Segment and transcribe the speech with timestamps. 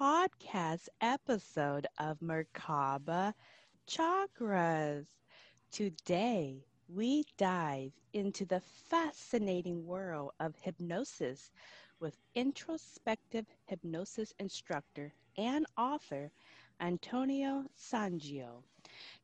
[0.00, 3.34] podcast episode of Merkaba
[3.86, 5.06] Chakras.
[5.70, 11.50] Today, we dive into the fascinating world of hypnosis
[12.00, 16.32] with introspective hypnosis instructor and author
[16.80, 18.62] Antonio Sangio.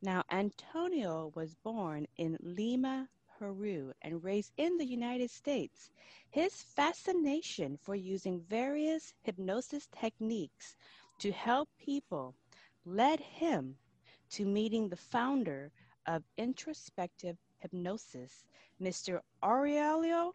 [0.02, 5.90] Now, Antonio was born in Lima, Peru, and raised in the United States.
[6.30, 10.76] His fascination for using various hypnosis techniques
[11.18, 12.34] to help people
[12.84, 13.76] led him
[14.30, 15.70] to meeting the founder
[16.06, 18.44] of introspective hypnosis,
[18.80, 19.20] Mr.
[19.42, 20.34] Aurelio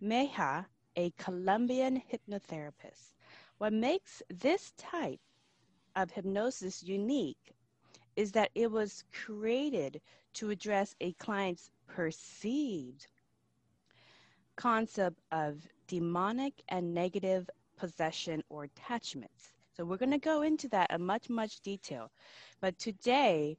[0.00, 3.14] Mejia, a Colombian hypnotherapist.
[3.58, 5.20] What makes this type
[5.96, 7.54] of hypnosis unique
[8.16, 10.00] is that it was created
[10.34, 13.06] to address a client's perceived
[14.56, 19.52] concept of demonic and negative possession or attachments.
[19.76, 22.10] So we're going to go into that in much, much detail.
[22.60, 23.56] But today,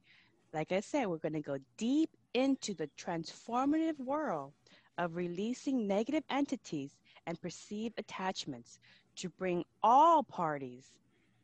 [0.52, 4.52] like I said, we're going to go deep into the transformative world
[4.98, 8.78] of releasing negative entities and perceived attachments
[9.16, 10.92] to bring all parties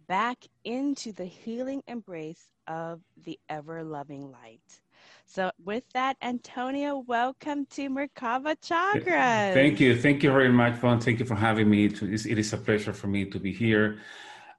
[0.07, 4.81] back into the healing embrace of the ever loving light.
[5.29, 9.55] So, with that, Antonio, welcome to Merkaba Chakras.
[9.55, 9.97] Thank you.
[10.01, 11.01] Thank you very much, Vaughn.
[11.01, 11.87] Thank you for having me.
[11.87, 13.99] It is a pleasure for me to be here.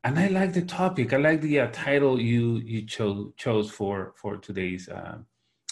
[0.03, 1.13] And I like the topic.
[1.13, 5.19] I like the uh, title you you chose chose for for today's uh,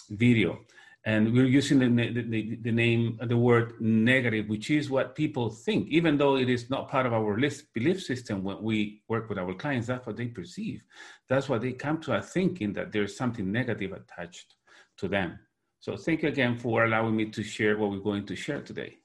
[0.09, 0.59] video
[1.05, 5.87] and we're using the, the, the, name the word negative which is what people think
[5.89, 9.37] even though it is not part of our list, belief system when we work with
[9.37, 10.81] our clients that's what they perceive
[11.29, 14.55] that's what they come to a thinking that there's something negative attached
[14.97, 15.39] to them
[15.79, 18.97] so thank you again for allowing me to share what we're going to share today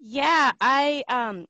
[0.00, 1.46] yeah i um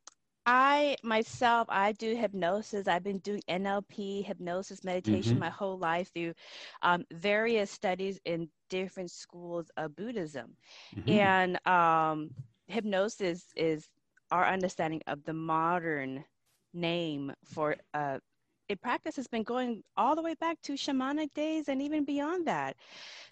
[0.46, 2.86] I myself, I do hypnosis.
[2.86, 5.40] I've been doing NLP, hypnosis, meditation mm-hmm.
[5.40, 6.34] my whole life through
[6.82, 10.56] um, various studies in different schools of Buddhism.
[10.96, 11.10] Mm-hmm.
[11.10, 12.30] And um,
[12.68, 13.88] hypnosis is
[14.30, 16.24] our understanding of the modern
[16.72, 18.18] name for uh,
[18.68, 22.46] it practice has been going all the way back to shamanic days and even beyond
[22.46, 22.76] that.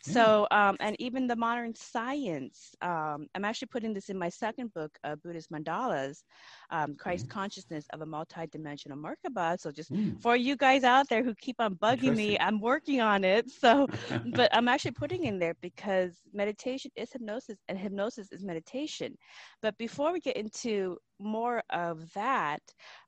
[0.02, 4.72] So, um, and even the modern science, um, I'm actually putting this in my second
[4.74, 6.22] book, uh, Buddhist Mandalas,
[6.70, 7.30] um, Christ mm.
[7.30, 9.58] Consciousness of a Multidimensional Merkaba.
[9.58, 10.20] So, just mm.
[10.20, 13.50] for you guys out there who keep on bugging me, I'm working on it.
[13.50, 13.88] So,
[14.34, 19.16] but I'm actually putting in there because meditation is hypnosis and hypnosis is meditation.
[19.62, 22.60] But before we get into more of that,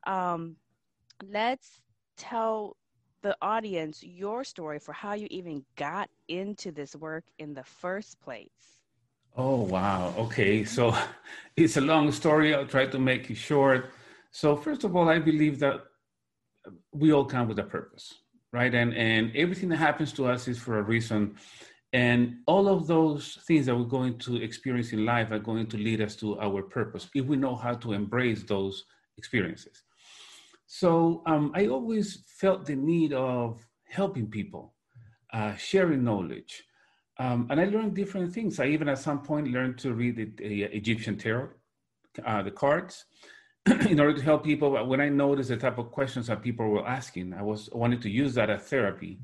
[0.07, 0.57] um,
[1.23, 1.81] let's
[2.16, 2.77] tell
[3.22, 8.21] the audience your story for how you even got into this work in the first
[8.21, 8.81] place.
[9.37, 10.15] Oh, wow.
[10.16, 10.65] Okay.
[10.65, 10.97] So
[11.56, 12.54] it's a long story.
[12.54, 13.91] I'll try to make it short.
[14.31, 15.81] So, first of all, I believe that
[16.93, 18.12] we all come with a purpose,
[18.53, 18.75] right?
[18.75, 21.37] And, and everything that happens to us is for a reason.
[21.93, 25.78] And all of those things that we're going to experience in life are going to
[25.78, 28.84] lead us to our purpose if we know how to embrace those
[29.16, 29.83] experiences.
[30.66, 34.74] So um, I always felt the need of helping people,
[35.33, 36.65] uh, sharing knowledge.
[37.18, 38.60] Um, and I learned different things.
[38.60, 41.51] I even at some point learned to read the, the Egyptian tarot,
[42.24, 43.04] uh, the cards,
[43.89, 44.71] in order to help people.
[44.71, 48.03] But when I noticed the type of questions that people were asking, I was wanted
[48.03, 49.21] to use that as therapy,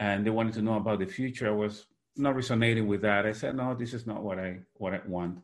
[0.00, 1.48] and they wanted to know about the future.
[1.48, 1.86] I was
[2.16, 3.26] not resonating with that.
[3.26, 5.38] I said, no, this is not what I what I want.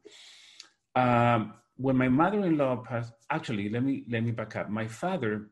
[0.95, 4.71] Um, when my mother-in-law passed, actually, let me let me back up.
[4.71, 5.49] My father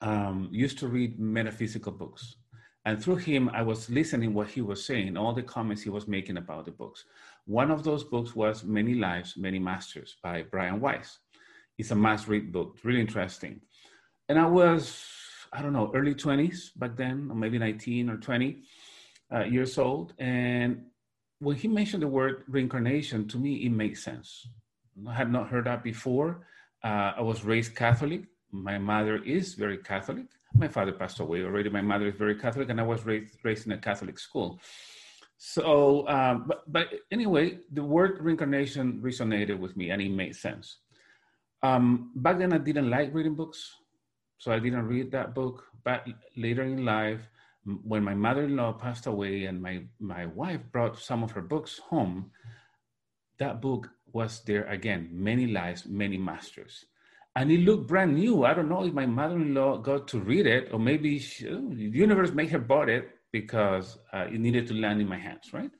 [0.00, 2.36] um, used to read metaphysical books,
[2.84, 6.08] and through him, I was listening what he was saying, all the comments he was
[6.08, 7.04] making about the books.
[7.46, 11.18] One of those books was "Many Lives, Many Masters" by Brian Weiss.
[11.78, 13.60] It's a must-read book, really interesting.
[14.28, 15.04] And I was,
[15.52, 18.62] I don't know, early 20s back then, or maybe 19 or 20.
[19.32, 20.14] uh, years old.
[20.18, 20.84] And
[21.40, 24.48] when he mentioned the word reincarnation, to me, it made sense.
[25.08, 26.46] I had not heard that before.
[26.82, 28.24] Uh, I was raised Catholic.
[28.50, 30.26] My mother is very Catholic.
[30.54, 31.68] My father passed away already.
[31.68, 34.60] My mother is very Catholic, and I was raised, raised in a Catholic school.
[35.38, 40.78] So, um, but, but anyway, the word reincarnation resonated with me and it made sense.
[41.62, 43.74] Um, back then, I didn't like reading books,
[44.38, 45.64] so I didn't read that book.
[45.84, 46.06] But
[46.36, 47.28] later in life,
[47.82, 52.30] when my mother-in-law passed away and my, my wife brought some of her books home,
[53.38, 56.74] that book was there again, Many Lives, Many Masters.
[57.38, 58.34] And it looked brand new.
[58.48, 62.32] I don't know if my mother-in-law got to read it or maybe she, the universe
[62.32, 65.70] made her bought it because uh, it needed to land in my hands, right?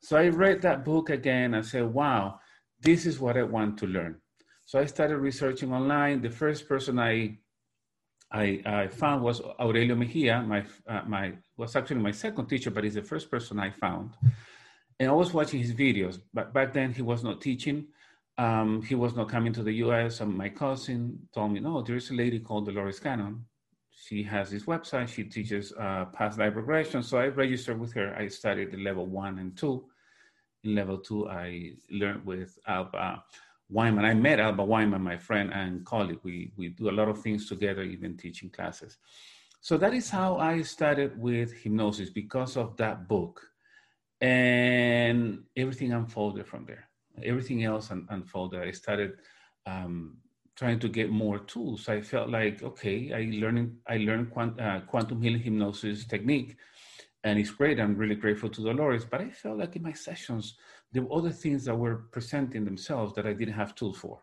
[0.00, 2.38] So I read that book again and said, wow,
[2.80, 4.20] this is what I want to learn.
[4.64, 6.22] So I started researching online.
[6.22, 7.38] The first person I
[8.32, 10.36] I, I found was Aurelio Mejia.
[10.42, 10.60] My
[10.92, 11.24] uh, my
[11.56, 14.10] was actually my second teacher, but he's the first person I found.
[14.98, 16.20] And I was watching his videos.
[16.32, 17.86] But back then he was not teaching.
[18.38, 20.20] Um, he was not coming to the U.S.
[20.20, 23.44] And my cousin told me, no, there is a lady called Dolores Cannon
[23.96, 25.08] she has this website.
[25.08, 27.02] She teaches uh, past life regression.
[27.02, 28.14] So I registered with her.
[28.16, 29.84] I studied the level one and two.
[30.64, 33.24] In level two, I learned with Alba
[33.72, 34.04] Weinman.
[34.04, 36.20] I met Alba Weinman, my friend and colleague.
[36.22, 38.98] We, we do a lot of things together, even teaching classes.
[39.60, 43.42] So that is how I started with hypnosis because of that book.
[44.20, 46.88] And everything unfolded from there.
[47.22, 48.60] Everything else un- unfolded.
[48.62, 49.12] I started
[49.66, 50.16] um,
[50.56, 51.88] trying to get more tools.
[51.88, 56.56] I felt like, okay, I learned I learned quant, uh, quantum healing hypnosis technique,
[57.24, 57.78] and it's great.
[57.78, 59.04] I'm really grateful to Dolores.
[59.04, 60.56] But I felt like in my sessions
[60.92, 64.22] there were other things that were presenting themselves that I didn't have tools for.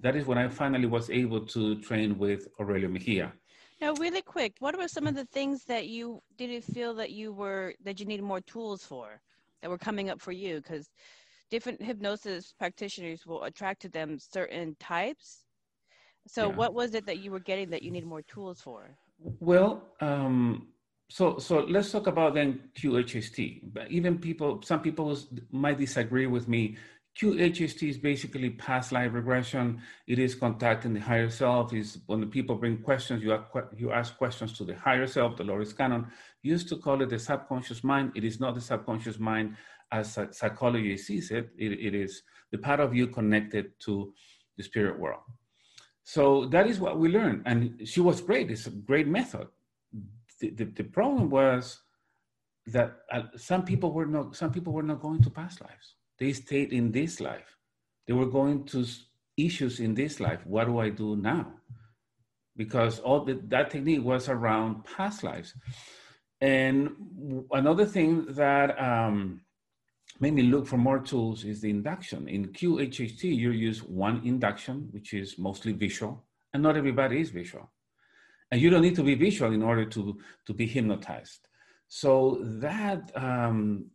[0.00, 3.32] That is when I finally was able to train with Aurelio Mejia.
[3.80, 7.32] Now, really quick, what were some of the things that you didn't feel that you
[7.32, 9.20] were that you needed more tools for
[9.62, 10.56] that were coming up for you?
[10.56, 10.90] Because
[11.50, 15.44] different hypnosis practitioners will attract to them certain types
[16.28, 16.56] so yeah.
[16.56, 18.90] what was it that you were getting that you need more tools for?
[19.40, 20.68] Well, um,
[21.08, 23.72] so so let's talk about then QHHT.
[23.72, 25.18] But even people, some people
[25.50, 26.76] might disagree with me.
[27.20, 29.82] QHHT is basically past life regression.
[30.06, 31.72] It is contacting the higher self.
[31.72, 35.36] Is when the people bring questions, you ask, you ask questions to the higher self.
[35.36, 36.06] Dolores Cannon
[36.42, 38.12] used to call it the subconscious mind.
[38.14, 39.56] It is not the subconscious mind
[39.90, 41.50] as psychology sees it.
[41.58, 41.72] it.
[41.72, 42.22] It is
[42.52, 44.12] the part of you connected to
[44.56, 45.22] the spirit world.
[46.04, 47.42] So that is what we learned.
[47.46, 48.50] And she was great.
[48.50, 49.48] It's a great method.
[50.40, 51.80] The, the, the problem was
[52.66, 55.97] that uh, some people were not some people were not going to past lives.
[56.18, 57.56] They stayed in this life.
[58.06, 58.84] They were going to
[59.36, 60.44] issues in this life.
[60.44, 61.52] What do I do now?
[62.56, 65.54] Because all the, that technique was around past lives.
[66.40, 66.90] And
[67.52, 69.40] another thing that um,
[70.20, 72.28] made me look for more tools is the induction.
[72.28, 77.70] In QHHT, you use one induction, which is mostly visual, and not everybody is visual.
[78.50, 81.48] And you don't need to be visual in order to, to be hypnotized.
[81.88, 83.86] So that um,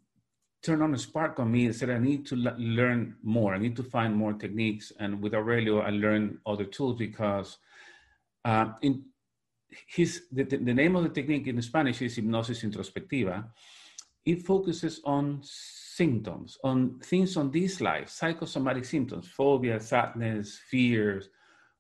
[0.63, 3.54] turned on a spark on me and said, I need to l- learn more.
[3.54, 4.92] I need to find more techniques.
[5.00, 7.57] And with Aurelio, I learned other tools because
[8.45, 9.04] uh, in
[9.88, 13.46] his, the, the name of the technique in Spanish is Hypnosis Introspectiva.
[14.25, 21.29] It focuses on symptoms, on things on this life, psychosomatic symptoms, phobia, sadness, fears,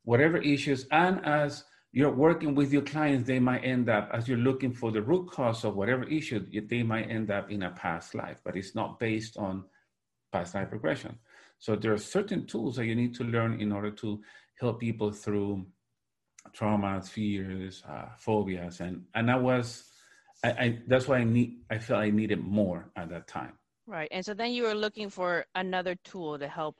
[0.03, 0.85] whatever issues.
[0.91, 1.63] And as
[1.93, 5.29] you're working with your clients, they might end up, as you're looking for the root
[5.29, 8.99] cause of whatever issue, they might end up in a past life, but it's not
[8.99, 9.63] based on
[10.31, 11.19] past life regression.
[11.59, 14.21] So there are certain tools that you need to learn in order to
[14.59, 15.67] help people through
[16.57, 19.83] traumas, fears, uh, phobias, and and I was,
[20.43, 23.53] I, I that's why I need, I felt I needed more at that time.
[23.85, 24.09] Right.
[24.11, 26.75] And so then you were looking for another tool to help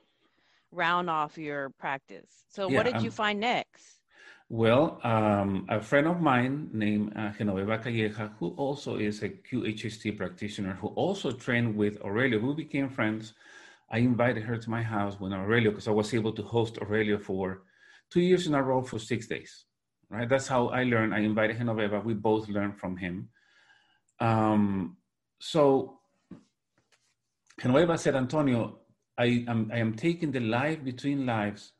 [0.72, 2.44] round off your practice.
[2.50, 4.03] So yeah, what did um, you find next?
[4.50, 10.18] Well, um, a friend of mine named uh, Genoveva Calleja, who also is a QHHT
[10.18, 13.32] practitioner, who also trained with Aurelio, who became friends.
[13.90, 17.18] I invited her to my house when Aurelio, because I was able to host Aurelio
[17.18, 17.62] for
[18.10, 19.64] two years in a row for six days.
[20.10, 20.28] Right.
[20.28, 21.14] That's how I learned.
[21.14, 22.04] I invited Genoveva.
[22.04, 23.30] We both learned from him.
[24.20, 24.98] Um,
[25.40, 26.00] so
[27.60, 28.80] Genoveva said, Antonio,
[29.16, 31.72] I am, I am taking the Life Between Lives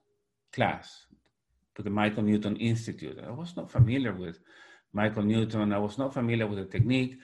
[0.53, 1.07] class
[1.77, 3.19] to the Michael Newton Institute.
[3.27, 4.39] I was not familiar with
[4.93, 5.73] Michael Newton.
[5.73, 7.19] I was not familiar with the technique.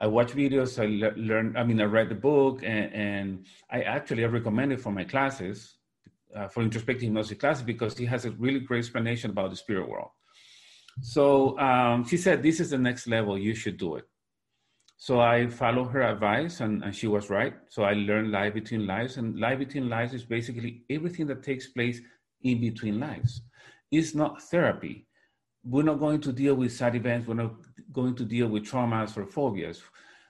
[0.00, 3.82] I watched videos, I le- learned, I mean, I read the book, and, and I
[3.82, 5.76] actually I recommend it for my classes,
[6.34, 9.88] uh, for introspective hypnosis classes, because he has a really great explanation about the spirit
[9.88, 10.10] world.
[11.00, 14.04] So um, she said, This is the next level, you should do it.
[14.96, 17.54] So I followed her advice, and, and she was right.
[17.68, 21.68] So I learned life between lives, and life between lives is basically everything that takes
[21.68, 22.00] place
[22.42, 23.42] in between lives.
[23.96, 25.06] It's not therapy.
[25.64, 27.26] We're not going to deal with sad events.
[27.26, 27.54] We're not
[27.92, 29.82] going to deal with traumas or phobias.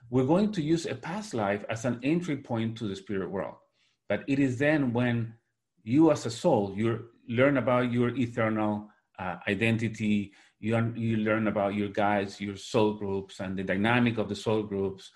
[0.09, 3.55] We're going to use a past life as an entry point to the spirit world.
[4.07, 5.33] But it is then when
[5.83, 11.73] you, as a soul, you learn about your eternal uh, identity, you, you learn about
[11.73, 15.11] your guides, your soul groups, and the dynamic of the soul groups.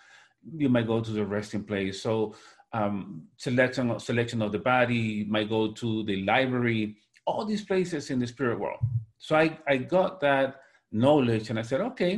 [0.64, 2.02] You might go to the resting place.
[2.02, 2.36] So
[2.74, 6.98] um, selection selection of the body might go to the library.
[7.30, 8.82] All these places in the spirit world.
[9.26, 10.48] So I I got that
[10.92, 12.14] knowledge, and I said, okay,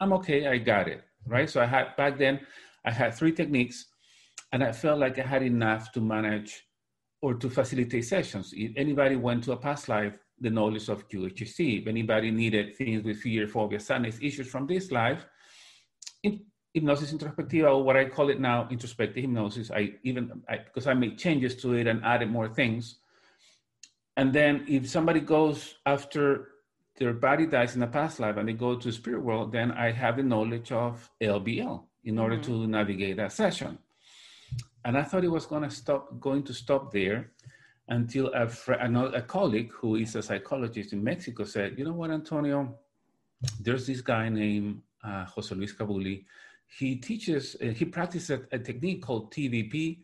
[0.00, 0.38] I'm okay.
[0.46, 1.00] I got it
[1.34, 1.48] right.
[1.52, 2.34] So I had back then
[2.88, 3.78] I had three techniques,
[4.52, 6.50] and I felt like I had enough to manage
[7.20, 8.46] or to facilitate sessions.
[8.56, 11.82] If anybody went to a past life, the knowledge of QHC.
[11.82, 15.26] If anybody needed things with fear, phobia, sadness, issues from this life,
[16.22, 16.40] in,
[16.74, 20.94] hypnosis introspectiva, or what I call it now, introspective hypnosis, I even, I, because I
[20.94, 22.98] made changes to it and added more things.
[24.18, 26.48] And then if somebody goes after
[26.98, 29.92] their body dies in a past life and they go to spirit world, then I
[29.92, 32.52] have the knowledge of LBL in order mm-hmm.
[32.52, 33.78] to navigate that session.
[34.84, 37.30] And I thought it was going to stop, going to stop there
[37.86, 42.10] until a, fr- a colleague who is a psychologist in Mexico said, you know what,
[42.10, 42.76] Antonio,
[43.60, 46.24] there's this guy named uh, Jose Luis Cabouli.
[46.66, 50.00] He teaches, uh, he practices a, a, technique called TVP.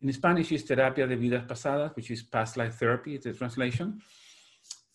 [0.00, 4.00] In Spanish, it's Terapia de Vidas Pasadas, which is past life therapy, it's a translation.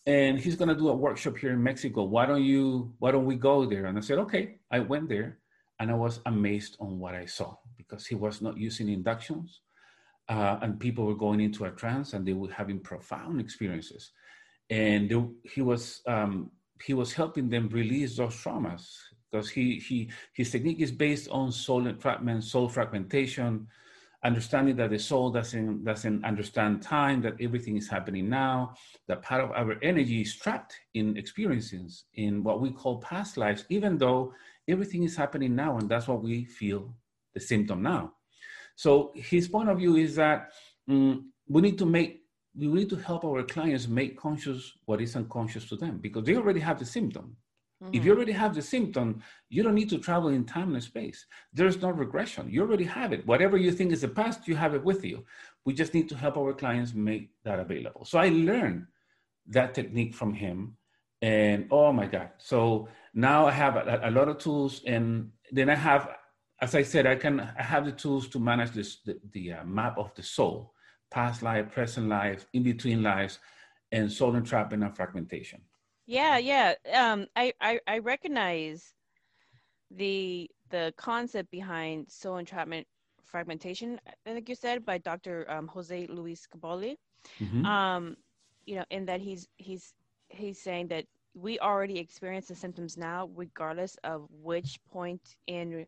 [0.06, 2.04] And he's going to do a workshop here in Mexico.
[2.04, 3.86] Why don't you, why don't we go there?
[3.86, 4.56] And I said, okay.
[4.70, 5.38] I went there
[5.78, 9.60] and I was amazed on what I saw because he was not using inductions
[10.28, 14.12] uh, and people were going into a trance and they were having profound experiences
[14.70, 16.50] and they, he was um,
[16.82, 18.88] he was helping them release those traumas
[19.30, 23.66] because he he his technique is based on soul entrapment soul fragmentation
[24.24, 28.74] understanding that the soul doesn't doesn't understand time that everything is happening now
[29.06, 33.64] that part of our energy is trapped in experiences in what we call past lives
[33.68, 34.32] even though
[34.66, 36.94] everything is happening now and that's what we feel
[37.34, 38.12] the symptom now
[38.76, 40.50] so his point of view is that
[40.88, 42.24] um, we need to make
[42.56, 46.36] we need to help our clients make conscious what is unconscious to them because they
[46.36, 47.36] already have the symptom.
[47.82, 47.94] Mm-hmm.
[47.94, 48.16] If you mm-hmm.
[48.16, 51.26] already have the symptom, you don't need to travel in time and space.
[51.52, 52.48] There's no regression.
[52.50, 53.26] You already have it.
[53.26, 55.24] Whatever you think is the past, you have it with you.
[55.64, 58.04] We just need to help our clients make that available.
[58.04, 58.86] So I learned
[59.48, 60.76] that technique from him.
[61.22, 62.30] And oh my God.
[62.38, 64.82] So now I have a, a lot of tools.
[64.86, 66.08] And then I have
[66.60, 69.64] as I said, I can I have the tools to manage this the, the uh,
[69.64, 70.72] map of the soul,
[71.10, 73.38] past life, present life, in between lives,
[73.92, 75.60] and soul entrapment and fragmentation.
[76.06, 76.74] Yeah, yeah.
[76.92, 78.94] Um, I, I I recognize
[79.90, 82.86] the the concept behind soul entrapment
[83.22, 83.98] fragmentation.
[84.26, 85.50] I think you said by Dr.
[85.50, 86.96] Um, Jose Luis Cabouli.
[87.40, 87.64] Mm-hmm.
[87.64, 88.16] Um,
[88.66, 89.94] you know, in that he's he's
[90.28, 95.86] he's saying that we already experience the symptoms now, regardless of which point in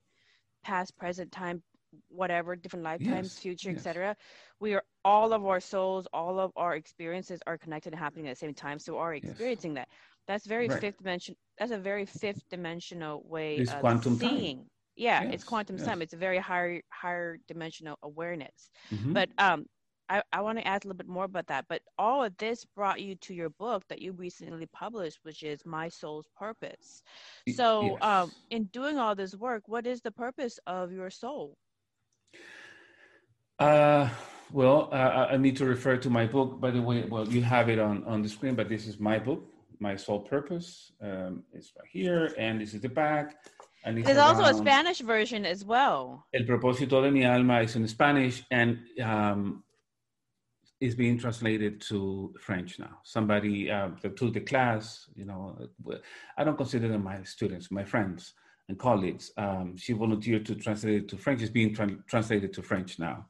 [0.64, 1.62] past, present time,
[2.08, 3.38] whatever, different lifetimes, yes.
[3.38, 3.78] future, yes.
[3.78, 4.16] etc.
[4.60, 8.32] We are all of our souls, all of our experiences are connected and happening at
[8.32, 8.78] the same time.
[8.78, 9.86] So are experiencing yes.
[9.86, 9.88] that.
[10.26, 10.80] That's very right.
[10.80, 11.36] fifth dimension.
[11.58, 14.58] That's a very fifth dimensional way it's of quantum seeing.
[14.58, 14.66] Time.
[14.96, 16.00] Yeah, it's quantum time.
[16.00, 18.70] It's a very higher higher dimensional awareness.
[18.90, 19.12] Mm-hmm.
[19.12, 19.66] But um,
[20.08, 21.66] I, I want to ask a little bit more about that.
[21.68, 25.64] But all of this brought you to your book that you recently published, which is
[25.64, 27.02] My Soul's Purpose.
[27.54, 28.02] So, yes.
[28.02, 31.56] um, in doing all this work, what is the purpose of your soul?
[33.58, 34.08] Uh,
[34.52, 36.60] well, uh, I need to refer to my book.
[36.60, 39.18] By the way, well, you have it on, on the screen, but this is my
[39.18, 39.42] book,
[39.80, 40.92] My Soul's Purpose.
[41.02, 43.36] Um, it's right here, and this is the back.
[43.84, 46.26] And There's also a Spanish version as well.
[46.34, 49.62] El propósito de mi alma is in Spanish, and um,
[50.80, 52.98] is being translated to French now.
[53.04, 55.56] Somebody uh, that took the class, you know,
[56.36, 58.34] I don't consider them my students, my friends
[58.68, 59.30] and colleagues.
[59.36, 61.40] Um, she volunteered to translate it to French.
[61.40, 63.26] It's being tra- translated to French now.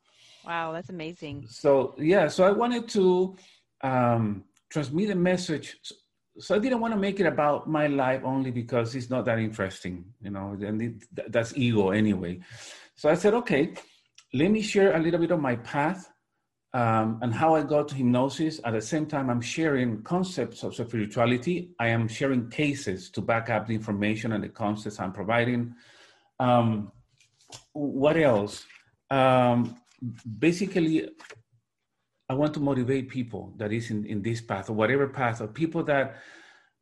[0.46, 1.46] Wow, that's amazing.
[1.48, 3.36] So yeah, so I wanted to
[3.82, 5.76] um, transmit a message.
[6.38, 9.38] So I didn't want to make it about my life only because it's not that
[9.38, 12.40] interesting, you know, and it, that's ego anyway.
[12.94, 13.74] So I said, okay,
[14.34, 16.10] let me share a little bit of my path
[16.74, 18.60] um, and how I got to hypnosis.
[18.64, 21.70] At the same time, I'm sharing concepts of spirituality.
[21.80, 25.74] I am sharing cases to back up the information and the concepts I'm providing.
[26.38, 26.92] Um,
[27.72, 28.66] what else?
[29.10, 29.76] Um,
[30.38, 31.08] basically,
[32.28, 35.46] I want to motivate people that is in, in this path or whatever path, or
[35.46, 36.16] people that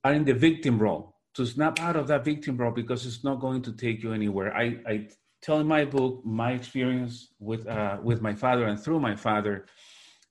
[0.03, 3.41] are in the victim role to snap out of that victim role because it's not
[3.41, 4.57] going to take you anywhere.
[4.57, 5.09] I, I
[5.43, 9.67] tell in my book my experience with, uh, with my father and through my father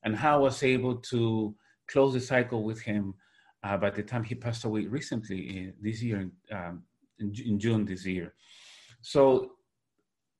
[0.04, 1.56] and how I was able to
[1.88, 3.13] close the cycle with him
[3.63, 6.84] uh, by the time he passed away recently in, this year, um,
[7.20, 8.34] in, in, June this year.
[9.02, 9.52] So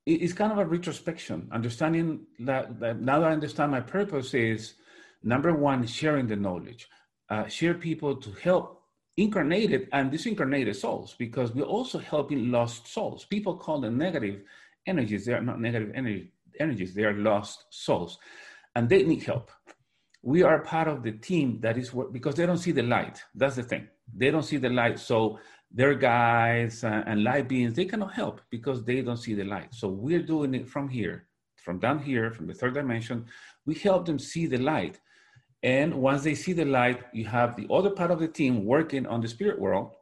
[0.06, 4.74] it's kind of a retrospection, understanding that, that, now that I understand my purpose is
[5.22, 6.88] number one, sharing the knowledge,
[7.30, 8.82] uh, share people to help
[9.16, 13.24] incarnated and disincarnated souls because we're also helping lost souls.
[13.24, 14.42] People call them negative
[14.86, 15.24] energies.
[15.24, 18.18] They are not negative energy, energies, they are lost souls
[18.74, 19.50] and they need help.
[20.22, 23.22] We are part of the team that is work because they don't see the light.
[23.34, 23.88] That's the thing.
[24.12, 24.98] They don't see the light.
[24.98, 25.38] So
[25.74, 29.74] their guides and, light beings, they cannot help because they don't see the light.
[29.74, 31.26] So we're doing it from here,
[31.56, 33.26] from down here, from the third dimension.
[33.66, 35.00] We help them see the light
[35.64, 39.06] and once they see the light, you have the other part of the team working
[39.06, 39.94] on the spirit world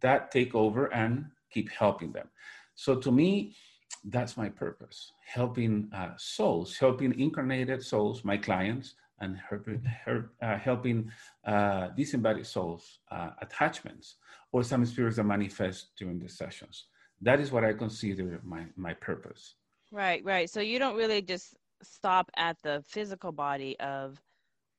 [0.00, 2.28] that take over and keep helping them.
[2.76, 3.56] So to me,
[4.04, 9.64] that's my purpose helping uh, souls, helping incarnated souls, my clients, and her,
[10.04, 11.10] her, uh, helping
[11.46, 14.16] uh, disembodied souls, uh, attachments,
[14.52, 16.86] or some spirits that manifest during the sessions.
[17.20, 19.54] That is what I consider my, my purpose.
[19.90, 20.48] Right, right.
[20.48, 24.20] So you don't really just stop at the physical body of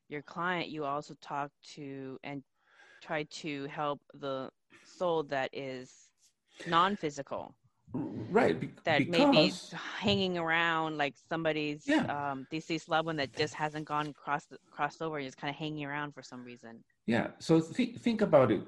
[0.10, 2.44] your client, you also talk to and
[3.02, 4.50] try to help the
[4.86, 5.92] soul that is
[6.68, 7.56] non-physical
[7.94, 9.54] right be- that because, may be
[10.00, 12.32] hanging around like somebody's yeah.
[12.32, 15.56] um, deceased loved one that just hasn't gone cross crossed over and is kind of
[15.56, 18.62] hanging around for some reason yeah so th- think about it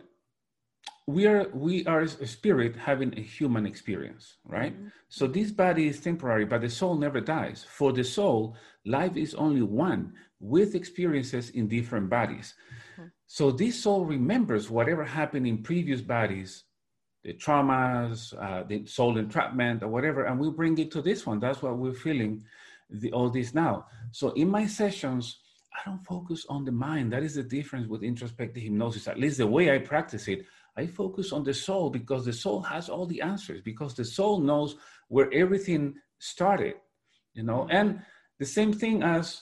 [1.08, 4.88] we are we are a spirit having a human experience right mm-hmm.
[5.08, 9.36] so this body is temporary but the soul never dies for the soul life is
[9.36, 12.54] only one with experiences in different bodies.
[12.94, 13.08] Mm-hmm.
[13.28, 16.64] So this soul remembers whatever happened in previous bodies,
[17.24, 21.40] the traumas, uh, the soul entrapment, or whatever, and we bring it to this one.
[21.40, 22.44] That's what we're feeling
[22.90, 23.88] the, all this now.
[24.12, 25.40] So in my sessions,
[25.74, 27.12] I don't focus on the mind.
[27.12, 29.08] That is the difference with introspective hypnosis.
[29.08, 30.46] At least the way I practice it,
[30.78, 34.40] I focus on the soul because the soul has all the answers, because the soul
[34.40, 34.76] knows
[35.08, 36.76] where everything started,
[37.34, 37.62] you know.
[37.62, 37.76] Mm-hmm.
[37.76, 38.02] And
[38.40, 39.42] the same thing as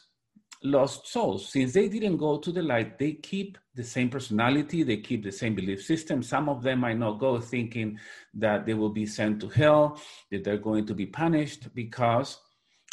[0.63, 1.49] lost souls.
[1.51, 5.31] Since they didn't go to the light, they keep the same personality, they keep the
[5.31, 6.23] same belief system.
[6.23, 7.99] Some of them might not go thinking
[8.35, 9.99] that they will be sent to hell,
[10.31, 12.37] that they're going to be punished because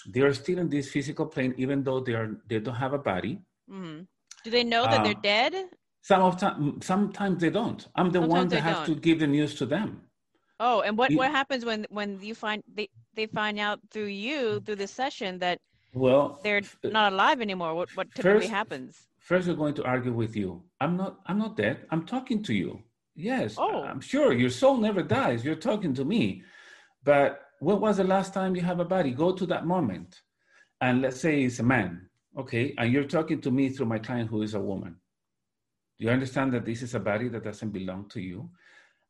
[0.08, 2.98] they are still in this physical plane, even though they are they don't have a
[2.98, 3.40] body.
[3.70, 4.02] Mm-hmm.
[4.44, 5.54] Do they know that uh, they're dead?
[6.02, 7.86] Some of time, sometimes they don't.
[7.94, 10.02] I'm the sometimes one that has to give the news to them.
[10.58, 14.06] Oh, and what, it, what happens when when you find they they find out through
[14.06, 15.58] you through the session that
[15.94, 17.74] well, they're not alive anymore.
[17.74, 19.06] What what typically first, happens?
[19.18, 20.62] First, we're going to argue with you.
[20.80, 21.20] I'm not.
[21.26, 21.86] I'm not dead.
[21.90, 22.82] I'm talking to you.
[23.14, 23.56] Yes.
[23.58, 23.82] Oh.
[23.82, 25.44] I'm sure your soul never dies.
[25.44, 26.42] You're talking to me.
[27.04, 29.12] But when was the last time you have a body?
[29.12, 30.20] Go to that moment,
[30.80, 32.08] and let's say it's a man.
[32.38, 34.96] Okay, and you're talking to me through my client who is a woman.
[36.00, 38.50] You understand that this is a body that doesn't belong to you?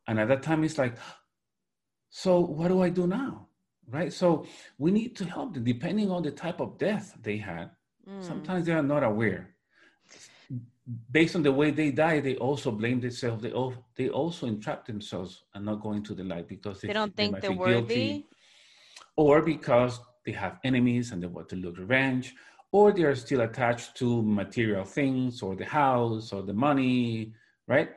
[0.06, 0.96] And at that time, it's like,
[2.10, 3.46] so what do I do now?
[3.90, 4.12] right?
[4.12, 4.46] So
[4.78, 7.70] we need to help them depending on the type of death they had.
[8.08, 8.22] Mm.
[8.22, 9.54] Sometimes they are not aware.
[11.12, 13.42] Based on the way they die, they also blame themselves.
[13.42, 16.94] They, all, they also entrap themselves and not going to the light because they, they
[16.94, 17.94] don't think they are worthy.
[17.94, 18.26] Guilty,
[19.16, 22.34] or because they have enemies and they want to look revenge,
[22.72, 27.32] or they are still attached to material things or the house or the money,
[27.66, 27.90] right?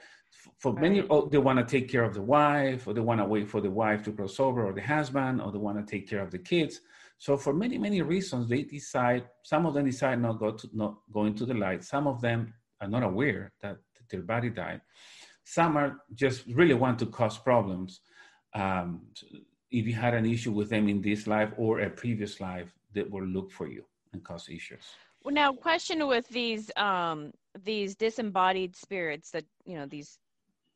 [0.58, 3.26] for many oh, they want to take care of the wife or they want to
[3.26, 6.10] wait for the wife to cross over or the husband or they want to take
[6.10, 6.82] care of the kids.
[7.18, 10.96] So for many many reasons they decide some of them decide not go to not
[11.12, 11.84] going to the light.
[11.84, 13.78] Some of them are not aware that
[14.10, 14.82] their body died.
[15.44, 18.02] Some are just really want to cause problems.
[18.54, 19.02] Um,
[19.72, 23.10] if you had an issue with them in this life or a previous life that
[23.10, 23.84] will look for you
[24.14, 24.86] and cause issues
[25.24, 27.32] well now question with these um
[27.64, 30.18] these disembodied spirits that you know these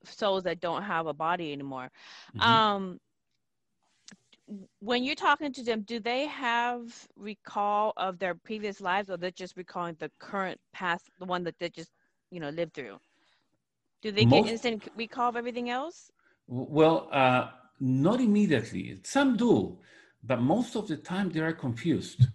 [0.05, 1.89] souls that don't have a body anymore.
[2.35, 2.49] Mm-hmm.
[2.49, 2.99] Um,
[4.79, 6.81] when you're talking to them, do they have
[7.17, 11.55] recall of their previous lives, or they're just recalling the current past, the one that
[11.59, 11.91] they just
[12.31, 12.97] you know lived through?
[14.01, 16.11] Do they Most, get instant recall of everything else?
[16.47, 18.99] Well, uh, not immediately.
[19.03, 19.79] Some do,
[20.23, 22.27] but most of the time they are confused,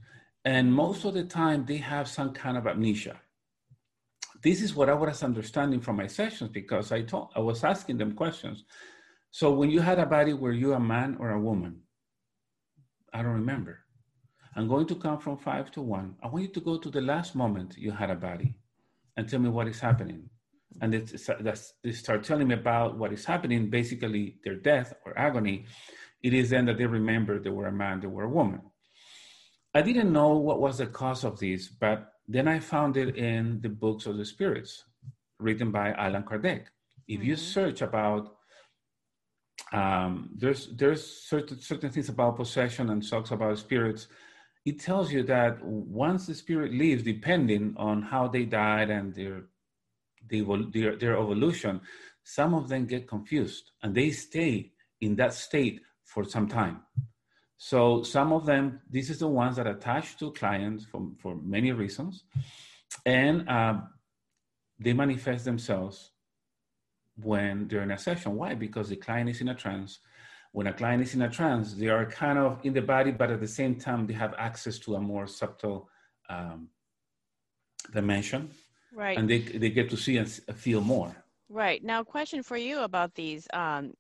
[0.45, 3.21] and most of the time they have some kind of amnesia
[4.43, 7.99] this is what I was understanding from my sessions because I told, I was asking
[7.99, 8.65] them questions.
[9.31, 11.81] So when you had a body, were you a man or a woman?
[13.15, 13.79] I don't remember.
[14.57, 16.17] I'm going to count from five to one.
[16.23, 18.55] I want you to go to the last moment you had a body
[19.17, 20.29] and tell me what is happening.
[20.81, 21.05] and they,
[21.85, 25.67] they start telling me about what is happening, basically their death or agony,
[26.23, 28.61] it is then that they remember they were a man, they were a woman.
[29.75, 33.61] I didn't know what was the cause of this, but then I found it in
[33.61, 34.85] the books of the spirits
[35.39, 36.67] written by Allan Kardec.
[37.09, 37.29] If mm-hmm.
[37.29, 38.37] you search about
[39.73, 44.09] um, there's there's certain certain things about possession and talks about spirits.
[44.65, 49.45] It tells you that once the spirit leaves, depending on how they died and their
[50.29, 51.81] their, their evolution,
[52.23, 56.83] some of them get confused and they stay in that state for some time.
[57.65, 61.71] So some of them, this is the ones that attach to clients for, for many
[61.71, 62.25] reasons,
[63.07, 63.75] and uh,
[64.81, 66.11] they manifest themselves
[67.15, 68.35] when they're in a session.
[68.35, 68.55] Why?
[68.55, 70.01] Because the client is in a trance.
[70.51, 73.31] When a client is in a trance, they are kind of in the body, but
[73.31, 75.89] at the same time, they have access to a more subtle
[76.29, 76.67] um,
[77.93, 78.51] dimension.
[78.93, 79.17] Right.
[79.17, 81.15] And they, they get to see and feel more.
[81.49, 81.81] Right.
[81.85, 83.47] Now, question for you about these.
[83.53, 83.93] Um,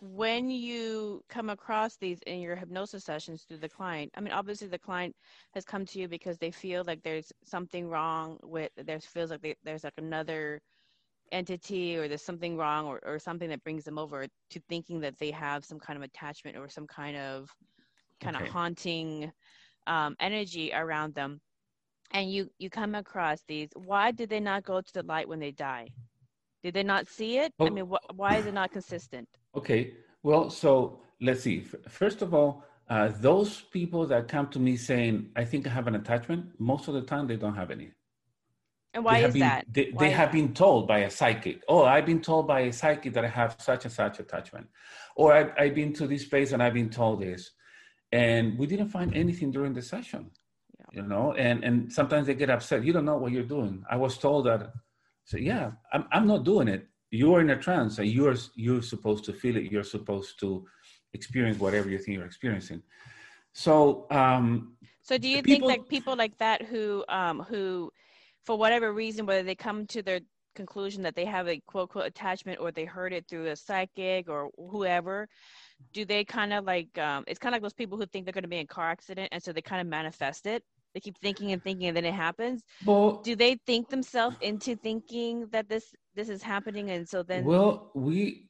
[0.00, 4.68] when you come across these in your hypnosis sessions through the client, I mean, obviously
[4.68, 5.14] the client
[5.54, 9.42] has come to you because they feel like there's something wrong with, there feels like
[9.42, 10.60] they, there's like another
[11.32, 15.18] entity or there's something wrong or, or something that brings them over to thinking that
[15.18, 17.50] they have some kind of attachment or some kind of
[18.20, 18.46] kind okay.
[18.46, 19.30] of haunting
[19.86, 21.40] um, energy around them
[22.12, 25.40] and you you come across these why did they not go to the light when
[25.40, 25.88] they die
[26.66, 27.66] did they not see it oh.
[27.66, 29.28] i mean wh- why is it not consistent
[29.60, 29.80] okay
[30.28, 30.70] well so
[31.26, 31.58] let's see
[32.00, 35.86] first of all uh, those people that come to me saying i think i have
[35.86, 37.90] an attachment most of the time they don't have any
[38.96, 39.66] and why is been, that?
[39.70, 40.38] They, they have that?
[40.38, 43.54] been told by a psychic, oh, I've been told by a psychic that I have
[43.58, 44.66] such and such attachment.
[45.16, 47.50] Or I've, I've been to this place and I've been told this.
[48.10, 50.30] And we didn't find anything during the session,
[50.78, 50.86] yeah.
[50.92, 52.84] you know, and, and sometimes they get upset.
[52.84, 53.84] You don't know what you're doing.
[53.90, 54.72] I was told that.
[55.26, 56.86] So yeah, I'm, I'm not doing it.
[57.10, 59.70] You're in a trance and you're, you're supposed to feel it.
[59.70, 60.64] You're supposed to
[61.12, 62.82] experience whatever you think you're experiencing.
[63.52, 67.90] So, um, so do you people, think that people like that who, um, who,
[68.44, 70.20] for whatever reason, whether they come to their
[70.54, 74.28] conclusion that they have a quote quote attachment or they heard it through a psychic
[74.28, 75.28] or whoever,
[75.92, 78.32] do they kind of like um, it's kind of like those people who think they're
[78.32, 80.62] going to be in a car accident and so they kind of manifest it.
[80.96, 82.62] They keep thinking and thinking and then it happens.
[82.86, 87.44] Well, do they think themselves into thinking that this this is happening and so then?
[87.44, 88.48] Well, we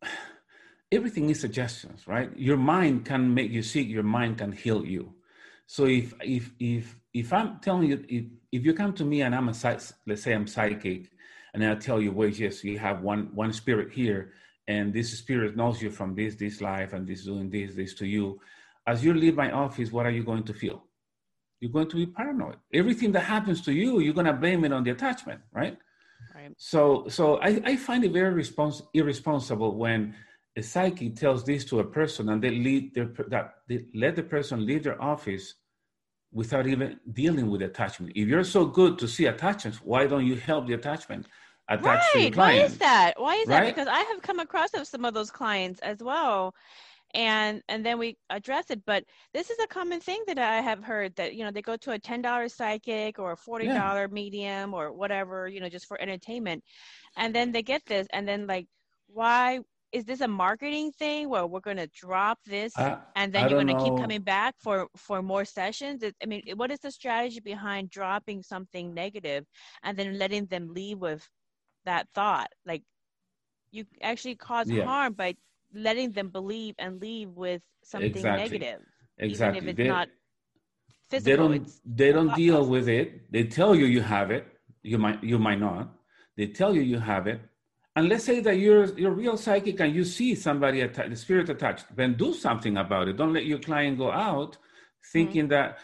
[0.92, 2.30] everything is suggestions, right?
[2.36, 3.88] Your mind can make you sick.
[3.88, 5.14] Your mind can heal you.
[5.66, 9.34] So if if if if I'm telling you if if you come to me and
[9.34, 9.54] I'm a
[10.06, 11.10] let's say I'm psychic,
[11.54, 14.34] and I tell you, wait yes, you have one one spirit here,
[14.68, 18.06] and this spirit knows you from this this life, and this doing this this to
[18.06, 18.40] you.
[18.86, 20.84] As you leave my office, what are you going to feel?
[21.64, 22.56] You're going to be paranoid.
[22.74, 25.78] Everything that happens to you, you're going to blame it on the attachment, right?
[26.34, 26.52] Right.
[26.58, 30.14] So, so I, I find it very respons- irresponsible when
[30.58, 34.22] a psychic tells this to a person and they lead their that they let the
[34.22, 35.54] person leave their office
[36.32, 38.12] without even dealing with attachment.
[38.14, 41.24] If you're so good to see attachments, why don't you help the attachment
[41.70, 42.12] attach right.
[42.12, 42.60] to your client?
[42.60, 43.14] Why is that?
[43.16, 43.64] Why is right?
[43.64, 43.74] that?
[43.74, 46.54] Because I have come across some of those clients as well.
[47.14, 48.82] And and then we address it.
[48.84, 51.76] But this is a common thing that I have heard that, you know, they go
[51.76, 54.14] to a ten dollar psychic or a forty dollar yeah.
[54.14, 56.64] medium or whatever, you know, just for entertainment.
[57.16, 58.66] And then they get this and then like
[59.06, 59.60] why
[59.94, 63.48] is this a marketing thing where we're going to drop this I, and then I
[63.48, 66.90] you're going to keep coming back for for more sessions i mean what is the
[66.90, 69.44] strategy behind dropping something negative
[69.84, 71.26] and then letting them leave with
[71.84, 72.82] that thought like
[73.70, 74.84] you actually cause yeah.
[74.84, 75.34] harm by
[75.74, 78.58] letting them believe and leave with something exactly.
[78.58, 78.80] negative
[79.18, 80.08] exactly even if it's they, not
[81.10, 84.46] physical they don't they don't deal with it they tell you you have it
[84.82, 85.92] you might you might not
[86.36, 87.40] they tell you you have it
[87.96, 91.48] and let's say that you're you're real psychic and you see somebody attached, the spirit
[91.48, 93.16] attached, then do something about it.
[93.16, 94.58] Don't let your client go out
[95.12, 95.50] thinking mm-hmm.
[95.50, 95.78] that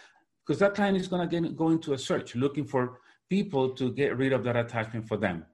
[0.44, 2.98] because that client is going to get go into a search looking for
[3.29, 5.44] people to get rid of that attachment for them,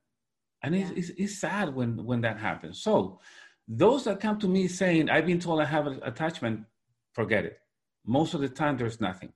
[0.62, 0.88] and yeah.
[0.96, 2.80] it's, it's, it's sad when when that happens.
[2.80, 3.20] So
[3.68, 6.64] those that come to me saying I've been told I have an attachment,
[7.12, 7.58] forget it.
[8.04, 9.32] Most of the time there's nothing.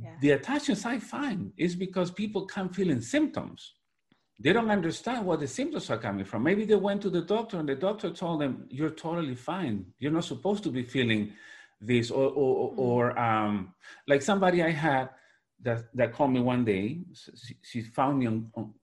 [0.00, 0.10] Yeah.
[0.20, 3.74] The attachments I find is because people come feeling symptoms
[4.42, 6.42] they don't understand what the symptoms are coming from.
[6.42, 9.86] Maybe they went to the doctor and the doctor told them, "You're totally fine.
[9.98, 11.32] You're not supposed to be feeling
[11.80, 13.74] this." Or, or, or um,
[14.08, 15.10] like somebody I had
[15.62, 17.02] that that called me one day.
[17.14, 18.74] She, she found me on, on,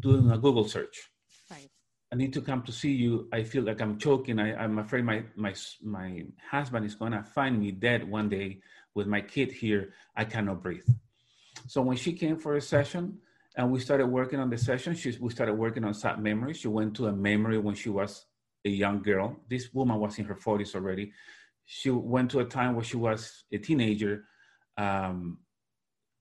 [0.00, 1.10] doing a Google search.
[2.12, 3.28] I need to come to see you.
[3.32, 4.38] I feel like I'm choking.
[4.38, 8.60] I, I'm afraid my my my husband is gonna find me dead one day
[8.94, 9.94] with my kid here.
[10.14, 10.88] I cannot breathe.
[11.68, 13.18] So when she came for a session
[13.56, 14.94] and we started working on the session.
[14.94, 16.58] She, we started working on sad memories.
[16.58, 18.24] She went to a memory when she was
[18.64, 19.36] a young girl.
[19.48, 21.12] This woman was in her 40s already.
[21.64, 24.24] She went to a time where she was a teenager,
[24.76, 25.38] um,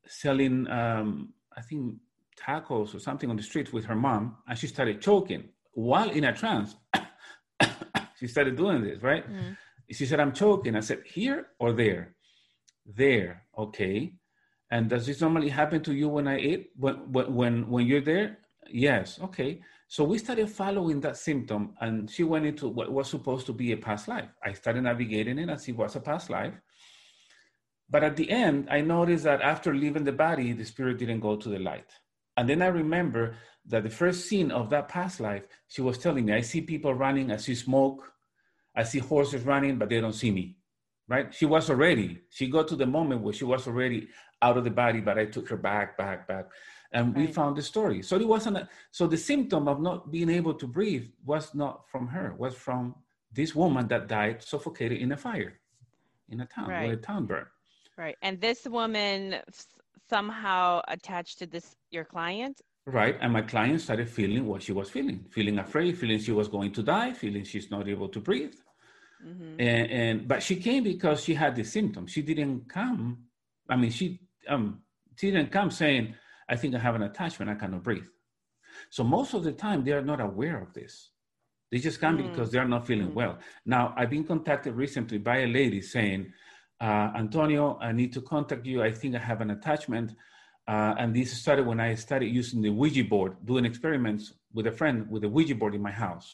[0.06, 1.96] selling, um, I think,
[2.38, 6.24] tacos or something on the street with her mom, and she started choking while in
[6.26, 6.76] a trance.
[8.20, 9.30] she started doing this, right?
[9.30, 9.58] Mm.
[9.92, 10.76] She said, I'm choking.
[10.76, 12.16] I said, Here or there?
[12.86, 14.14] There, okay.
[14.72, 16.70] And does this normally happen to you when I eat?
[16.78, 18.38] When, when, when you're there?
[18.70, 19.62] Yes, okay.
[19.88, 23.74] So we started following that symptom, and she went into what was supposed to be
[23.74, 24.30] a past life.
[24.42, 26.54] I started navigating it and see what's a past life.
[27.90, 31.36] But at the end, I noticed that after leaving the body, the spirit didn't go
[31.36, 31.92] to the light.
[32.38, 36.26] And then I remember that the first scene of that past life, she was telling
[36.26, 38.12] me, I see people running, I see smoke,
[38.76, 40.58] I see horses running, but they don't see me.
[41.08, 41.34] Right?
[41.34, 44.08] She was already, she got to the moment where she was already
[44.42, 46.46] out of the body, but I took her back, back, back.
[46.94, 47.28] And right.
[47.28, 48.02] we found the story.
[48.02, 51.88] So it wasn't, a, so the symptom of not being able to breathe was not
[51.90, 52.96] from her, was from
[53.32, 55.60] this woman that died suffocated in a fire
[56.30, 56.84] in a town, right.
[56.88, 57.48] where a town burned.
[57.98, 58.16] Right.
[58.22, 59.36] And this woman
[60.10, 62.62] somehow attached to this, your client?
[62.86, 63.16] Right.
[63.22, 66.72] And my client started feeling what she was feeling, feeling afraid, feeling she was going
[66.74, 68.56] to die, feeling she's not able to breathe.
[69.26, 69.60] Mm-hmm.
[69.60, 72.12] And, and, but she came because she had the symptoms.
[72.12, 73.26] She didn't come.
[73.70, 74.82] I mean, she um
[75.16, 76.16] she didn't come saying,
[76.50, 77.52] "I think I have an attachment.
[77.52, 78.08] I cannot breathe."
[78.90, 81.12] So most of the time, they are not aware of this.
[81.72, 82.32] They just come mm-hmm.
[82.32, 83.16] because they are not feeling mm-hmm.
[83.16, 83.38] well.
[83.64, 86.34] Now, I've been contacted recently by a lady saying,
[86.80, 88.82] uh, "Antonio, I need to contact you.
[88.82, 90.16] I think I have an attachment."
[90.68, 94.72] Uh, and this started when I started using the Ouija board, doing experiments with a
[94.72, 96.34] friend with a Ouija board in my house.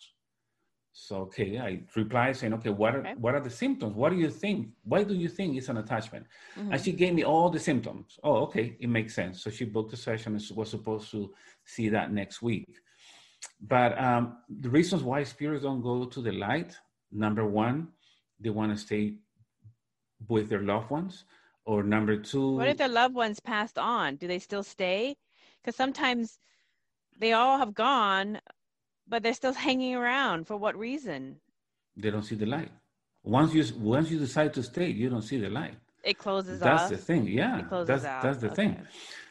[0.99, 3.13] So, okay, I reply saying, okay, what are, okay.
[3.19, 3.95] what are the symptoms?
[3.95, 4.69] What do you think?
[4.83, 6.25] Why do you think it's an attachment?
[6.57, 6.71] Mm-hmm.
[6.73, 8.19] And she gave me all the symptoms.
[8.23, 9.43] Oh, okay, it makes sense.
[9.43, 11.31] So she booked a session and was supposed to
[11.65, 12.67] see that next week.
[13.61, 16.75] But um, the reasons why spirits don't go to the light,
[17.11, 17.89] number one,
[18.39, 19.17] they want to stay
[20.27, 21.25] with their loved ones
[21.67, 22.55] or number two.
[22.55, 24.15] What if their loved ones passed on?
[24.15, 25.15] Do they still stay?
[25.61, 26.39] Because sometimes
[27.19, 28.39] they all have gone
[29.09, 30.47] but they're still hanging around.
[30.47, 31.37] For what reason?
[31.95, 32.71] They don't see the light.
[33.23, 35.75] Once you once you decide to stay you don't see the light.
[36.03, 36.89] It closes that's off.
[36.89, 37.63] the thing yeah.
[37.85, 38.21] That's out.
[38.23, 38.55] that's the okay.
[38.55, 38.87] thing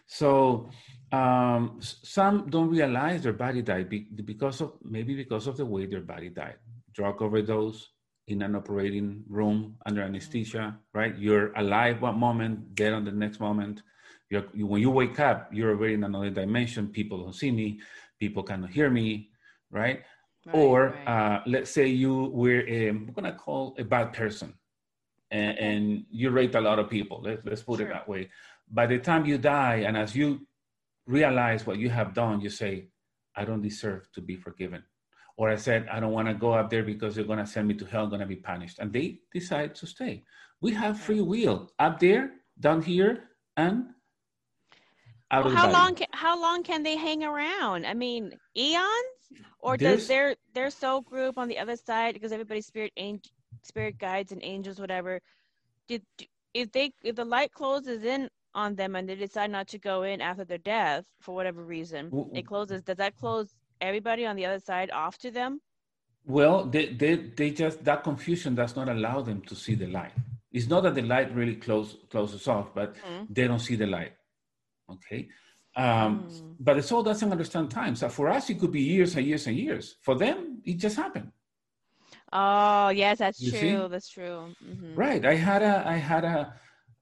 [0.06, 0.68] so
[1.10, 3.88] um, some don't realize their body died
[4.24, 6.56] because of maybe because of the way their body died.
[6.92, 7.88] Drug overdose
[8.28, 11.16] in an operating room under anesthesia, right?
[11.16, 13.82] You're alive one moment, dead on the next moment.
[14.30, 16.88] You're, you, when you wake up, you're already in another dimension.
[16.88, 17.80] People don't see me,
[18.18, 19.30] people cannot hear me,
[19.70, 20.02] right?
[20.44, 21.08] right or right.
[21.08, 24.54] Uh, let's say you were, a, I'm gonna call a bad person,
[25.30, 27.22] and, and you raped a lot of people.
[27.22, 27.86] Let's, let's put sure.
[27.86, 28.30] it that way.
[28.68, 30.46] By the time you die, and as you
[31.06, 32.88] realize what you have done, you say,
[33.36, 34.82] I don't deserve to be forgiven
[35.36, 37.68] or I said, I don't want to go up there because they're going to send
[37.68, 38.78] me to hell, I'm going to be punished.
[38.78, 40.24] And they decide to stay.
[40.60, 43.24] We have free will up there, down here,
[43.56, 43.86] and
[45.30, 47.86] out well, of how long can, how long can they hang around?
[47.86, 48.82] I mean, eons?
[49.58, 53.32] Or There's, does their their soul group on the other side, because everybody's spirit angel,
[53.62, 55.20] spirit guides and angels, whatever,
[55.88, 56.02] did
[56.54, 60.04] if they if the light closes in on them and they decide not to go
[60.04, 62.82] in after their death for whatever reason, it closes.
[62.82, 65.60] Does that close everybody on the other side off to them?
[66.24, 70.12] Well, they, they, they just, that confusion does not allow them to see the light.
[70.52, 73.26] It's not that the light really close, closes off, but mm.
[73.30, 74.12] they don't see the light.
[74.90, 75.28] Okay.
[75.76, 76.54] Um, mm.
[76.58, 77.94] But the soul doesn't understand time.
[77.94, 79.96] So for us, it could be years and years and years.
[80.02, 81.30] For them, it just happened.
[82.32, 83.60] Oh yes, that's you true.
[83.60, 83.88] See?
[83.88, 84.54] That's true.
[84.64, 84.94] Mm-hmm.
[84.94, 85.24] Right.
[85.24, 86.54] I had a, I had a,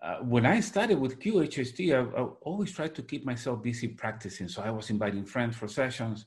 [0.03, 4.49] uh, when I started with QHHT, I, I, always tried to keep myself busy practicing.
[4.49, 6.27] So I was inviting friends for sessions.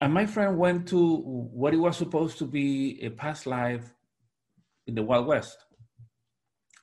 [0.00, 3.94] And my friend went to what it was supposed to be a past life
[4.86, 5.58] in the Wild West.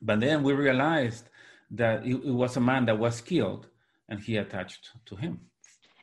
[0.02, 1.30] But then we realized
[1.72, 3.68] that it, it was a man that was killed
[4.10, 5.40] and he attached to him.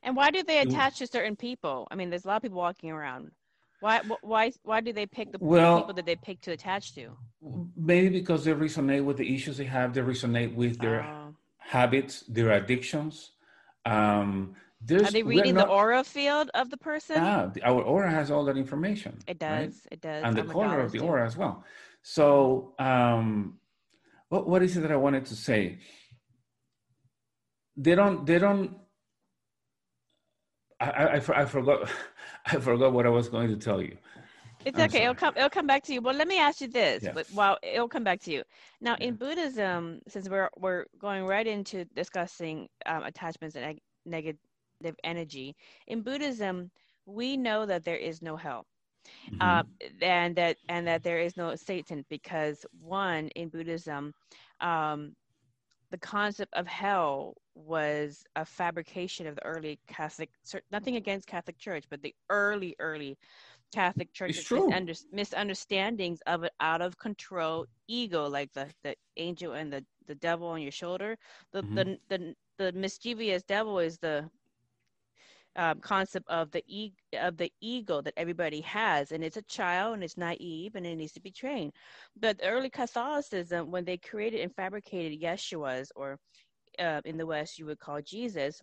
[0.02, 1.88] And why do they attach to certain people?
[1.90, 3.32] I mean, there's a lot of people walking around.
[3.80, 7.10] Why, why, why do they pick the well, people that they pick to attach to?
[7.76, 9.94] Maybe because they resonate with the issues they have.
[9.94, 11.34] They resonate with their oh.
[11.58, 13.32] habits, their addictions.
[13.84, 17.16] Um, there's, Are they reading not, the aura field of the person?
[17.16, 19.18] Yeah, our aura has all that information.
[19.26, 19.50] It does.
[19.50, 19.74] Right?
[19.90, 20.22] It does.
[20.24, 21.64] And the oh color of the aura as well.
[22.02, 23.58] So, um,
[24.28, 25.80] what what is it that I wanted to say?
[27.76, 28.24] They don't.
[28.24, 28.76] They don't.
[30.80, 31.90] I, I, I forgot.
[32.46, 33.96] I forgot what I was going to tell you.
[34.64, 34.98] It's I'm okay.
[34.98, 35.04] Sorry.
[35.04, 35.34] It'll come.
[35.36, 36.00] It'll come back to you.
[36.00, 37.02] Well, let me ask you this.
[37.02, 37.20] Yeah.
[37.34, 38.44] Well, it'll come back to you.
[38.80, 44.36] Now, in Buddhism, since we're we're going right into discussing um, attachments and neg-
[45.04, 45.56] energy.
[45.86, 46.70] In Buddhism,
[47.06, 48.66] we know that there is no hell.
[49.30, 49.40] Mm-hmm.
[49.40, 49.62] Uh,
[50.02, 54.12] and that and that there is no Satan because one in Buddhism,
[54.60, 55.14] um,
[55.90, 60.30] the concept of hell was a fabrication of the early Catholic.
[60.70, 63.16] Nothing against Catholic Church, but the early early
[63.72, 69.72] Catholic Church misunder, misunderstandings of an out of control ego, like the the angel and
[69.72, 71.16] the the devil on your shoulder.
[71.52, 71.74] The mm-hmm.
[71.74, 74.28] the, the the mischievous devil is the
[75.58, 79.94] um, concept of the e- of the ego that everybody has, and it's a child
[79.94, 81.72] and it's naive and it needs to be trained.
[82.18, 86.18] But early Catholicism, when they created and fabricated Yeshua's, or
[86.78, 88.62] uh, in the West you would call Jesus,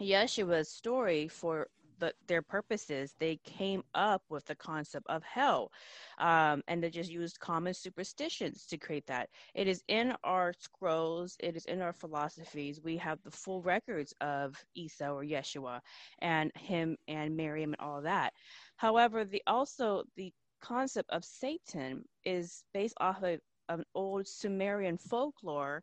[0.00, 5.70] Yeshua's story for the, their purposes, they came up with the concept of hell.
[6.18, 9.28] Um, and they just used common superstitions to create that.
[9.54, 12.80] It is in our scrolls, it is in our philosophies.
[12.82, 15.80] We have the full records of Isa or Yeshua
[16.20, 18.32] and him and Miriam and all that.
[18.76, 25.82] However, the also the concept of Satan is based off of an old Sumerian folklore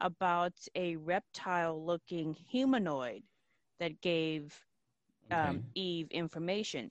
[0.00, 3.22] about a reptile looking humanoid
[3.78, 4.58] that gave
[5.32, 5.60] um, okay.
[5.74, 6.90] Eve information.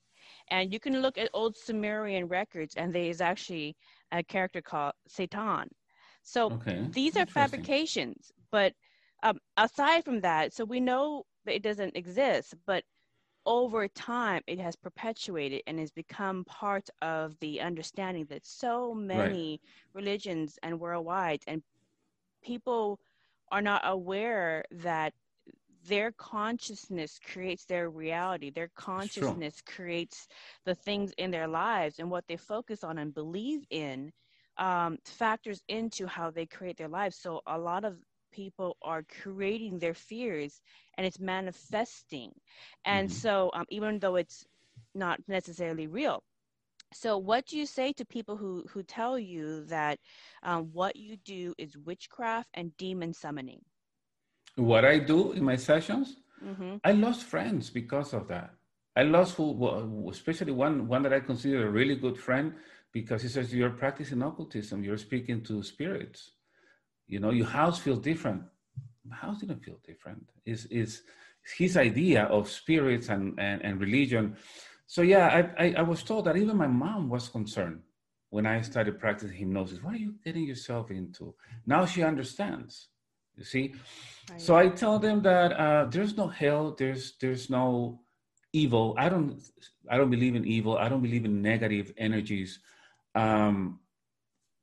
[0.50, 3.76] And you can look at old Sumerian records, and there is actually
[4.12, 5.70] a character called Satan.
[6.24, 6.86] So okay.
[6.92, 8.32] these are fabrications.
[8.52, 8.74] But
[9.24, 12.84] um, aside from that, so we know that it doesn't exist, but
[13.46, 19.60] over time it has perpetuated and has become part of the understanding that so many
[19.64, 19.96] right.
[19.96, 21.64] religions and worldwide and
[22.44, 23.00] people
[23.52, 25.14] are not aware that
[25.88, 28.50] their consciousness creates their reality.
[28.52, 30.28] Their consciousness creates
[30.66, 34.12] the things in their lives, and what they focus on and believe in
[34.58, 37.18] um, factors into how they create their lives.
[37.18, 37.98] So a lot of
[38.32, 40.62] people are creating their fears,
[40.98, 42.32] and it's manifesting.
[42.86, 43.16] And mm-hmm.
[43.16, 44.46] so, um, even though it's
[44.94, 46.24] not necessarily real.
[46.94, 50.00] So, what do you say to people who who tell you that
[50.44, 53.62] um, what you do is witchcraft and demon summoning?
[54.56, 56.78] What I do in my sessions, mm-hmm.
[56.84, 58.54] I lost friends because of that.
[58.96, 62.54] I lost who, especially one one that I consider a really good friend
[62.92, 66.32] because he says you're practicing occultism, you're speaking to spirits.
[67.08, 68.44] You know, your house feels different.
[69.06, 70.30] My house didn't feel different.
[70.46, 71.04] Is is
[71.58, 74.36] his idea of spirits and, and, and religion.
[74.88, 77.82] So yeah, I, I, I was told that even my mom was concerned
[78.30, 79.82] when I started practicing hypnosis.
[79.82, 81.34] What are you getting yourself into?
[81.66, 82.90] Now she understands
[83.44, 83.76] see,
[84.38, 86.76] so I tell them that uh, there's no hell.
[86.78, 88.02] There's there's no
[88.54, 88.96] evil.
[88.98, 89.42] I don't
[89.90, 90.78] I don't believe in evil.
[90.78, 92.60] I don't believe in negative energies.
[93.16, 93.80] Um,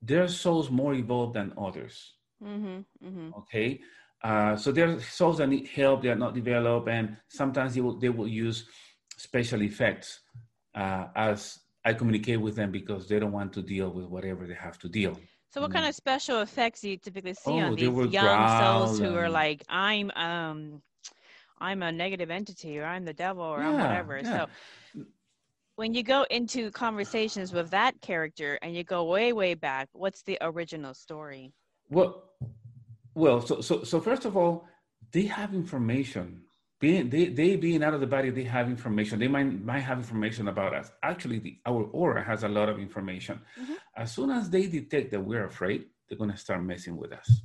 [0.00, 2.14] there are souls more evolved than others.
[2.42, 3.34] Mm-hmm, mm-hmm.
[3.34, 3.80] Okay,
[4.22, 6.02] uh, so there are souls that need help.
[6.02, 8.64] They are not developed, and sometimes they will they will use
[9.16, 10.20] special effects
[10.74, 14.54] uh, as I communicate with them because they don't want to deal with whatever they
[14.54, 15.18] have to deal.
[15.50, 18.98] So, what kind of special effects do you typically see oh, on these young souls
[18.98, 20.82] who are like, "I'm um,
[21.58, 24.46] I'm a negative entity, or I'm the devil, or yeah, I'm whatever." Yeah.
[24.94, 25.04] So,
[25.76, 30.22] when you go into conversations with that character and you go way, way back, what's
[30.22, 31.52] the original story?
[31.88, 32.24] Well,
[33.14, 34.66] well, so so so first of all,
[35.12, 36.42] they have information
[36.80, 39.18] being they, they being out of the body they have information.
[39.18, 40.90] They might might have information about us.
[41.02, 43.40] Actually the, our aura has a lot of information.
[43.60, 43.74] Mm-hmm.
[43.96, 47.42] as soon as they detect that we're afraid they're going to start messing with us.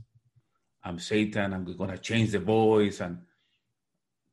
[0.84, 3.20] I'm satan i'm going to change the voice and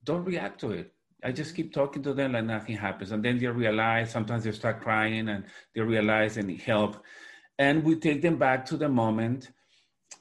[0.05, 0.93] don't react to it.
[1.23, 3.13] I just keep talking to them like nothing happens.
[3.13, 7.05] And then they realize sometimes they start crying and they realize they need help.
[7.59, 9.51] And we take them back to the moment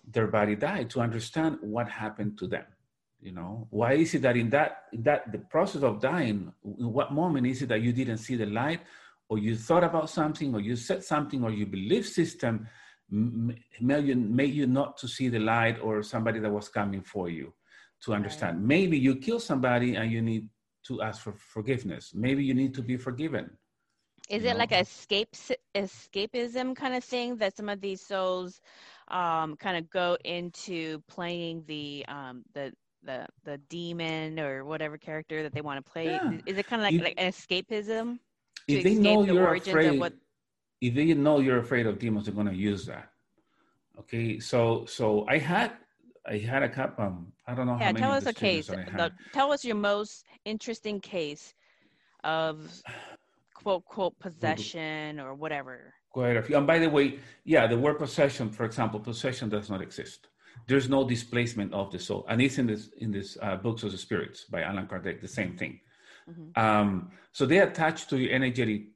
[0.06, 2.66] their body died to understand what happened to them
[3.22, 6.94] you know why is it that in that in that the process of dying in
[6.94, 8.82] what moment is it that you didn't see the light
[9.28, 12.68] or you thought about something or you said something or your belief system
[13.12, 17.30] made you, made you not to see the light or somebody that was coming for
[17.30, 17.54] you
[18.02, 18.66] to understand right.
[18.66, 20.48] maybe you kill somebody and you need
[20.86, 23.50] to ask for forgiveness maybe you need to be forgiven
[24.30, 24.58] is it know?
[24.58, 25.30] like a escape
[25.76, 28.62] escapism kind of thing that some of these souls
[29.10, 32.72] um, kind of go into playing the um, the
[33.04, 36.06] the the demon or whatever character that they want to play?
[36.06, 36.38] Yeah.
[36.46, 38.20] Is it kind of like, you, like an escapism?
[38.68, 40.14] If they know the you're afraid, what...
[40.82, 43.12] if they know you're afraid of demons, they're going to use that.
[44.00, 45.74] Okay, so so I had
[46.28, 47.00] I had a cup.
[47.00, 47.74] Um, I don't know.
[47.74, 48.00] How many.
[48.00, 48.68] Yeah, tell us a case.
[48.68, 51.54] The, tell us your most interesting case
[52.24, 52.72] of
[53.54, 55.94] quote quote possession or whatever.
[56.12, 56.58] Quite a few.
[56.58, 60.28] And by the way, yeah, the word possession, for example, possession does not exist
[60.68, 62.26] there's no displacement of the soul.
[62.30, 65.28] And it's in this in this uh, books of the spirits by Allan Kardec, the
[65.28, 65.80] same thing.
[66.30, 66.60] Mm-hmm.
[66.60, 68.88] Um, so they attach to your energetic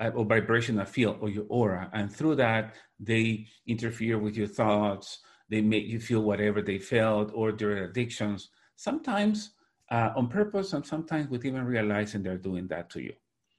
[0.00, 5.20] uh, or vibrational field or your aura, and through that they interfere with your thoughts.
[5.48, 8.50] They make you feel whatever they felt or their addictions.
[8.76, 9.50] Sometimes
[9.90, 13.14] uh, on purpose, and sometimes with even realizing they're doing that to you.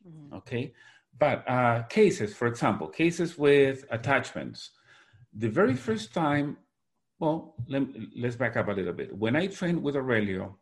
[0.07, 0.35] Mm-hmm.
[0.35, 0.73] Okay,
[1.19, 4.71] but uh, cases, for example, cases with attachments.
[5.33, 6.57] The very first time
[7.21, 7.83] well, let,
[8.25, 9.15] us back up a little bit.
[9.15, 10.57] When I trained with Aurelio,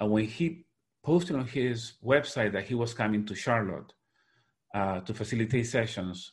[0.00, 0.64] and when he
[1.04, 3.92] posted on his website that he was coming to Charlotte
[4.74, 6.32] uh, to facilitate sessions,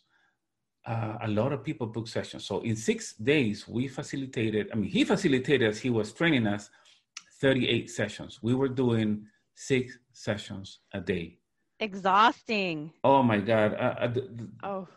[0.88, 2.46] uh, a lot of people booked sessions.
[2.46, 6.70] So in six days, we facilitated, I mean, he facilitated as he was training us
[7.42, 8.40] 38 sessions.
[8.42, 11.40] We were doing six sessions a day.
[11.82, 12.94] Exhausting.
[13.04, 13.74] Oh my God.
[13.74, 14.14] Uh, uh
[14.64, 14.88] oh.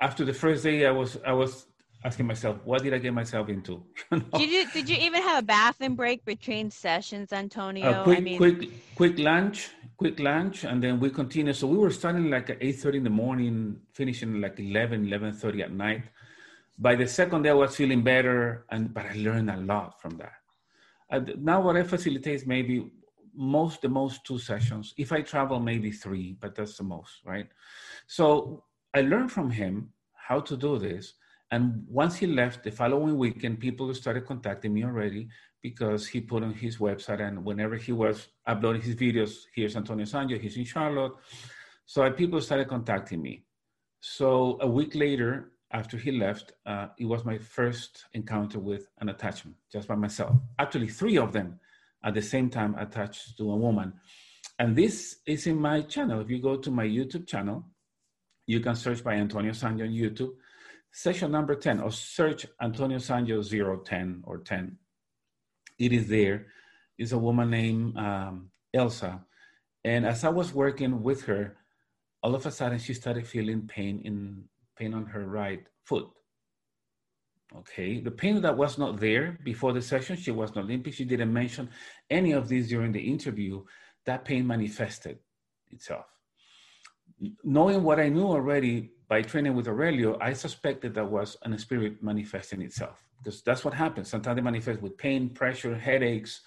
[0.00, 1.66] After the first day, I was, I was
[2.04, 3.82] asking myself, what did I get myself into?
[4.10, 8.02] did you did you even have a bathroom break between sessions, Antonio?
[8.02, 8.38] A quick, I mean...
[8.38, 11.54] quick, quick lunch, quick lunch, and then we continue.
[11.54, 15.62] So we were starting like at eight thirty in the morning, finishing like 11, 11.30
[15.62, 16.02] at night.
[16.78, 20.18] By the second day, I was feeling better, and but I learned a lot from
[20.18, 20.40] that.
[21.10, 22.90] Uh, now, what I facilitate is maybe
[23.34, 24.94] most the most two sessions.
[24.98, 27.48] If I travel, maybe three, but that's the most, right?
[28.06, 31.14] So I learned from him how to do this
[31.54, 35.28] and once he left, the following weekend, people started contacting me already
[35.62, 40.04] because he put on his website and whenever he was uploading his videos, here's Antonio
[40.04, 41.12] Sangio, he's in Charlotte.
[41.86, 43.44] So people started contacting me.
[44.00, 49.08] So a week later, after he left, uh, it was my first encounter with an
[49.10, 50.34] attachment, just by myself.
[50.58, 51.60] Actually, three of them
[52.02, 53.92] at the same time attached to a woman.
[54.58, 56.20] And this is in my channel.
[56.20, 57.64] If you go to my YouTube channel,
[58.44, 60.32] you can search by Antonio Sangio on YouTube
[60.96, 63.42] Session number 10, or search Antonio Sangio
[63.84, 64.78] 010 or 10.
[65.76, 66.46] It is there.
[66.96, 69.24] It's a woman named um, Elsa.
[69.82, 71.56] And as I was working with her,
[72.22, 74.44] all of a sudden she started feeling pain in
[74.78, 76.06] pain on her right foot.
[77.56, 80.92] Okay, the pain that was not there before the session, she was not limping.
[80.92, 81.70] She didn't mention
[82.08, 83.64] any of this during the interview.
[84.06, 85.18] That pain manifested
[85.72, 86.06] itself.
[87.42, 92.02] Knowing what I knew already by training with Aurelio, I suspected that was an spirit
[92.02, 94.08] manifesting itself because that's what happens.
[94.08, 96.40] Sometimes they manifest with pain, pressure, headaches,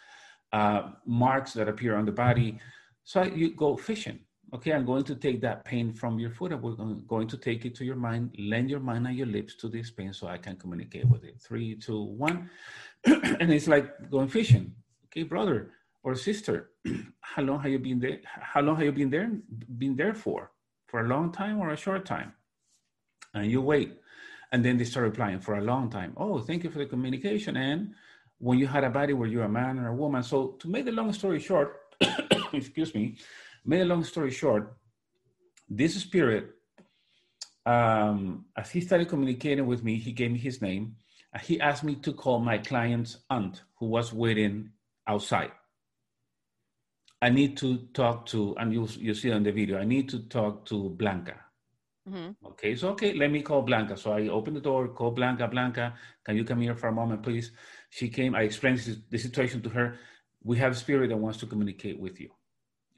[0.54, 2.60] uh, marks that appear on the body.
[3.04, 4.20] So you go fishing.
[4.54, 7.76] Okay, I'm going to take that pain from your foot we're going to take it
[7.76, 8.34] to your mind.
[8.40, 11.36] Lend your mind and your lips to this pain so I can communicate with it.
[11.42, 12.50] Three, two, one.
[13.06, 14.74] and it's like going fishing.
[15.08, 15.72] Okay, brother
[16.04, 16.70] or sister,
[17.22, 18.20] how long have you been there?
[18.24, 19.30] How long have you been there?
[19.78, 20.52] Been there for?
[20.88, 22.34] For a long time or a short time?
[23.34, 23.98] and you wait.
[24.52, 26.14] And then they start replying for a long time.
[26.18, 27.58] Oh, thank you for the communication.
[27.58, 27.94] And
[28.40, 30.24] when you had a body, were you a man or a woman?
[30.24, 31.82] So to make the long story short,
[32.54, 33.18] excuse me,
[33.66, 34.78] make a long story short,
[35.70, 36.52] this spirit,
[37.66, 40.96] um, as he started communicating with me, he gave me his name.
[41.34, 44.72] And he asked me to call my client's aunt who was waiting
[45.08, 45.52] outside.
[47.22, 50.20] I need to talk to, and you, you see on the video, I need to
[50.20, 51.36] talk to Blanca.
[52.08, 52.46] Mm-hmm.
[52.48, 53.98] Okay, so okay, let me call Blanca.
[53.98, 55.48] So I open the door, call Blanca.
[55.48, 57.52] Blanca, can you come here for a moment, please?
[57.90, 58.34] She came.
[58.36, 59.96] I explained the situation to her.
[60.44, 62.30] We have a spirit that wants to communicate with you.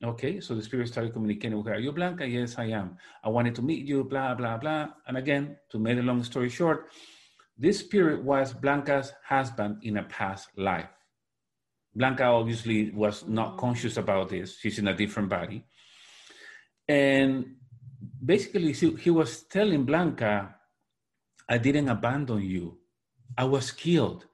[0.03, 1.73] Okay, so the spirit started communicating with her.
[1.73, 2.27] Are you Blanca?
[2.27, 2.97] Yes, I am.
[3.23, 4.89] I wanted to meet you, blah, blah, blah.
[5.07, 6.89] And again, to make a long story short,
[7.57, 10.87] this spirit was Blanca's husband in a past life.
[11.95, 13.59] Blanca obviously was not mm-hmm.
[13.59, 14.57] conscious about this.
[14.57, 15.65] She's in a different body.
[16.87, 17.55] And
[18.23, 20.55] basically he was telling Blanca,
[21.47, 22.77] I didn't abandon you.
[23.37, 24.25] I was killed.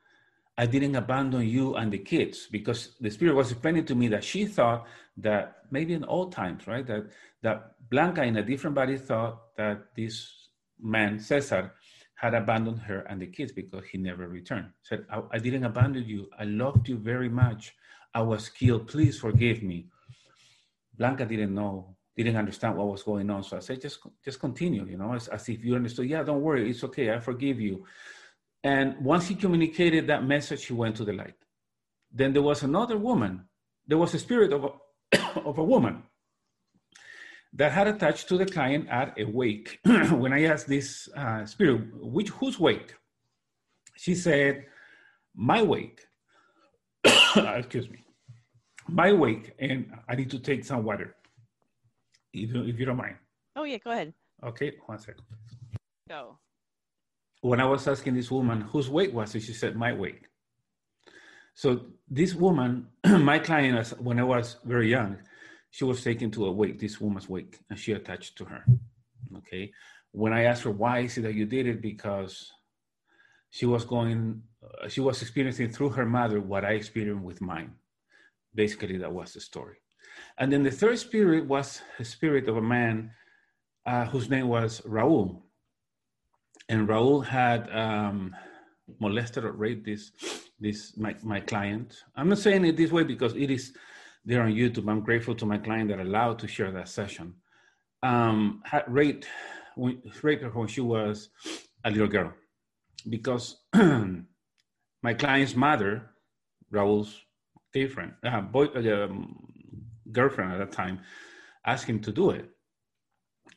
[0.57, 4.23] I didn't abandon you and the kids because the spirit was explaining to me that
[4.23, 4.87] she thought
[5.17, 6.85] that maybe in old times, right?
[6.87, 7.07] That
[7.41, 10.31] that Blanca in a different body thought that this
[10.79, 11.73] man, Cesar,
[12.15, 14.69] had abandoned her and the kids because he never returned.
[14.83, 16.29] Said, I, I didn't abandon you.
[16.39, 17.73] I loved you very much.
[18.13, 18.87] I was killed.
[18.87, 19.87] Please forgive me.
[20.97, 23.43] Blanca didn't know didn't understand what was going on.
[23.43, 26.07] So I said, just just continue, you know, as, as if you understood.
[26.07, 27.13] Yeah, don't worry, it's okay.
[27.13, 27.85] I forgive you.
[28.63, 31.35] And once he communicated that message, he went to the light.
[32.11, 33.43] Then there was another woman.
[33.85, 36.03] There was a spirit of a, of a woman
[37.55, 39.79] that had attached to the client at a wake.
[40.11, 42.93] when I asked this uh, spirit, which whose wake?
[43.95, 44.65] She said,
[45.33, 46.01] my wake.
[47.35, 48.03] Excuse me.
[48.87, 51.15] My wake, and I need to take some water
[52.33, 53.15] if you, if you don't mind.
[53.55, 54.13] Oh, yeah, go ahead.
[54.43, 55.23] Okay, one second.
[56.09, 56.37] Go.
[57.41, 60.21] When I was asking this woman whose weight was it, she said, my weight.
[61.53, 65.17] So this woman, my client, when I was very young,
[65.75, 68.63] she was taken to a wake, this woman's wake, and she attached to her.
[69.39, 69.73] Okay.
[70.13, 72.49] When I asked her why is it that you did it, because
[73.49, 77.73] she was going, uh, she was experiencing through her mother what I experienced with mine.
[78.53, 79.75] Basically, that was the story.
[80.37, 83.11] And then the third spirit was a spirit of a man
[83.85, 85.41] uh, whose name was Raul.
[86.69, 88.33] And Raul had um,
[89.01, 90.13] molested or raped this,
[90.57, 92.01] this my, my client.
[92.15, 93.73] I'm not saying it this way because it is
[94.25, 94.89] there on YouTube.
[94.89, 97.35] I'm grateful to my client that allowed to share that session.
[98.03, 99.27] Um, had raped,
[99.77, 101.29] raped her when she was
[101.83, 102.33] a little girl
[103.09, 106.09] because my client's mother,
[106.71, 107.21] Raul's
[107.73, 109.37] girlfriend, uh, boy, uh, um,
[110.11, 110.99] girlfriend at that time,
[111.65, 112.49] asked him to do it.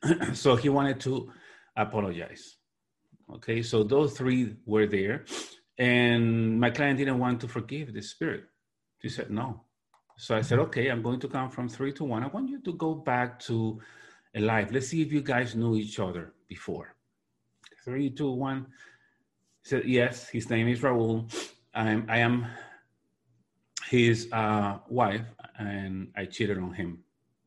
[0.35, 1.31] so he wanted to
[1.77, 2.57] apologize.
[3.35, 5.25] Okay, so those three were there,
[5.79, 8.45] and my client didn't want to forgive the spirit.
[9.03, 9.65] She said no.
[10.21, 12.25] So I said, okay, I'm going to count from three to one.
[12.25, 13.81] I want you to go back to
[14.35, 14.71] a life.
[14.73, 16.97] Let's see if you guys knew each other before.
[17.85, 18.67] Three, two, one.
[19.63, 21.33] He said, yes, his name is Raul.
[21.73, 22.47] I'm, I am
[23.89, 25.25] his uh, wife,
[25.57, 26.99] and I cheated on him.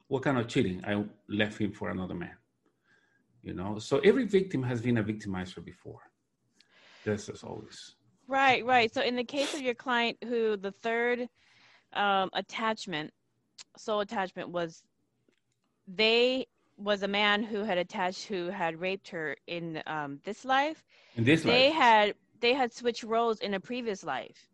[0.08, 0.82] What kind of cheating?
[0.88, 2.38] I left him for another man.
[3.44, 6.00] You know, so every victim has been a victimizer before.
[7.04, 7.96] This is always.
[8.30, 8.94] Right, right.
[8.94, 11.28] So in the case of your client who the third
[11.94, 13.12] um, attachment,
[13.78, 14.84] soul attachment was
[15.88, 20.84] they was a man who had attached who had raped her in um, this life.
[21.16, 21.76] In this they life.
[21.76, 24.48] had they had switched roles in a previous life.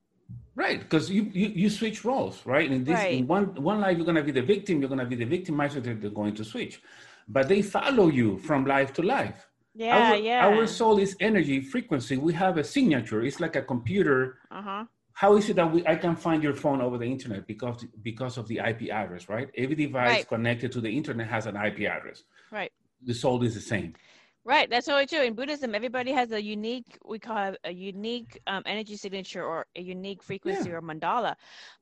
[0.55, 2.69] Right, because you, you you switch roles, right?
[2.71, 3.13] In this Right.
[3.13, 5.93] in one one life you're gonna be the victim, you're gonna be the victimizer, they're,
[5.95, 6.81] they're going to switch.
[7.27, 9.47] But they follow you from life to life.
[9.75, 10.47] Yeah, our, yeah.
[10.47, 12.17] Our soul is energy, frequency.
[12.17, 13.21] We have a signature.
[13.23, 14.39] It's like a computer.
[14.49, 14.85] uh huh.
[15.17, 18.37] How is it that we I can find your phone over the internet because because
[18.37, 19.49] of the IP address, right?
[19.57, 20.27] Every device Right.
[20.27, 22.21] connected to the internet has an IP address.
[22.51, 22.71] Right.
[23.01, 23.95] The soul is the same.
[24.45, 25.23] Right, that's totally true.
[25.23, 29.65] In Buddhism, everybody has a unique, we call it a unique um, energy signature or
[29.75, 31.33] a unique frequency or mandala.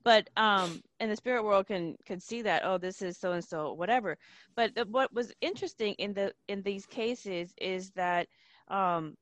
[0.05, 3.43] But um, in the spirit world, can can see that oh, this is so and
[3.43, 4.17] so, whatever.
[4.55, 8.27] But the, what was interesting in the in these cases is that
[8.69, 9.17] um,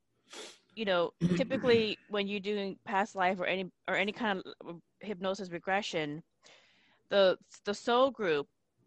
[0.74, 5.50] you know typically when you're doing past life or any or any kind of hypnosis
[5.50, 6.22] regression,
[7.10, 8.46] the the soul group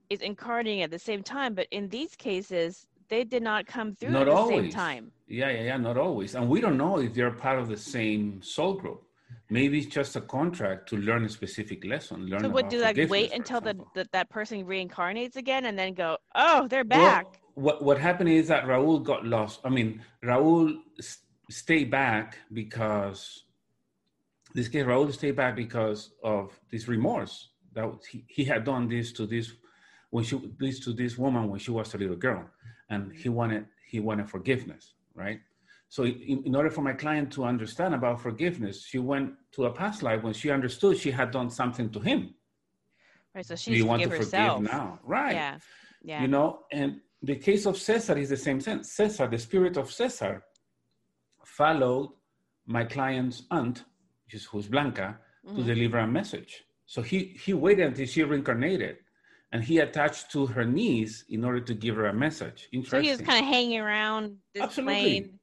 [0.09, 1.53] is incarnating at the same time.
[1.53, 4.73] But in these cases, they did not come through Not at the same always.
[4.73, 5.11] time.
[5.27, 6.35] Yeah, yeah, yeah, not always.
[6.35, 9.03] And we don't know if they're part of the same soul group.
[9.49, 12.27] Maybe it's just a contract to learn a specific lesson.
[12.27, 15.93] Learn So would do like wait until the, the that person reincarnates again and then
[15.93, 17.25] go, oh, they're Well, back.
[17.55, 19.61] what what happened is that Raul got lost.
[19.63, 20.77] I mean, Raul
[21.49, 23.43] s- stayed back because
[24.53, 29.11] this case Raul stayed back because of this remorse that he, he had done this
[29.13, 29.51] to this
[30.09, 32.45] when she this to this woman when she was a little girl,
[32.89, 35.39] and he wanted he wanted forgiveness, right?
[35.89, 39.71] So in, in order for my client to understand about forgiveness, she went to a
[39.71, 42.33] past life when she understood she had done something to him.
[43.33, 43.45] right.
[43.45, 44.57] So she you to want to forgive herself.
[44.57, 44.99] forgive now?
[45.03, 45.57] Right Yeah.
[46.03, 46.21] Yeah.
[46.21, 49.91] you know and the case of cesar is the same sense cesar the spirit of
[49.91, 50.43] cesar
[51.55, 52.09] followed
[52.65, 53.77] my client's aunt
[54.25, 55.17] which is who's blanca
[55.55, 55.65] to Mhm.
[55.73, 56.51] deliver a message
[56.85, 58.97] so he he waited until she reincarnated
[59.53, 62.99] and he attached to her knees in order to give her a message Interesting.
[62.99, 64.21] So he was kind of hanging around
[64.53, 64.95] this Absolutely.
[65.01, 65.39] plane.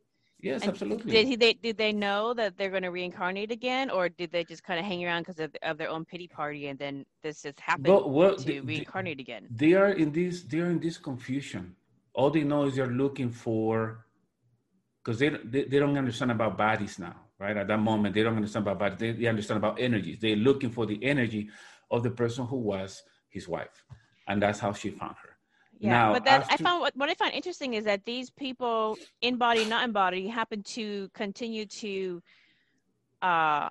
[0.48, 1.36] yes And absolutely Did he?
[1.44, 4.78] They, did they know that they're going to reincarnate again, or did they just kind
[4.78, 6.94] of hang around because of, of their own pity party, and then
[7.24, 9.42] this just happened Well, well, to the- the- reincarnate again?
[9.62, 11.64] they are in this they are in this confusion
[12.18, 14.03] all they know is they're looking for
[15.04, 17.56] because they, they they don't understand about bodies now right?
[17.56, 18.98] At that moment they don't understand about bodies.
[18.98, 20.18] They, they understand about energies.
[20.20, 21.50] They're looking for the energy
[21.90, 23.84] of the person who was his wife
[24.28, 25.30] and that's how she found her.
[25.78, 28.30] Yeah, Now, but that I after- found what, what I find interesting is that these
[28.30, 32.22] people, in body, not in body, happen to continue to
[33.20, 33.70] uh,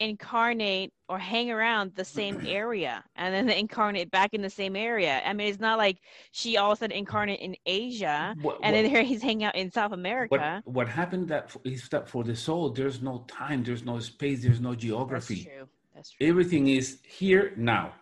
[0.00, 4.76] incarnate or hang around the same area, and then they incarnate back in the same
[4.76, 5.22] area.
[5.24, 5.98] I mean, it's not like
[6.32, 9.54] she all of a sudden incarnate in Asia, What- and then here he's hanging out
[9.54, 10.62] in South America.
[10.64, 14.42] what, what happened that is that for the soul there's no time there's no space
[14.42, 15.68] there's no That's geography true.
[15.94, 16.26] That's true.
[16.26, 17.92] everything is here now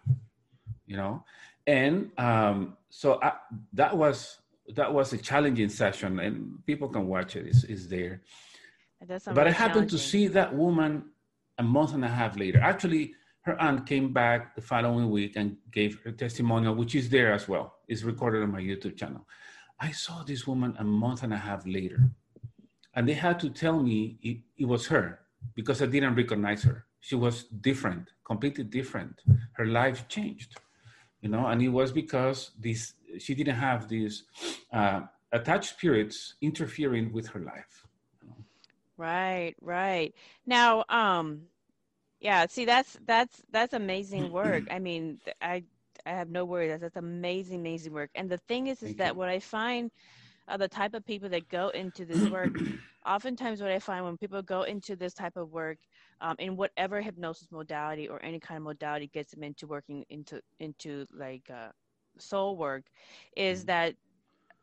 [0.87, 1.25] you know
[1.67, 3.33] and um, so I,
[3.75, 4.39] that was
[4.77, 8.23] that was a challenging session and people can watch it it's, it's there
[9.01, 11.05] That does sound but i happened to see that woman
[11.59, 15.57] a month and a half later actually her aunt came back the following week and
[15.71, 19.27] gave her testimonial which is there as well it's recorded on my youtube channel
[19.81, 22.11] i saw this woman a month and a half later
[22.95, 25.21] and they had to tell me it, it was her
[25.55, 29.23] because i didn't recognize her She was different, completely different.
[29.55, 30.55] Her life changed,
[31.21, 34.23] you know, and it was because this she didn't have these
[34.73, 35.01] uh,
[35.33, 37.82] attached spirits interfering with her life.
[39.03, 40.15] Right, right.
[40.47, 41.43] Now, um,
[42.21, 42.47] yeah.
[42.49, 44.65] See, that's that's that's amazing work.
[44.71, 45.65] I mean, I
[46.07, 46.71] I have no worries.
[46.71, 48.11] That's, that's amazing, amazing work.
[48.15, 49.19] And the thing is, is Thank that you.
[49.19, 49.91] what I find
[50.47, 52.53] uh, the type of people that go into this work,
[53.07, 55.79] oftentimes what I find when people go into this type of work,
[56.21, 60.41] um, in whatever hypnosis modality or any kind of modality gets them into working into
[60.61, 61.71] into like uh,
[62.19, 62.85] soul work,
[63.37, 63.67] is mm-hmm.
[63.67, 63.95] that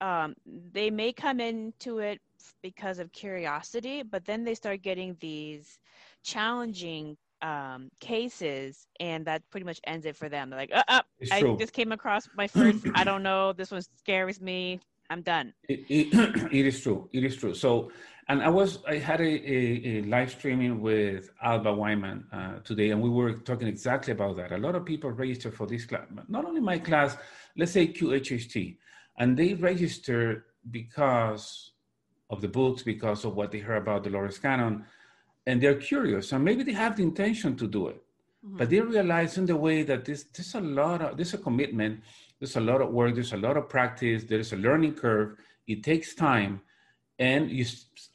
[0.02, 0.36] um,
[0.72, 2.20] they may come into it
[2.62, 5.80] because of curiosity, but then they start getting these
[6.24, 10.50] challenging um, cases, and that pretty much ends it for them.
[10.50, 11.58] They're like, uh, uh I true.
[11.58, 12.86] just came across my first.
[12.96, 13.54] I don't know.
[13.54, 14.80] This one scares me.
[15.10, 15.54] I'm done.
[15.68, 16.08] It, it,
[16.54, 17.10] it is true.
[17.14, 17.54] It is true.
[17.56, 17.92] So,
[18.28, 22.92] and I was I had a, a, a live streaming with Alba Weinman uh, today,
[22.92, 24.52] and we were talking exactly about that.
[24.52, 27.18] A lot of people register for this class, not only my class.
[27.58, 28.78] Let's say QHHT,
[29.20, 31.72] and they register because
[32.30, 34.86] of the books, because of what they heard about Dolores Cannon,
[35.46, 38.02] and they're curious, and maybe they have the intention to do it,
[38.46, 38.58] mm-hmm.
[38.58, 42.02] but they realize in the way that this there's a lot of there's a commitment,
[42.40, 45.38] there's a lot of work, there's a lot of practice, there's a learning curve.
[45.68, 46.62] It takes time,
[47.20, 47.66] and you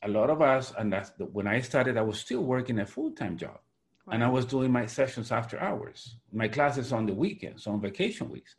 [0.03, 2.87] a lot of us, and that's the, when I started, I was still working a
[2.87, 3.59] full time job.
[4.07, 4.15] Right.
[4.15, 8.31] And I was doing my sessions after hours, my classes on the weekends, on vacation
[8.31, 8.55] weeks.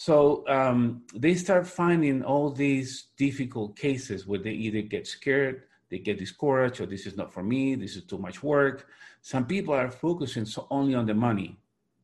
[0.00, 5.98] So um, they start finding all these difficult cases where they either get scared, they
[5.98, 8.86] get discouraged, or this is not for me, this is too much work.
[9.20, 11.58] Some people are focusing so only on the money,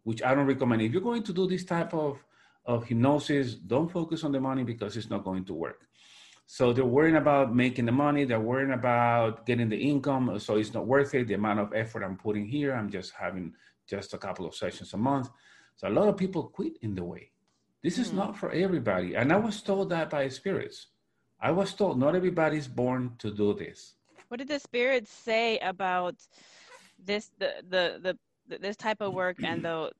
[0.04, 0.82] which I don't recommend.
[0.82, 2.22] If you're going to do this type of,
[2.66, 5.88] of hypnosis, don't focus on the money because it's not going to work.
[6.44, 10.74] So they're worrying about making the money, they're worrying about getting the income, so it's
[10.74, 11.28] not worth it.
[11.28, 13.54] The amount of effort I'm putting here, I'm just having
[13.88, 15.30] just a couple of sessions a month.
[15.76, 17.30] So a lot of people quit in the way
[17.86, 18.14] this is mm.
[18.14, 19.14] not for everybody.
[19.14, 20.88] And I was told that by spirits.
[21.40, 23.94] I was told not everybody's born to do this.
[24.26, 26.16] What did the spirits say about
[26.98, 29.92] this the the the this type of work and the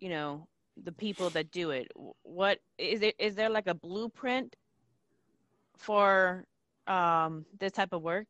[0.00, 0.48] you know
[0.82, 1.86] the people that do it?
[2.24, 4.56] What is it is there like a blueprint
[5.76, 6.44] for
[6.88, 8.26] um this type of work?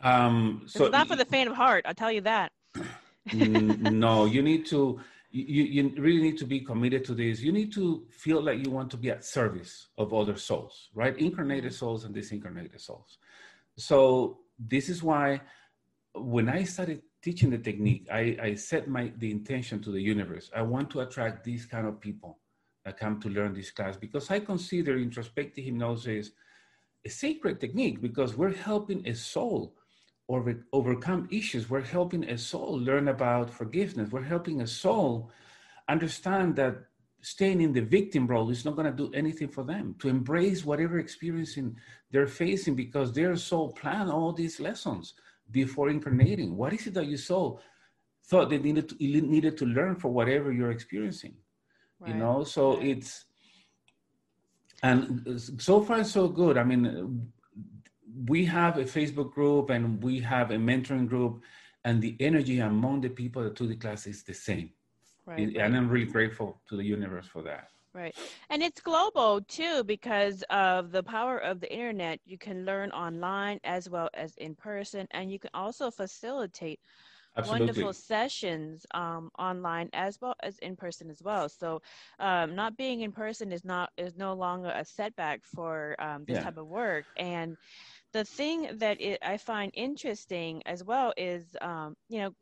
[0.00, 2.52] Um so it's not for the faint of heart, I'll tell you that.
[3.34, 5.00] no, you need to
[5.42, 7.40] you, you really need to be committed to this.
[7.40, 11.16] You need to feel like you want to be at service of other souls, right?
[11.18, 11.78] Incarnated mm-hmm.
[11.78, 13.18] souls and disincarnated souls.
[13.76, 15.40] So this is why
[16.14, 20.50] when I started teaching the technique, I, I set my the intention to the universe.
[20.54, 22.38] I want to attract these kind of people
[22.84, 26.30] that come to learn this class because I consider introspective hypnosis
[27.04, 29.74] a sacred technique because we're helping a soul
[30.28, 31.68] or overcome issues.
[31.68, 34.10] We're helping a soul learn about forgiveness.
[34.10, 35.30] We're helping a soul
[35.88, 36.76] understand that
[37.22, 40.64] staying in the victim role is not going to do anything for them, to embrace
[40.64, 41.76] whatever experiencing
[42.12, 45.14] they're facing because their soul planned all these lessons
[45.50, 46.56] before incarnating.
[46.56, 47.60] What is it that you soul
[48.26, 51.34] thought they needed to, needed to learn for whatever you're experiencing?
[51.98, 52.10] Right.
[52.10, 52.86] You know, so right.
[52.86, 53.24] it's,
[54.82, 56.56] and so far so good.
[56.56, 57.32] I mean,
[58.26, 61.42] we have a Facebook group and we have a mentoring group,
[61.84, 64.70] and the energy among the people that do the class is the same.
[65.26, 67.68] Right, And I'm really grateful to the universe for that.
[67.94, 68.16] Right.
[68.48, 72.20] And it's global too because of the power of the internet.
[72.24, 76.80] You can learn online as well as in person, and you can also facilitate
[77.36, 77.66] Absolutely.
[77.66, 81.48] wonderful sessions um, online as well as in person as well.
[81.48, 81.82] So,
[82.18, 86.36] um, not being in person is not is no longer a setback for um, this
[86.36, 86.42] yeah.
[86.42, 87.04] type of work.
[87.16, 87.56] And
[88.12, 92.34] the thing that it, I find interesting as well is, um, you know,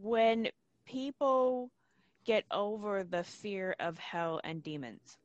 [0.00, 0.48] when
[0.86, 1.70] people
[2.24, 5.18] get over the fear of hell and demons,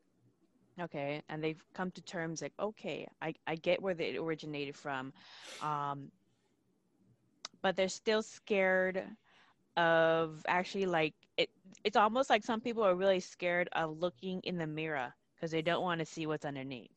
[0.79, 5.13] okay, and they've come to terms like, okay, I, I get where they originated from,
[5.61, 6.11] um,
[7.61, 9.03] but they're still scared
[9.77, 11.49] of actually like it.
[11.83, 15.61] It's almost like some people are really scared of looking in the mirror because they
[15.61, 16.91] don't want to see what's underneath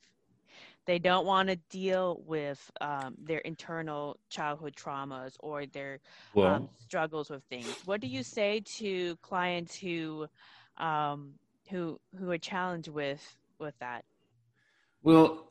[0.88, 6.00] they don't want to deal with um, their internal childhood traumas or their
[6.32, 7.74] well, um, struggles with things.
[7.84, 10.26] What do you say to clients who
[10.78, 11.34] um,
[11.68, 13.22] who who are challenged with
[13.58, 14.02] with that?
[15.02, 15.50] Well,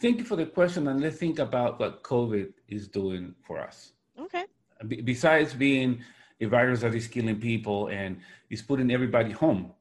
[0.00, 3.92] thank you for the question, and let's think about what COVID is doing for us.
[4.18, 4.46] Okay.
[4.88, 6.00] B- besides being
[6.40, 9.72] a virus that is killing people and is putting everybody home,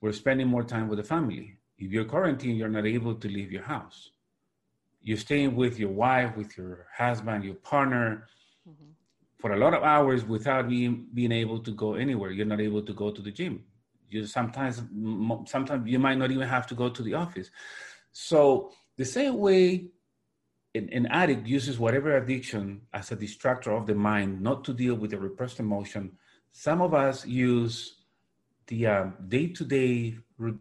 [0.00, 3.50] we're spending more time with the family if you're quarantined, you're not able to leave
[3.50, 4.10] your house.
[5.00, 8.28] You're staying with your wife, with your husband, your partner,
[8.68, 8.90] mm-hmm.
[9.38, 12.30] for a lot of hours without being being able to go anywhere.
[12.30, 13.64] You're not able to go to the gym.
[14.08, 14.82] You sometimes
[15.46, 17.50] sometimes you might not even have to go to the office.
[18.12, 19.90] So the same way
[20.74, 24.94] an, an addict uses whatever addiction as a distractor of the mind, not to deal
[24.94, 26.12] with the repressed emotion.
[26.52, 28.01] Some of us use
[28.66, 30.16] the um, day-to-day,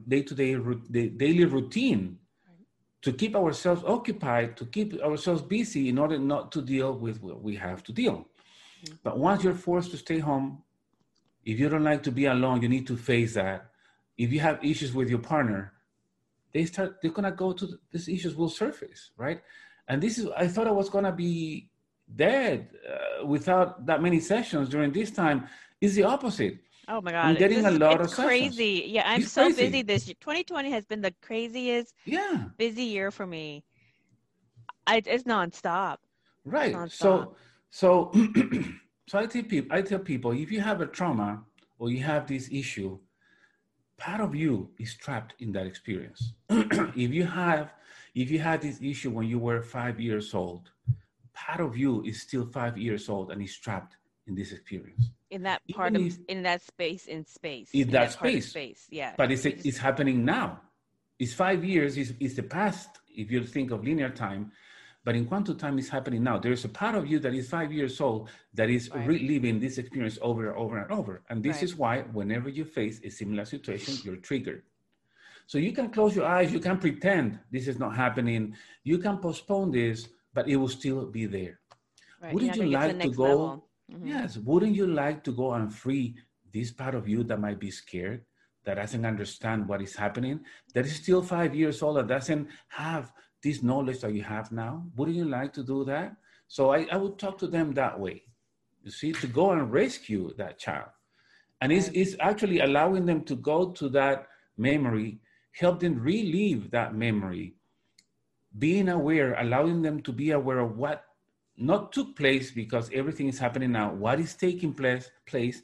[0.07, 0.55] day-to-day,
[0.89, 2.17] the daily routine
[3.01, 7.41] to keep ourselves occupied, to keep ourselves busy in order not to deal with what
[7.41, 8.17] we have to deal.
[8.83, 8.95] Mm-hmm.
[9.03, 10.61] But once you're forced to stay home,
[11.43, 13.71] if you don't like to be alone, you need to face that.
[14.17, 15.73] If you have issues with your partner,
[16.53, 19.41] they start, they're gonna go to, these issues will surface, right?
[19.87, 21.71] And this is, I thought I was gonna be
[22.15, 25.47] dead uh, without that many sessions during this time.
[25.79, 26.59] Is the opposite.
[26.87, 28.79] Oh my god, I'm getting this, a lot it's of crazy.
[28.79, 28.91] Sessions.
[28.91, 29.65] Yeah, I'm it's so crazy.
[29.65, 30.15] busy this year.
[30.19, 33.63] 2020 has been the craziest, yeah, busy year for me.
[34.87, 35.97] I, it's nonstop.
[36.43, 36.75] Right.
[36.75, 36.91] Nonstop.
[36.91, 37.35] So,
[37.69, 38.11] so,
[39.07, 41.43] so I tell people, I tell people, if you have a trauma
[41.77, 42.99] or you have this issue,
[43.97, 46.33] part of you is trapped in that experience.
[46.49, 47.73] if you have,
[48.15, 50.71] if you had this issue when you were five years old,
[51.33, 53.95] part of you is still five years old and is trapped
[54.27, 55.11] in this experience.
[55.31, 57.69] In that part Even of, if, in that space, in space.
[57.73, 58.49] In, in that, that space.
[58.49, 59.13] space, yeah.
[59.17, 60.59] But it's, it's happening now.
[61.19, 64.51] It's five years, is is the past, if you think of linear time,
[65.03, 66.37] but in quantum time, it's happening now.
[66.37, 69.07] There's a part of you that is five years old that is right.
[69.07, 71.23] reliving this experience over and over and over.
[71.29, 71.63] And this right.
[71.63, 74.63] is why whenever you face a similar situation, you're triggered.
[75.47, 79.17] So you can close your eyes, you can pretend this is not happening, you can
[79.17, 81.59] postpone this, but it will still be there.
[82.21, 82.33] Right.
[82.33, 83.63] Wouldn't you like to, to go?
[83.91, 84.07] Mm-hmm.
[84.07, 86.15] Yes, wouldn't you like to go and free
[86.53, 88.23] this part of you that might be scared,
[88.63, 90.39] that doesn't understand what is happening,
[90.73, 93.11] that is still five years old, that doesn't have
[93.43, 94.85] this knowledge that you have now?
[94.95, 96.15] Wouldn't you like to do that?
[96.47, 98.23] So I, I would talk to them that way,
[98.83, 100.89] you see, to go and rescue that child.
[101.61, 104.27] And it's, it's actually allowing them to go to that
[104.57, 105.19] memory,
[105.53, 107.55] help them relive that memory,
[108.57, 111.05] being aware, allowing them to be aware of what
[111.57, 115.61] not took place because everything is happening now, what is taking place, place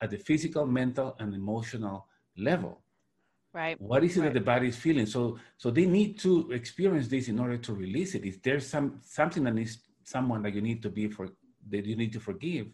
[0.00, 2.06] at the physical, mental, and emotional
[2.36, 2.80] level?
[3.52, 4.26] Right what is it right.
[4.26, 5.06] that the body is feeling?
[5.06, 8.24] So so they need to experience this in order to release it.
[8.24, 11.28] If there's some something that needs someone that you need to be for
[11.70, 12.66] that you need to forgive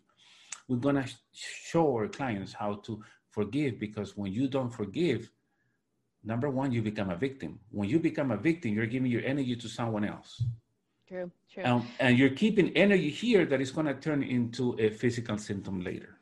[0.68, 5.30] we're going to show our clients how to forgive because when you don't forgive
[6.24, 7.58] number one you become a victim.
[7.70, 10.42] When you become a victim you're giving your energy to someone else
[11.12, 14.88] true true and, and you're keeping energy here that is going to turn into a
[15.00, 16.12] physical symptom later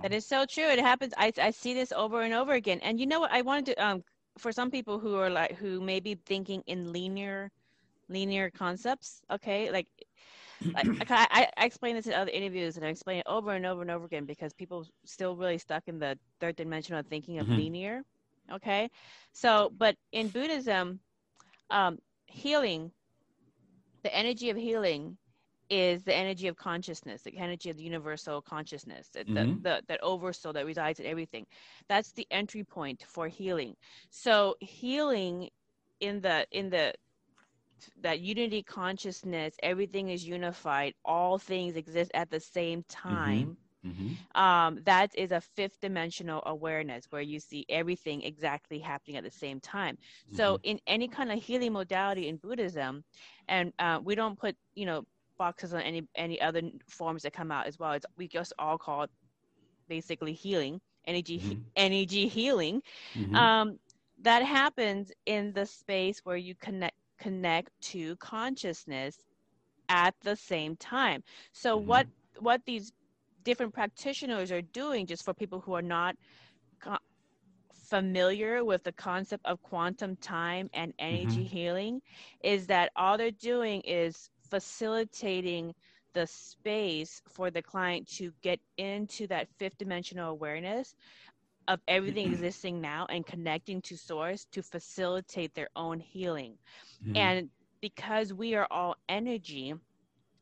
[0.00, 0.64] that is so true.
[0.64, 1.12] It happens.
[1.16, 2.80] I, I see this over and over again.
[2.82, 3.30] And you know what?
[3.30, 4.02] I wanted to, um,
[4.38, 7.50] for some people who are like, who may be thinking in linear,
[8.08, 9.20] linear concepts.
[9.30, 9.70] Okay.
[9.70, 9.86] Like,
[10.74, 13.82] like I, I explain this in other interviews and I explain it over and over
[13.82, 17.56] and over again because people still really stuck in the third dimensional thinking of mm-hmm.
[17.56, 18.02] linear.
[18.50, 18.90] Okay.
[19.32, 21.00] So, but in Buddhism,
[21.70, 22.90] um, healing,
[24.02, 25.16] the energy of healing
[25.70, 29.34] is the energy of consciousness, the energy of the universal consciousness, mm-hmm.
[29.34, 31.46] the, the, that oversoul that resides in everything.
[31.88, 33.74] That's the entry point for healing.
[34.10, 35.48] So healing
[36.00, 36.92] in the in the
[38.02, 43.08] that unity consciousness, everything is unified, all things exist at the same mm-hmm.
[43.08, 43.40] time.
[43.40, 43.52] Mm-hmm.
[44.34, 49.30] Um, that is a fifth dimensional awareness where you see everything exactly happening at the
[49.30, 49.96] same time.
[49.96, 50.36] Mm-hmm.
[50.36, 53.04] So, in any kind of healing modality in Buddhism,
[53.48, 55.04] and uh, we don't put, you know,
[55.38, 57.92] boxes on any any other forms that come out as well.
[57.92, 59.10] It's we just all call it
[59.88, 61.60] basically healing, energy mm-hmm.
[61.76, 62.82] energy healing.
[63.14, 63.34] Mm-hmm.
[63.34, 63.78] Um,
[64.22, 69.16] that happens in the space where you connect connect to consciousness
[69.88, 71.22] at the same time.
[71.52, 71.88] So mm-hmm.
[71.88, 72.06] what
[72.38, 72.92] what these
[73.44, 76.16] different practitioners are doing, just for people who are not
[76.80, 76.98] co-
[77.72, 81.56] familiar with the concept of quantum time and energy mm-hmm.
[81.56, 82.02] healing,
[82.42, 85.74] is that all they're doing is facilitating
[86.14, 90.94] the space for the client to get into that fifth dimensional awareness
[91.68, 92.34] of everything mm-hmm.
[92.34, 96.54] existing now and connecting to source to facilitate their own healing.
[97.04, 97.16] Mm-hmm.
[97.16, 97.48] And
[97.80, 99.74] because we are all energy,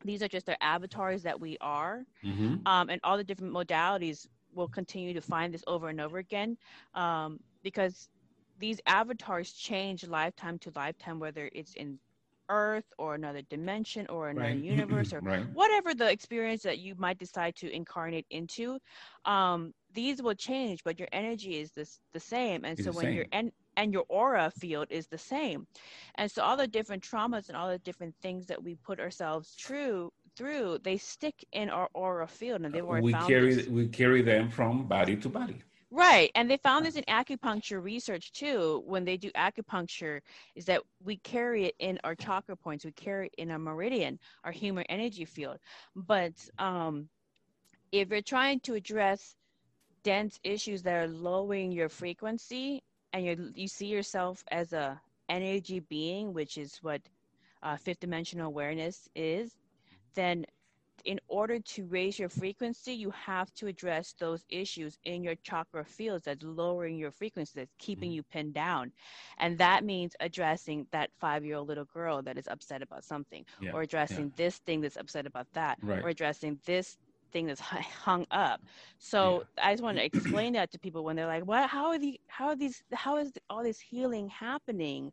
[0.05, 2.05] these are just their avatars that we are.
[2.25, 2.67] Mm-hmm.
[2.67, 6.57] Um, and all the different modalities will continue to find this over and over again
[6.95, 8.09] um, because
[8.59, 11.99] these avatars change lifetime to lifetime, whether it's in
[12.51, 14.59] earth or another dimension or another right.
[14.63, 15.47] universe or right.
[15.55, 18.79] whatever the experience that you might decide to incarnate into
[19.25, 23.07] um, these will change but your energy is this the same and it's so when
[23.07, 23.15] same.
[23.15, 25.67] you're and and your aura field is the same
[26.17, 29.55] and so all the different traumas and all the different things that we put ourselves
[29.59, 33.89] through through, they stick in our aura field, and they were we carry this- we
[33.89, 35.63] carry them from body to body.
[35.91, 36.31] Right.
[36.37, 38.83] And they found this in acupuncture research too.
[38.87, 40.21] When they do acupuncture,
[40.55, 44.19] is that we carry it in our chakra points, we carry it in our meridian,
[44.45, 45.59] our human energy field.
[45.97, 47.09] But um,
[47.91, 49.35] if you're trying to address
[50.05, 52.83] dense issues that are lowering your frequency
[53.13, 57.03] and you you see yourself as a energy being, which is what
[57.63, 59.57] uh, fifth dimensional awareness is,
[60.15, 60.45] then
[61.05, 65.85] in order to raise your frequency, you have to address those issues in your chakra
[65.85, 68.13] fields that's lowering your frequency, that's keeping Mhm.
[68.13, 68.93] you pinned down.
[69.39, 73.45] And that means addressing that five year old little girl that is upset about something,
[73.59, 76.03] Yeah, or addressing this thing that's upset about that, Right.
[76.03, 76.99] or addressing this
[77.33, 78.61] thing that's hung up.
[78.99, 81.69] So I just want to explain that to people when they're like, "What?
[81.71, 82.21] How are the?
[82.29, 82.83] How are these?
[82.93, 85.13] How is all this healing happening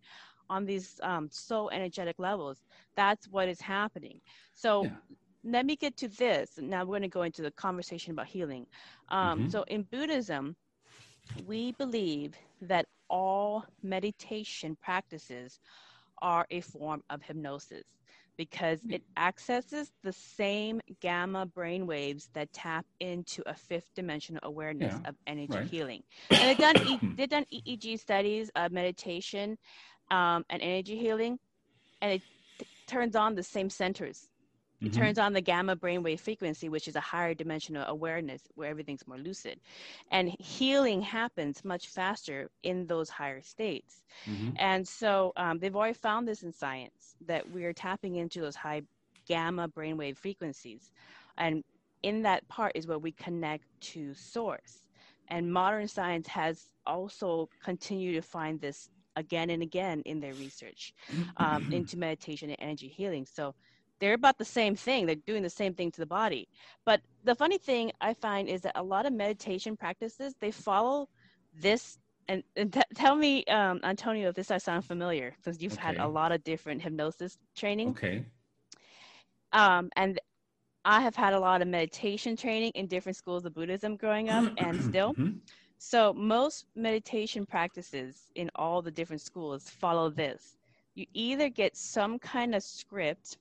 [0.49, 2.63] on these um, so energetic levels?"
[2.95, 4.21] That's what is happening.
[4.53, 4.99] So Yeah.
[5.43, 6.57] let me get to this.
[6.57, 8.67] Now we're going to go into the conversation about healing.
[9.09, 9.47] Um, Mhm.
[9.47, 10.55] So in Buddhism,
[11.35, 15.59] we believe that all meditation practices
[16.21, 17.83] are a form of hypnosis
[18.37, 24.99] because it accesses the same gamma brain waves that tap into a fifth dimensional awareness
[25.03, 25.67] Yeah, of energy right.
[25.67, 26.03] healing.
[26.31, 29.57] And they've done, e- they've done EEG studies of meditation
[30.11, 31.37] um, and energy healing,
[32.01, 32.23] and it
[32.59, 34.29] t- turns on the same centers.
[34.83, 34.93] It Mhm.
[34.93, 39.17] turns on the gamma brainwave frequency, which is a higher dimensional awareness where everything's more
[39.17, 39.59] lucid.
[40.11, 44.03] And healing happens much faster in those higher states.
[44.25, 44.57] Mhm.
[44.57, 48.55] And so um, they've already found this in science that we are tapping into those
[48.55, 48.81] high
[49.27, 50.91] gamma brainwave frequencies.
[51.37, 51.63] And
[52.03, 54.87] in that part is where we connect to source.
[55.27, 60.93] And modern science has also continued to find this again and again in their research
[61.37, 63.25] um, into meditation and energy healing.
[63.25, 63.55] So
[63.99, 65.05] they're about the same thing.
[65.05, 66.47] They're doing the same thing to the body.
[66.85, 71.09] But the funny thing I find is that a lot of meditation practices they follow
[71.61, 71.99] this.
[72.29, 75.97] And, and t- tell me, um, Antonio, if this I sound familiar, because you've had
[75.97, 77.89] a lot of different hypnosis training.
[77.89, 78.25] Okay.
[79.53, 80.19] Um, and
[80.83, 84.51] I have had a lot of meditation training in different schools of Buddhism growing up,
[84.57, 85.13] and still.
[85.13, 85.39] Mhm.
[85.79, 90.57] So most meditation practices in all the different schools follow this.
[90.95, 93.37] You either get some kind of script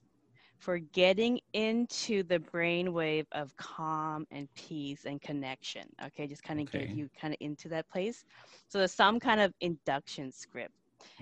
[0.59, 5.83] for getting into the brainwave of calm and peace and connection.
[6.05, 6.87] Okay, just kind of Okay.
[6.87, 8.25] get you kind of into that place.
[8.67, 10.73] So there's some kind of induction script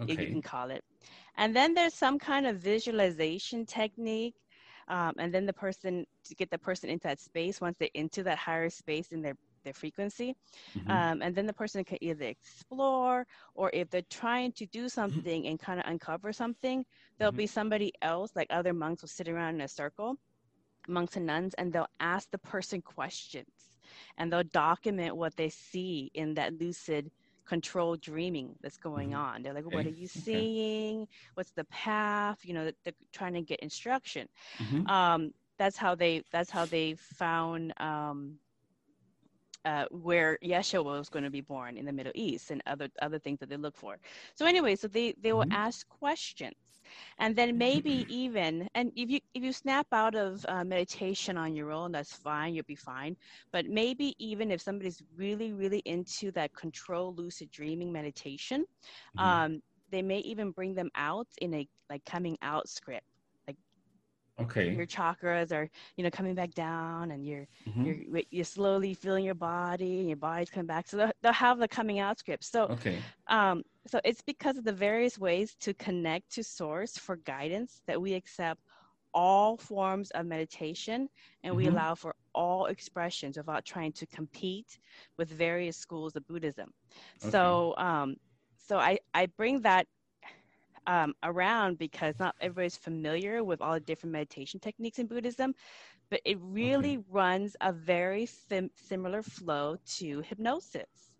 [0.08, 0.84] if you can call it.
[1.38, 4.36] And then there's some kind of visualization technique.
[4.88, 8.24] Um, and then the person to get the person into that space once they're into
[8.24, 9.36] that higher space in their
[9.66, 10.36] their frequency
[10.76, 11.04] Mhm.
[11.04, 15.48] um, and then the person can either explore or if they're trying to do something
[15.48, 16.86] and kind of uncover something
[17.20, 17.46] there'll Mhm.
[17.46, 20.18] be somebody else like other monks will sit around in a circle
[20.88, 23.78] monks and nuns and they'll ask the person questions
[24.18, 27.12] and they'll document what they see in that lucid
[27.46, 29.16] controlled dreaming that's going Mhm.
[29.16, 30.48] on they're like what are you okay.
[30.48, 34.28] seeing what's the path you know they're trying to get instruction
[34.60, 34.88] Mhm.
[34.88, 38.40] um, that's how they that's how they found um,
[39.66, 43.20] uh, where Yeshua was going to be born in the Middle East and other other
[43.20, 43.98] things that they look for.
[44.36, 45.52] So anyway, so they they will Mhm.
[45.52, 46.56] ask questions,
[47.20, 51.56] and then maybe even and if you if you snap out of uh, meditation on
[51.56, 53.16] your own, that's fine, you'll be fine.
[53.52, 58.66] But maybe even if somebody's really really into that control lucid dreaming meditation,
[59.14, 59.18] Mhm.
[59.18, 63.06] um, they may even bring them out in a like coming out script.
[64.40, 64.78] Okay.
[64.78, 67.96] Your chakras are you know coming back down, and you're Mhm.
[68.06, 71.60] you're you're slowly feeling your body and your body's coming back so they'll, they'll have
[71.60, 73.06] the coming out script so Okay.
[73.28, 78.02] um so it's because of the various ways to connect to source for guidance that
[78.02, 78.60] we accept
[79.14, 81.08] all forms of meditation
[81.44, 81.68] and we Mhm.
[81.68, 84.80] allow for all expressions without trying to compete
[85.18, 86.70] with various schools of buddhism
[87.18, 88.16] so um
[88.58, 89.86] so i i bring that
[90.88, 95.54] um, around because not everybody's familiar with all the different meditation techniques in Buddhism,
[96.10, 101.12] but it really runs a very sim- similar flow to hypnosis.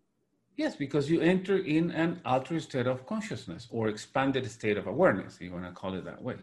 [0.56, 5.36] Yes, because you enter in an altered state of consciousness or expanded state of awareness,
[5.36, 6.36] if you want to call it that way.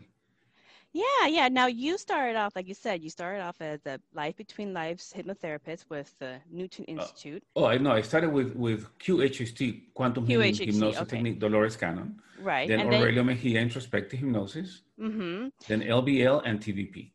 [0.93, 1.47] Yeah, yeah.
[1.47, 5.11] Now you started off, like you said, you started off as a Life Between Lives
[5.15, 7.43] hypnotherapist with the Newton Institute.
[7.55, 7.91] Oh, I know.
[7.91, 11.09] I started with, with QHHT, Quantum QHHT, Hypnosis okay.
[11.17, 12.21] Technique, Dolores Cannon.
[12.39, 12.67] right.
[12.67, 14.83] Then and Aurelio Mejia, Introspective Hypnosis.
[14.99, 15.47] Mm-hmm.
[15.67, 17.11] Then LBL and TVP.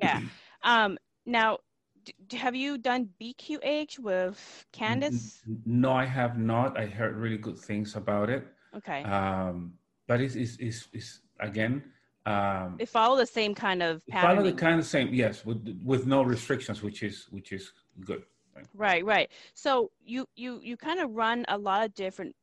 [0.00, 0.20] yeah.
[0.62, 1.58] Um, now,
[2.04, 5.42] d- have you done BQH with Candace?
[5.46, 6.78] N- No, I have not.
[6.80, 8.46] I heard really good things about it.
[8.74, 9.02] Okay.
[9.02, 9.74] Um,
[10.06, 11.82] but it's, it's, it's, it's again,
[12.28, 14.36] Um, they follow the same kind of pattern.
[14.36, 17.72] Follow the kind of same, yes, with with no restrictions, which is which is
[18.04, 18.22] good.
[18.54, 19.04] Right, right.
[19.04, 19.30] right.
[19.54, 22.34] So you you you kind of run a lot of different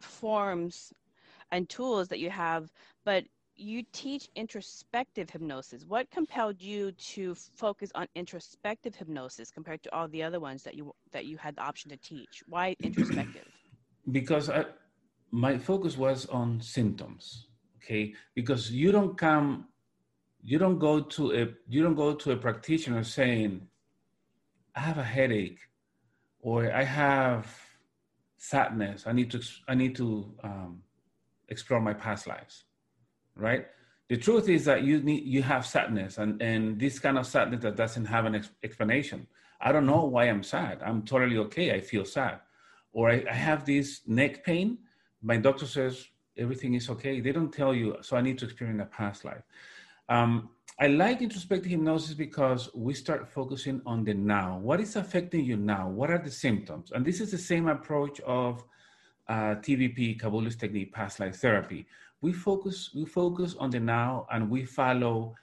[0.00, 0.92] forms
[1.52, 2.70] and tools that you have,
[3.04, 3.24] but
[3.56, 5.84] you teach introspective hypnosis.
[5.86, 10.74] What compelled you to focus on introspective hypnosis compared to all the other ones that
[10.74, 12.42] you that you had the option to teach?
[12.46, 13.48] Why introspective?
[14.12, 14.66] because I,
[15.30, 17.46] my focus was on symptoms.
[17.82, 19.68] Okay, because you don't come,
[20.42, 23.66] you don't go to a you don't go to a practitioner saying,
[24.74, 25.60] "I have a headache,"
[26.40, 27.46] or "I have
[28.36, 29.06] sadness.
[29.06, 30.82] I need to I need to um,
[31.48, 32.64] explore my past lives."
[33.36, 33.66] right?
[34.08, 37.62] The truth is that you need you have sadness, and and this kind of sadness
[37.62, 39.26] that doesn't have an ex- explanation.
[39.60, 40.80] I don't know why I'm sad.
[40.82, 41.72] I'm totally okay.
[41.72, 42.40] I feel sad,
[42.92, 44.78] or I, I have this neck pain.
[45.22, 46.08] My doctor says
[46.40, 47.20] everything is okay.
[47.20, 49.42] They don't tell you, so I need to experience a past life.
[50.08, 54.58] Um, I like introspective hypnosis because we start focusing on the now.
[54.58, 55.88] What is affecting you now?
[55.88, 56.90] What are the symptoms?
[56.92, 58.64] And this is the same approach of
[59.28, 61.86] uh, TVP, Cabouli's technique, past life therapy,
[62.20, 65.34] we focus we focus on the now and we follow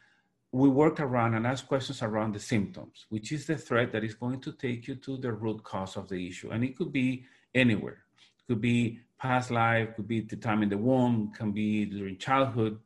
[0.51, 4.13] we work around and ask questions around the symptoms which is the threat that is
[4.13, 7.23] going to take you to the root cause of the issue and it could be
[7.55, 8.03] anywhere
[8.39, 12.17] it could be past life could be the time in the womb can be during
[12.17, 12.79] childhood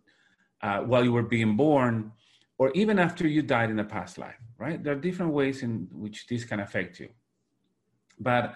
[0.62, 2.12] uh, while you were being born
[2.58, 5.88] or even after you died in a past life right there are different ways in
[5.92, 7.10] which this can affect you
[8.20, 8.56] but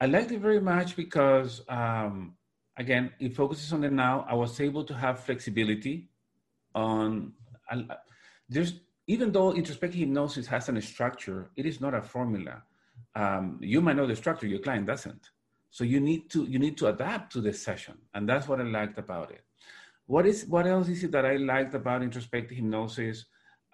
[0.00, 2.34] i liked it very much because um,
[2.76, 4.26] again, it focuses on the now.
[4.28, 6.08] I was able to have flexibility
[6.74, 7.32] on
[8.48, 8.74] there's
[9.06, 12.62] even though introspective hypnosis has a structure, it is not a formula.
[13.14, 15.30] Um, you might know the structure, your client doesn't.
[15.74, 18.62] So you need to you need to adapt to the session, and that's what I
[18.62, 19.42] liked about it.
[20.06, 23.24] What is what else is it that I liked about introspective hypnosis?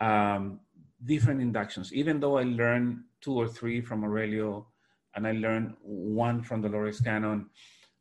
[0.01, 0.61] Um,
[1.05, 1.93] different inductions.
[1.93, 4.67] Even though I learned two or three from Aurelio,
[5.15, 7.51] and I learned one from Dolores Cannon,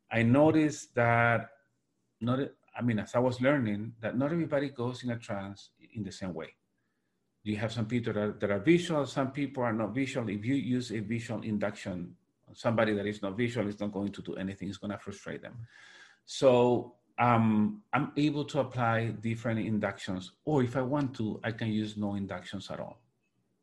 [0.10, 1.50] I noticed that
[2.22, 2.39] not,
[2.80, 6.12] I mean, as I was learning, that not everybody goes in a trance in the
[6.14, 6.54] same way.
[7.43, 10.30] You have some people that are, that are visual, some people are not visual.
[10.30, 12.16] If you use a visual induction,
[12.54, 15.41] somebody that is not visual is not going to do anything, it's going to frustrate
[15.41, 15.56] them.
[16.26, 21.68] So um, I'm able to apply different inductions, or if I want to, I can
[21.68, 23.02] use no inductions at all.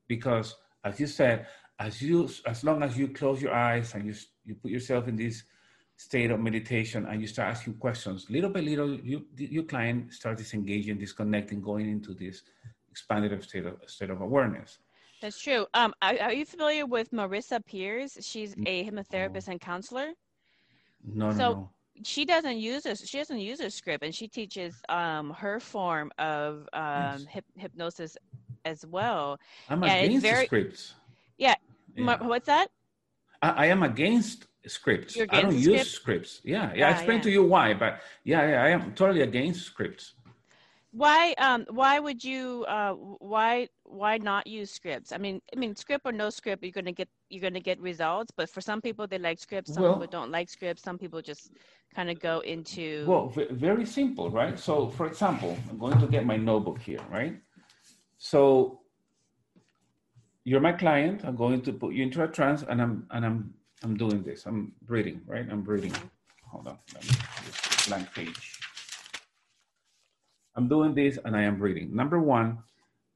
[0.07, 1.47] Because as you said,
[1.79, 4.15] as you as long as you close your eyes and you
[4.45, 5.43] you put yourself in this
[5.97, 10.43] state of meditation and you start asking questions, little by little, you, your client starts
[10.43, 12.43] disengaging, disconnecting, going into this
[12.91, 14.79] expanded state of, state of awareness.
[15.21, 15.67] That's true.
[15.75, 18.19] Um, are, are, you familiar with Marisa Peers?
[18.21, 19.53] She's a hypnotherapist no.
[19.53, 20.13] and counselor.
[21.05, 21.37] No, no.
[21.37, 21.71] so no,
[22.03, 26.11] she doesn't use a she doesn't use a script, and she teaches um, her form
[26.19, 27.25] of um, yes.
[27.31, 28.17] hip, hypnosis
[28.65, 29.39] as well.
[29.69, 30.95] I'm against very, scripts.
[31.39, 31.55] Yeah.
[31.95, 32.23] yeah.
[32.23, 32.69] what's that?
[33.41, 35.17] I, I am against scripts.
[35.31, 36.41] I don't use scripts.
[36.45, 36.89] Yeah, yeah.
[36.89, 37.25] I explained yeah.
[37.25, 40.15] to you why, but yeah, yeah, I am totally against scripts.
[40.97, 41.35] Why?
[41.37, 42.65] Um, why would you?
[42.67, 42.93] Uh,
[43.33, 43.69] why?
[43.85, 45.13] Why not use scripts?
[45.13, 48.33] I mean, I mean, script or no script, you're gonna get you're gonna get results.
[48.35, 49.75] But for some people, they like scripts.
[49.75, 50.83] Some well, people don't like scripts.
[50.83, 51.53] Some people just
[51.95, 53.05] kind of go into.
[53.07, 54.59] Well, very simple, right?
[54.59, 57.37] So, for example, I'm going to get my notebook here, right?
[58.17, 58.81] So
[60.45, 61.25] you're my client.
[61.25, 64.47] I'm going to put you into a trance, and I'm and I'm I'm doing this.
[64.47, 65.47] I'm breathing right?
[65.51, 65.93] I'm breathing
[66.51, 66.79] Hold on.
[67.87, 68.56] Blank page.
[70.57, 71.95] I'm doing this and I am reading.
[71.95, 72.59] Number one,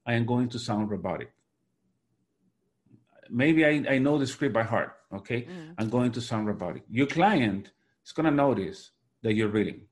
[0.07, 1.33] I am going to sound robotic.
[3.29, 5.43] Maybe I, I know the script by heart, okay?
[5.43, 5.75] Mm.
[5.79, 6.83] I'm going to sound robotic.
[6.91, 7.71] Your client
[8.05, 8.91] is going to notice
[9.23, 9.83] that you're reading.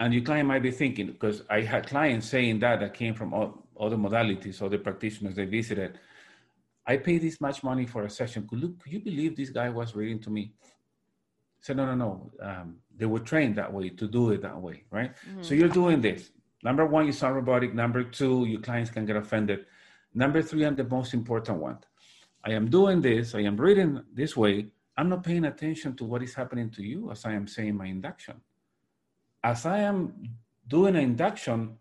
[0.00, 3.32] And your client might be thinking, because I had clients saying that that came from
[3.32, 5.98] all, other modalities, other practitioners they visited
[6.86, 8.46] I pay this much money for a session.
[8.48, 10.52] Could, look, could you believe this guy was reading to me?
[11.62, 12.30] Said, no, no, no.
[12.42, 15.12] Um, they were trained that way to do it that way, right?
[15.14, 15.42] Mm-hmm.
[15.42, 16.30] So you're doing this.
[16.62, 17.74] Number one, you sound robotic.
[17.74, 19.66] Number two, your clients can get offended.
[20.14, 21.78] Number three, and the most important one,
[22.44, 23.34] I am doing this.
[23.34, 24.66] I am reading this way.
[24.96, 27.86] I'm not paying attention to what is happening to you as I am saying my
[27.86, 28.40] induction.
[29.42, 30.12] As I am
[30.68, 31.78] doing an induction,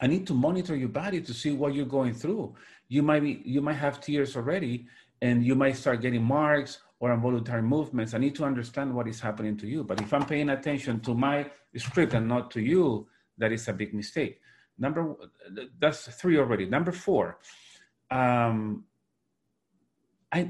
[0.00, 2.56] I need to monitor your body to see what you're going through
[2.88, 4.86] you might be you might have tears already
[5.22, 8.14] and you might start getting marks or involuntary movements.
[8.14, 9.84] I need to understand what is happening to you.
[9.84, 11.36] But if i'm paying attention to my
[11.76, 14.40] script and not to you that is a big mistake.
[14.78, 15.14] Number
[15.78, 16.64] that's three already.
[16.64, 17.38] Number four
[18.10, 18.84] um,
[20.32, 20.40] I,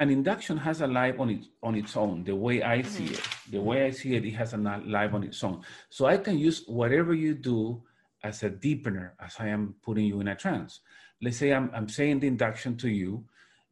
[0.00, 3.14] an induction has a life on its on its own the way i see mm-hmm.
[3.14, 3.52] it.
[3.52, 4.58] The way i see it it has a
[4.98, 5.62] life on its own.
[5.90, 7.82] So i can use whatever you do
[8.24, 10.80] as a deepener as I am putting you in a trance.
[11.22, 13.24] Let's say I'm, I'm saying the induction to you,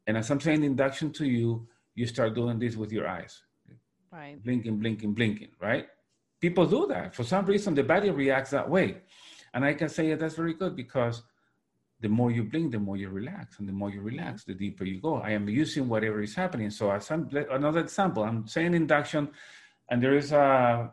[0.06, 3.42] and as I'm saying the induction to you, you start doing this with your eyes.
[4.10, 4.42] Right.
[4.42, 5.86] Blinking, blinking, blinking, right?
[6.40, 7.14] People do that.
[7.14, 9.02] For some reason, the body reacts that way.
[9.54, 11.22] And I can say yeah, that's very good because
[12.00, 13.58] the more you blink, the more you relax.
[13.58, 15.16] And the more you relax, the deeper you go.
[15.16, 16.70] I am using whatever is happening.
[16.70, 19.30] So as I'm, another example, I'm saying induction,
[19.88, 20.92] and there is a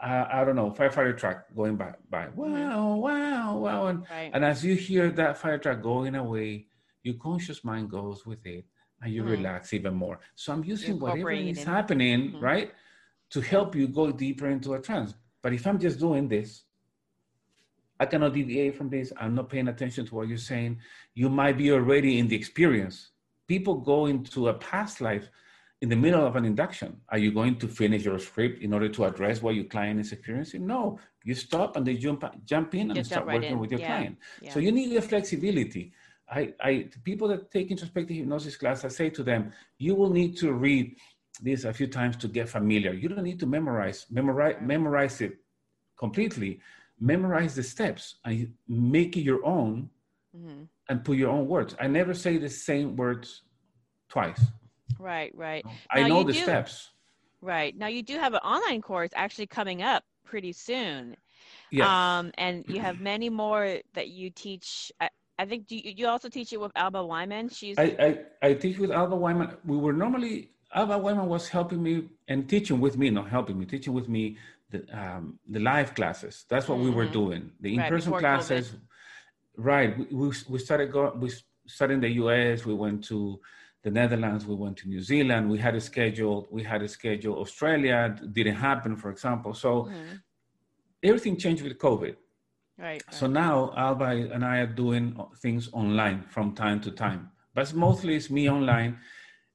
[0.00, 2.26] I, I, don't know, firefighter truck going by, by.
[2.26, 2.40] Mm-hmm.
[2.40, 3.86] Wow, wow, wow.
[3.86, 4.30] And, right.
[4.32, 6.66] and as you hear that fire truck going away,
[7.02, 8.64] your conscious mind goes with it
[9.02, 9.30] and you mm.
[9.30, 10.20] relax even more.
[10.34, 12.44] So I'm using whatever is happening, mm-hmm.
[12.44, 12.72] right,
[13.30, 15.14] to help you go deeper into a trance.
[15.42, 16.64] But if I'm just doing this,
[18.00, 19.12] I cannot deviate from this.
[19.16, 20.78] I'm not paying attention to what you're saying.
[21.14, 23.10] You might be already in the experience.
[23.46, 25.30] People go into a past life
[25.80, 27.00] in the middle of an induction.
[27.08, 30.12] Are you going to finish your script in order to address what your client is
[30.12, 30.66] experiencing?
[30.66, 33.58] No, you stop and they jump jump in and Just start working in.
[33.58, 33.86] with your yeah.
[33.86, 34.18] client.
[34.40, 34.52] Yeah.
[34.52, 35.92] So you need the flexibility.
[36.30, 40.36] I, I, people that take introspective hypnosis class, I say to them, you will need
[40.38, 40.96] to read
[41.40, 42.92] this a few times to get familiar.
[42.92, 45.36] You don't need to memorize, memorize, memorize it
[45.98, 46.60] completely.
[47.00, 49.88] Memorize the steps and make it your own
[50.36, 50.64] mm-hmm.
[50.88, 51.76] and put your own words.
[51.80, 53.42] I never say the same words
[54.08, 54.44] twice.
[54.98, 55.64] Right, right.
[55.92, 56.90] I now know the do, steps.
[57.40, 57.76] Right.
[57.76, 61.16] Now you do have an online course actually coming up pretty soon.
[61.70, 61.86] Yes.
[61.86, 64.90] Um, and you have many more that you teach.
[65.00, 65.08] I,
[65.38, 67.54] I think do you, you also teach it with Alba Weinman?
[67.56, 69.56] She's I, I, I teach with Alba Weinman.
[69.64, 73.64] We were normally Alba Weinman was helping me and teaching with me, not helping me,
[73.64, 74.36] teaching with me
[74.70, 76.44] the um, the live classes.
[76.48, 76.84] That's what mm-hmm.
[76.84, 77.12] we were mm-hmm.
[77.12, 77.52] doing.
[77.60, 78.70] The in-person right, classes.
[78.70, 78.80] COVID.
[79.56, 79.98] Right.
[79.98, 81.20] We, we, we started going.
[81.20, 81.30] We
[81.66, 82.64] started in the U.S.
[82.64, 83.40] We went to
[83.82, 87.38] the Netherlands, we went to New Zealand, we had a schedule, we had a schedule.
[87.38, 89.54] Australia didn't happen, for example.
[89.54, 90.16] So mm-hmm.
[91.02, 92.16] everything changed with COVID.
[92.78, 93.02] Right.
[93.10, 98.14] So now Alba and I are doing things online from time to time, but mostly
[98.14, 98.98] it's me online.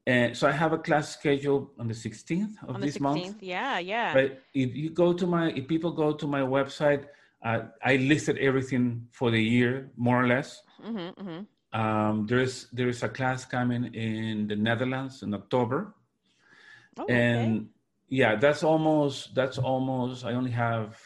[0.06, 3.02] And so I have a class schedule on the 16th of this 16th.
[3.02, 3.42] month.
[3.42, 4.14] Yeah, yeah.
[4.14, 7.06] But if you go to my, if people go to my website,
[7.44, 10.62] uh, I listed everything for the year, more or less.
[10.86, 11.80] Mm-hmm, mm-hmm.
[11.80, 15.96] Um, there's there is a class coming in the Netherlands in October,
[17.00, 17.68] oh, and okay.
[18.10, 20.24] yeah, that's almost that's almost.
[20.24, 21.00] I only have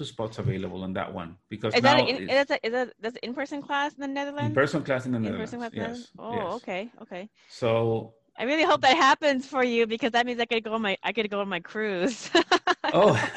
[0.00, 2.92] two spots available on that one because is now that in, is that is that
[3.00, 4.48] that's in person class in the Netherlands?
[4.48, 5.52] In person class in the Netherlands.
[5.52, 6.12] In-person class yes.
[6.18, 6.54] Oh, yes.
[6.54, 7.28] okay, okay.
[7.50, 10.80] So I really hope that happens for you because that means I could go on
[10.80, 12.30] my I could go on my cruise.
[12.94, 13.12] oh,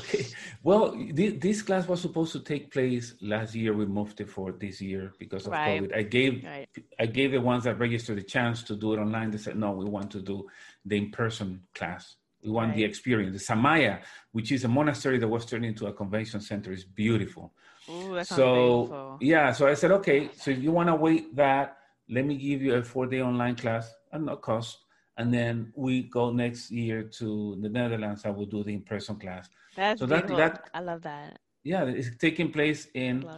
[0.00, 0.26] okay.
[0.64, 3.72] Well, th- this class was supposed to take place last year.
[3.72, 5.82] We moved it for this year because of right.
[5.82, 5.96] COVID.
[5.96, 6.68] I gave right.
[6.98, 9.30] I gave the ones that registered the chance to do it online.
[9.30, 10.48] They said no, we want to do
[10.84, 12.16] the in-person class.
[12.42, 12.76] We want right.
[12.76, 13.46] the experience.
[13.46, 14.00] The Samaya,
[14.32, 17.52] which is a monastery that was turned into a convention center, is beautiful.
[17.88, 21.78] Ooh, so yeah, so I said, okay, so if you want to wait that,
[22.08, 24.78] let me give you a four-day online class at no cost
[25.20, 28.24] and then we go next year to the Netherlands.
[28.24, 29.50] I will do the in-person class.
[29.76, 30.36] That's so beautiful.
[30.36, 31.38] that that I love that.
[31.62, 33.28] Yeah, it's taking place in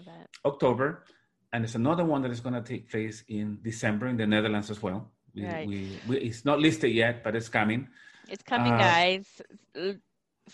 [0.45, 1.05] October,
[1.53, 4.71] and it's another one that is going to take place in December in the Netherlands
[4.71, 5.11] as well.
[5.35, 5.67] We, right.
[5.67, 7.89] we, we it's not listed yet, but it's coming.
[8.29, 9.43] It's coming, uh, guys.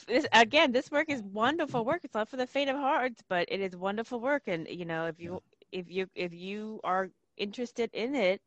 [0.06, 2.00] This, again, this work is wonderful work.
[2.04, 4.42] It's not for the faint of hearts, but it is wonderful work.
[4.46, 5.42] And you know, if you
[5.72, 8.40] if you if you are interested in it,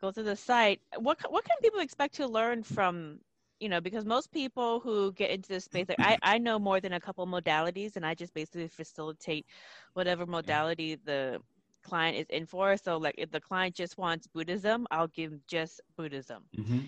[0.00, 0.80] go to the site.
[0.98, 3.20] What what can people expect to learn from
[3.60, 6.80] you know because most people who get into this space like I, I know more
[6.80, 9.46] than a couple modalities and i just basically facilitate
[9.94, 11.40] whatever modality the
[11.82, 15.80] client is in for so like if the client just wants buddhism i'll give just
[15.96, 16.80] buddhism mm-hmm.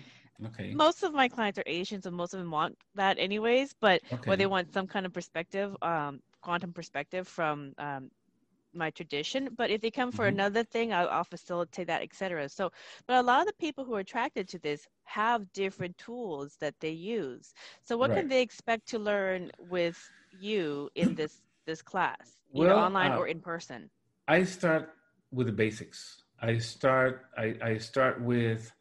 [0.45, 4.01] Okay most of my clients are asians and most of them want that anyways but
[4.13, 4.35] okay.
[4.35, 8.11] they want some kind of perspective um, quantum perspective from um,
[8.73, 10.35] my tradition but if they come for mm-hmm.
[10.35, 12.71] another thing I'll, I'll, facilitate that etc so
[13.07, 16.75] but a lot of the people who are attracted to this have different tools that
[16.79, 17.53] they use
[17.83, 18.19] so what right.
[18.19, 19.97] can they expect to learn with
[20.39, 23.89] you in this this class either online uh, or in person
[24.27, 24.93] i start
[25.31, 28.71] with the basics i start i, I start with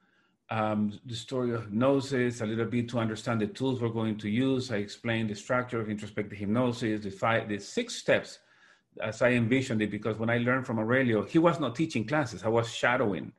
[0.51, 4.29] um, the story of hypnosis, a little bit to understand the tools we're going to
[4.29, 4.71] use.
[4.71, 8.39] I explain the structure of introspective hypnosis, the five, the six steps
[9.03, 12.45] as I envisioned it, because when I learned from Aurelio, he was not teaching classes;
[12.45, 13.33] I was shadowing.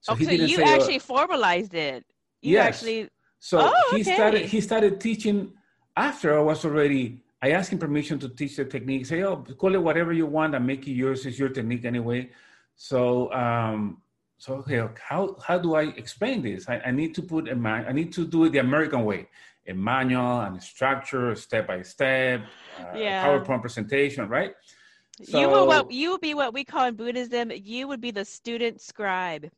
[0.00, 2.04] So okay, he didn't you uh, actually uh, formalized it.
[2.42, 2.76] You yes.
[2.76, 3.08] actually.
[3.38, 4.42] So oh, he started.
[4.46, 5.52] He started teaching
[5.96, 7.22] after I was already.
[7.40, 9.06] I asked him permission to teach the technique.
[9.06, 11.26] Say, oh, call it whatever you want and make it yours.
[11.26, 12.30] It's your technique anyway.
[12.76, 14.00] So, um,
[14.42, 16.68] so okay, how how do I explain this?
[16.68, 19.28] I, I need to put a I need to do it the American way,
[19.68, 22.40] a manual and a structure, step by step,
[22.76, 23.24] uh, yeah.
[23.24, 24.54] PowerPoint presentation, right?
[25.22, 27.52] So, you will what you will be what we call in Buddhism.
[27.54, 29.48] You would be the student scribe.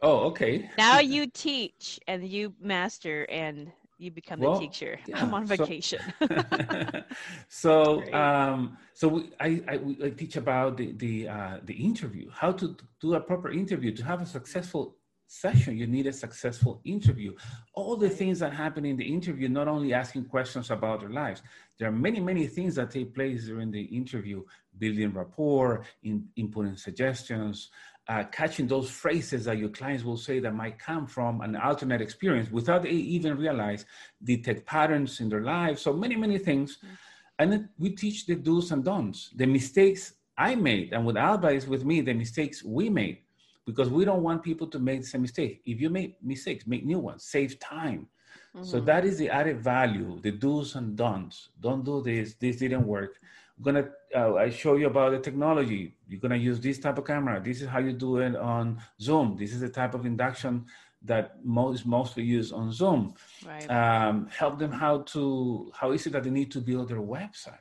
[0.00, 0.70] Oh, okay.
[0.78, 4.98] Now you teach and you master and you become well, the teacher.
[5.06, 5.22] Yeah.
[5.22, 6.00] I'm on vacation.
[7.48, 12.28] So, so, um, so we, I, I, I, teach about the the uh, the interview,
[12.30, 14.96] how to do a proper interview to have a successful
[15.26, 15.76] session.
[15.76, 17.34] You need a successful interview.
[17.74, 21.42] All the things that happen in the interview, not only asking questions about their lives.
[21.78, 24.42] There are many many things that take place during the interview,
[24.78, 27.70] building rapport, in, inputting suggestions,
[28.08, 32.00] uh, catching those phrases that your clients will say that might come from an alternate
[32.00, 33.84] experience without they even realize,
[34.22, 35.82] detect patterns in their lives.
[35.82, 36.76] So many, many things.
[36.76, 36.94] Mm-hmm.
[37.38, 41.48] And then we teach the do's and don'ts, the mistakes I made, and with Alba
[41.48, 43.18] is with me, the mistakes we made,
[43.66, 45.62] because we don't want people to make the same mistake.
[45.66, 48.06] If you make mistakes, make new ones, save time.
[48.54, 48.64] Mm-hmm.
[48.64, 51.50] So that is the added value, the do's and don'ts.
[51.60, 53.18] Don't do this, this didn't work
[53.62, 55.96] gonna uh, I show you about the technology.
[56.06, 57.40] You're gonna use this type of camera.
[57.42, 59.36] This is how you do it on Zoom.
[59.38, 60.66] This is the type of induction
[61.02, 63.14] that most mostly used on Zoom.
[63.46, 63.70] Right.
[63.70, 67.58] Um, help them how to how is it that they need to build their website.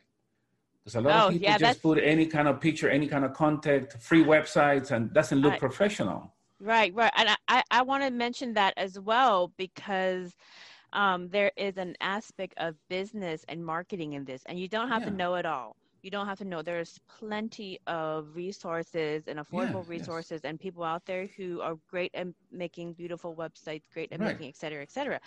[0.84, 3.26] Because a lot oh, of people yeah, just put any kind of picture, any kind
[3.26, 6.32] of content, free websites, and doesn't look professional.
[6.60, 10.36] Right, right, and I I want to mention that as well because.
[10.94, 15.02] Um, there is an aspect of business and marketing in this, and you don't have
[15.02, 15.10] yeah.
[15.10, 15.76] to know it all
[16.06, 20.50] you don't have to know there's plenty of resources and affordable yeah, resources yes.
[20.50, 24.28] and people out there who are great at making beautiful websites great at right.
[24.28, 25.20] making et cetera et cetera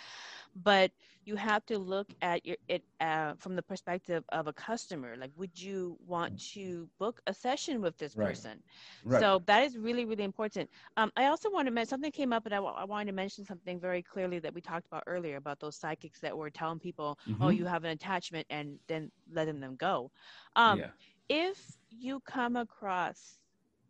[0.63, 0.91] but
[1.25, 5.31] you have to look at your, it uh, from the perspective of a customer like
[5.37, 8.29] would you want to book a session with this right.
[8.29, 8.61] person
[9.05, 9.19] right.
[9.19, 12.45] so that is really really important um, i also want to mention something came up
[12.45, 15.59] and I, I wanted to mention something very clearly that we talked about earlier about
[15.59, 17.43] those psychics that were telling people oh, mm-hmm.
[17.43, 20.11] oh you have an attachment and then letting them go
[20.55, 20.87] um, yeah.
[21.29, 23.37] If you come across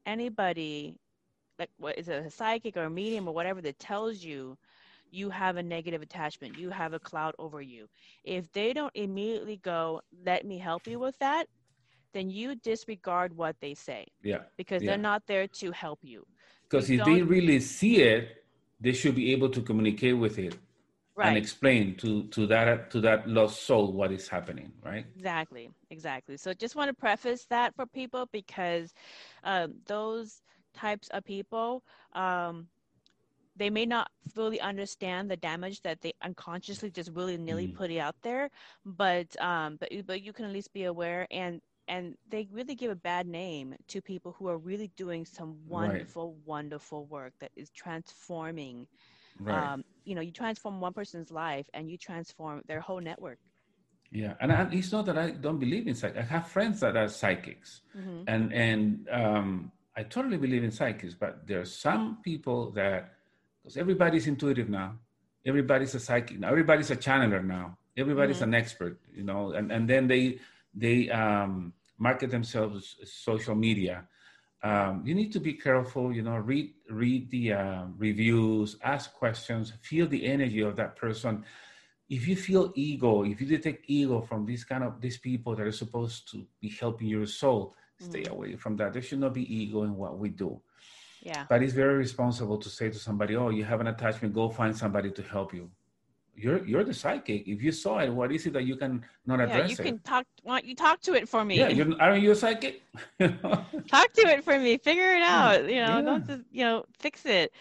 [0.06, 0.98] anybody,
[1.60, 4.58] like what is it, a psychic or a medium or whatever that tells you
[5.12, 7.88] you have a negative attachment, you have a cloud over you,
[8.24, 11.48] if they don't immediately go, let me help you with that,
[12.14, 14.06] then you disregard what they say.
[14.24, 14.42] Yeah.
[14.58, 14.92] Because yeah.
[14.92, 16.26] they're not there to help you.
[16.64, 18.44] Because if they really see it,
[18.80, 20.56] they should be able to communicate with it
[21.20, 21.28] right.
[21.28, 26.38] and explain to to that to that lost soul what is happening right exactly exactly
[26.38, 28.94] so just want to preface that for people because
[29.44, 30.42] um, those
[30.74, 31.84] types of people
[32.14, 32.68] um,
[33.56, 37.76] they may not fully understand the damage that they unconsciously just willy-nilly mm.
[37.76, 38.50] put it out there
[38.86, 42.92] but um but but you can at least be aware and and they really give
[42.92, 46.46] a bad name to people who are really doing some wonderful right.
[46.46, 48.88] wonderful work that is transforming
[49.40, 49.74] Right.
[49.74, 53.40] Um, you know, you transform one person's life and you transform their whole network.
[54.12, 56.20] Yeah, and I, it's not that I don't believe in psychics.
[56.20, 58.24] I have friends that are psychics, mm-hmm.
[58.28, 61.14] and and um, I totally believe in psychics.
[61.14, 63.14] But there are some people that,
[63.62, 64.96] because everybody's intuitive now,
[65.46, 68.56] everybody's a psychic now, everybody's a channeler now, everybody's mm-hmm.
[68.56, 70.40] an expert, you know, and and then they
[70.74, 74.08] they um, market themselves social media
[74.64, 79.74] um, you need to be careful you know read read the uh, reviews ask questions
[79.82, 81.44] feel the energy of that person
[82.10, 85.66] if you feel ego if you detect ego from these kind of these people that
[85.66, 88.30] are supposed to be helping your soul stay mm.
[88.30, 88.94] away from that.
[88.94, 90.62] There should not be ego in what we do.
[91.22, 91.46] Yeah.
[91.50, 94.34] But it's very responsible to say to somebody oh you have an attachment.
[94.34, 95.70] Go find somebody to help you
[96.42, 97.48] you're you're the psychic.
[97.48, 99.58] If you saw it, what is it that you can not address?
[99.58, 100.26] Yeah, you can talk.
[100.44, 101.58] Want you talk to it for me?
[101.60, 102.82] Yeah, you're, aren't you a psychic?
[103.20, 104.78] talk to it for me.
[104.78, 105.64] Figure it out.
[105.64, 106.02] You know, yeah.
[106.02, 107.52] don't just you know fix it.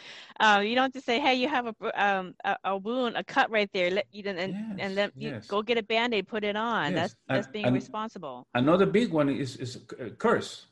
[0.40, 1.74] Um, you don't have to say, hey, you have a
[2.06, 3.90] um a, a wound, a cut right there.
[3.90, 5.46] Let you and yes, and let you yes.
[5.46, 6.92] go get a band aid, put it on.
[6.92, 6.94] Yes.
[6.94, 8.46] That's that's and, being and responsible.
[8.54, 10.66] Another big one is is a curse.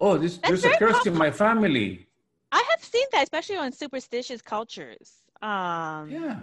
[0.00, 2.08] Oh, this, there's a curse in my family.
[2.50, 5.22] I have seen that, especially on superstitious cultures.
[5.42, 6.38] Um, yeah,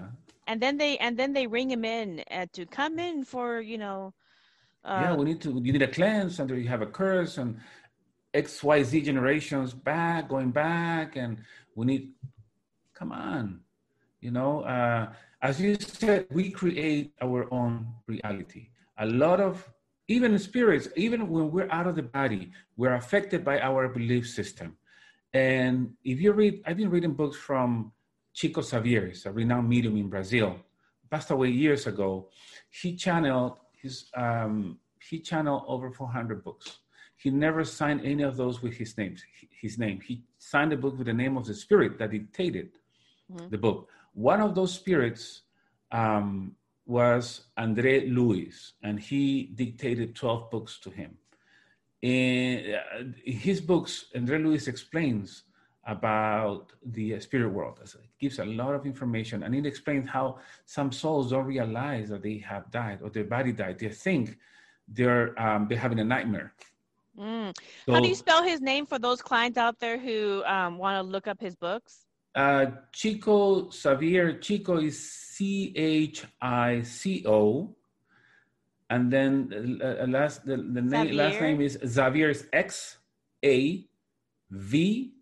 [0.48, 3.78] and then they and then they ring him in uh, to come in for you
[3.78, 4.14] know
[4.86, 7.58] uh, yeah we need to you need a cleanse and you have a curse and
[8.34, 11.38] xyz generations back going back and
[11.76, 12.12] we need
[12.94, 13.60] come on
[14.22, 15.12] you know uh,
[15.42, 18.70] as you said we create our own reality.
[19.00, 19.68] A lot of
[20.08, 24.78] even spirits even when we're out of the body we're affected by our belief system.
[25.34, 27.92] And if you read i've been reading books from
[28.34, 30.58] Chico Xavier is a renowned medium in Brazil,
[31.10, 32.30] passed away years ago.
[32.70, 34.80] He channeled his um,
[35.10, 36.80] he channeled over 400 books.
[37.18, 39.16] He never signed any of those with his name.
[39.62, 40.00] His name.
[40.00, 42.72] He signed the book with the name of the spirit that dictated
[43.32, 43.50] mm-hmm.
[43.50, 43.90] the book.
[44.14, 45.42] One of those spirits
[45.92, 46.56] um,
[46.86, 51.18] was Andre Luiz, and he dictated 12 books to him.
[52.02, 55.44] In uh, his books, Andre Luiz explains
[55.86, 57.80] about the spirit world.
[57.84, 62.22] It gives a lot of information, and it explains how some souls don't realize that
[62.22, 63.80] they have died or their body died.
[63.80, 64.38] They think
[64.88, 66.54] they're um, they're having a nightmare.
[67.18, 67.56] Mm.
[67.86, 71.04] So, how do you spell his name for those clients out there who um, want
[71.04, 72.06] to look up his books?
[72.36, 74.34] Uh, Chico Xavier.
[74.34, 77.76] Chico is C H I C O,
[78.90, 82.98] and then uh, last the, the name last name is Xavier's X
[83.44, 83.88] A
[84.52, 85.14] V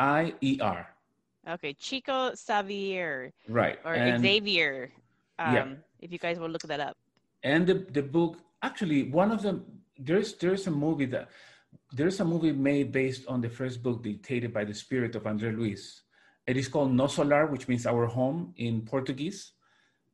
[0.00, 0.88] I E R.
[1.46, 3.32] Okay, Chico Xavier.
[3.48, 3.78] Right.
[3.84, 4.90] Or and, Xavier.
[5.38, 5.66] Um, yeah.
[6.00, 6.96] If you guys will look that up.
[7.42, 9.64] And the, the book, actually, one of them,
[9.98, 11.28] there's there's a movie that
[11.92, 15.52] there's a movie made based on the first book dictated by the spirit of Andre
[15.52, 16.02] Luiz.
[16.46, 19.52] It is called Nosso Lar, which means our home in Portuguese.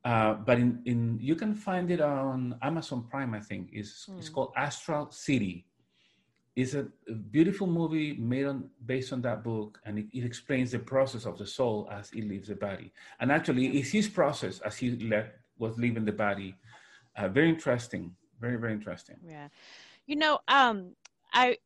[0.03, 3.69] Uh, but in, in you can find it on Amazon Prime, I think.
[3.71, 4.17] It's, mm.
[4.17, 4.33] it's hmm.
[4.35, 5.65] called Astral City.
[6.57, 6.87] It's a,
[7.29, 11.37] beautiful movie made on based on that book, and it, it, explains the process of
[11.37, 12.91] the soul as it leaves the body.
[13.19, 16.55] And actually, it's his process as he left was leaving the body.
[17.15, 18.15] Uh, very interesting.
[18.41, 19.17] Very very interesting.
[19.23, 19.49] Yeah,
[20.07, 20.95] you know, um,
[21.31, 21.57] I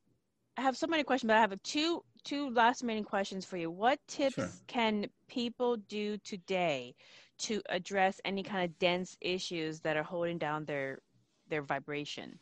[0.58, 3.72] have so many questions, but I have two two last remaining questions for you.
[3.72, 4.50] What tips sure.
[4.68, 6.96] can people do today
[7.40, 11.00] to address any kind of dense issues that are holding down their
[11.48, 12.38] their vibration?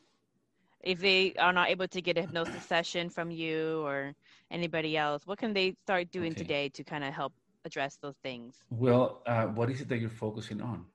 [0.82, 4.14] If they are not able to get a hypnosis session from you or
[4.50, 6.42] anybody else, what can they start doing okay.
[6.42, 7.34] today to kind of help
[7.66, 8.56] address those things?
[8.70, 10.86] Well, uh, what is it that you're focusing on,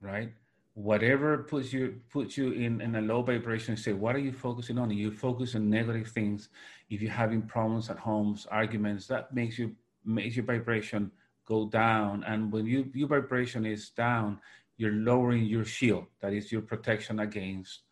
[0.00, 0.30] right?
[0.74, 4.76] whatever puts you puts you in, in a low vibration say what are you focusing
[4.76, 6.48] on you focus on negative things
[6.90, 9.72] if you're having problems at homes arguments that makes you
[10.04, 11.12] makes your vibration
[11.46, 14.36] go down and when you your vibration is down
[14.76, 17.83] you're lowering your shield that is your protection against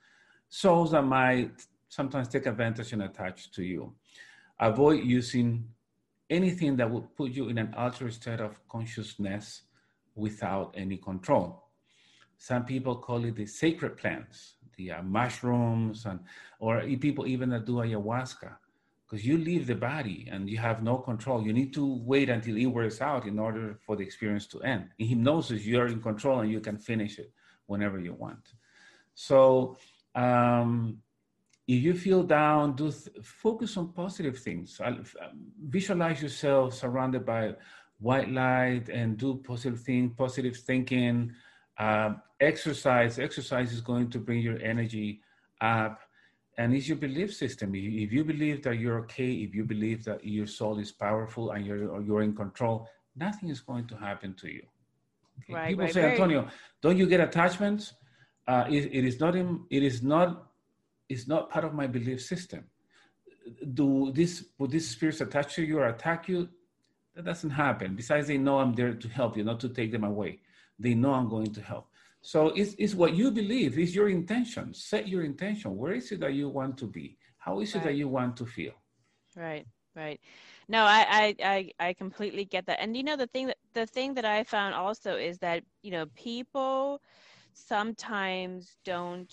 [0.61, 1.55] souls that might
[1.89, 3.93] sometimes take advantage and attach to you
[4.61, 5.49] avoid using
[6.29, 9.63] anything that would put you in an altered state of consciousness
[10.15, 11.63] without any control
[12.43, 16.19] some people call it the sacred plants, the uh, mushrooms, and
[16.59, 18.57] or people even that do ayahuasca,
[19.05, 21.47] because you leave the body and you have no control.
[21.47, 24.89] You need to wait until it wears out in order for the experience to end.
[24.99, 27.31] In hypnosis, you are in control and you can finish it
[27.67, 28.55] whenever you want.
[29.15, 29.77] So
[30.15, 30.99] um,
[31.67, 34.81] if you feel down, do th- focus on positive things.
[35.65, 37.55] visualize yourself surrounded by
[38.01, 41.33] white light and do positive thing, positive thinking.
[41.79, 45.21] Uh, exercise, exercise is going to bring your energy
[45.61, 46.01] up.
[46.59, 47.75] And it's your belief system.
[47.75, 51.65] If you believe that you're okay, if you believe that your soul is powerful and
[51.65, 54.63] you're, you're in control, nothing is going to happen to you.
[55.45, 55.55] Okay?
[55.55, 56.49] Right, People right, say, Antonio,
[56.83, 57.95] don't you get attachments?
[58.47, 60.49] Uh, it, it is not in, it is not
[61.09, 62.65] it's not part of my belief system.
[63.75, 66.49] Do this would these spirits attach to you or attack you?
[67.15, 67.95] That doesn't happen.
[67.95, 70.41] Besides, they know I'm there to help you, not to take them away.
[70.79, 71.89] They know I'm going to help.
[72.23, 74.73] So it's, it's what you believe, it's your intention.
[74.73, 75.77] Set your intention.
[75.77, 77.19] Where is it that you want to be?
[77.37, 77.83] How is right.
[77.83, 78.73] it that you want to feel?
[79.37, 79.67] Right,
[79.97, 80.21] right.
[80.69, 82.81] No, I, I, I completely get that.
[82.81, 85.91] And you know, the thing that the thing that I found also is that, you
[85.91, 87.03] know, people
[87.55, 89.33] sometimes don't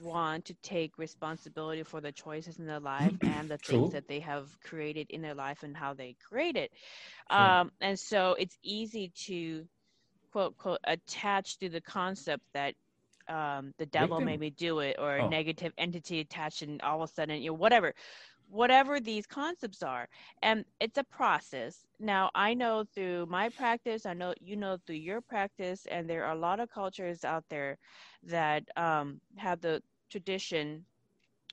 [0.00, 4.20] want to take responsibility for the choices in their life and the things that they
[4.20, 6.72] have created in their life and how they create it.
[7.30, 9.66] Um, and so it's easy to
[10.32, 12.74] quote quote attach to the concept that
[13.28, 15.26] um, the devil made me do it or oh.
[15.26, 17.94] a negative entity attached and all of a sudden you know whatever
[18.54, 20.08] whatever these concepts are
[20.42, 24.96] and it's a process now i know through my practice i know you know through
[24.96, 27.76] your practice and there are a lot of cultures out there
[28.22, 30.84] that um, have the tradition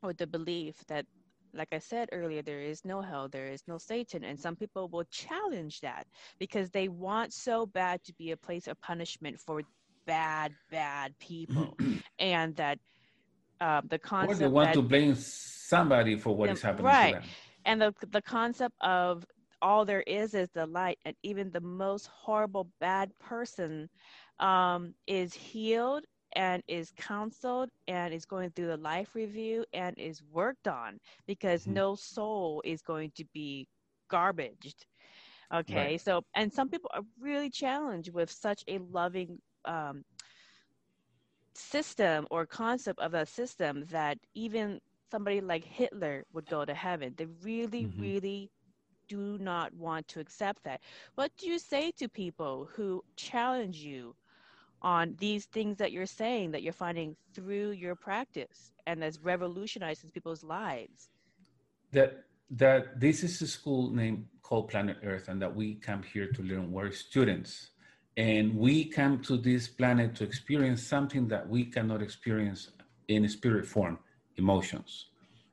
[0.03, 1.05] or the belief that
[1.53, 4.23] like I said earlier, there is no hell, there is no Satan.
[4.23, 6.07] And some people will challenge that
[6.39, 9.61] because they want so bad to be a place of punishment for
[10.05, 11.77] bad, bad people.
[12.19, 12.79] and that
[13.61, 14.33] uh, the concept.
[14.33, 17.13] Or they want that, to blame somebody for what is happening right.
[17.13, 17.29] to them.
[17.65, 19.25] And the, the concept of
[19.61, 23.87] all there is is the light, and even the most horrible, bad person
[24.39, 30.21] um, is healed and is counseled and is going through the life review and is
[30.31, 31.73] worked on because mm-hmm.
[31.73, 33.67] no soul is going to be
[34.09, 34.85] garbaged
[35.53, 36.01] okay right.
[36.01, 40.03] so and some people are really challenged with such a loving um,
[41.53, 44.79] system or concept of a system that even
[45.09, 47.13] somebody like hitler would go to heaven.
[47.17, 48.01] They really mm-hmm.
[48.01, 48.51] really
[49.07, 50.79] do not want to accept that.
[51.15, 54.15] What do you say to people who challenge you
[54.81, 60.11] on these things that you're saying that you're finding through your practice and that's revolutionizing
[60.11, 61.09] people's lives?
[61.91, 66.27] That that this is a school named called planet earth and that we come here
[66.31, 66.71] to learn.
[66.71, 67.71] We're students
[68.17, 72.69] and we come to this planet to experience something that we cannot experience
[73.07, 73.97] in spirit form
[74.37, 75.07] emotions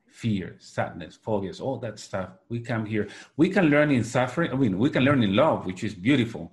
[0.07, 3.07] fear sadness phobias all that stuff we come here
[3.37, 6.51] we can learn in suffering i mean we can learn in love which is beautiful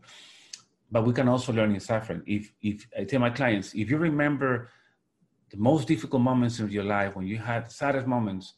[0.90, 2.22] but we can also learn in suffering.
[2.26, 4.70] If, if I tell my clients, if you remember
[5.50, 8.54] the most difficult moments of your life, when you had saddest moments,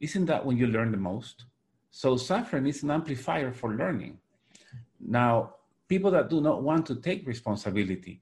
[0.00, 1.44] isn't that when you learn the most?
[1.90, 4.18] So suffering is an amplifier for learning.
[5.00, 5.54] Now,
[5.88, 8.20] people that do not want to take responsibility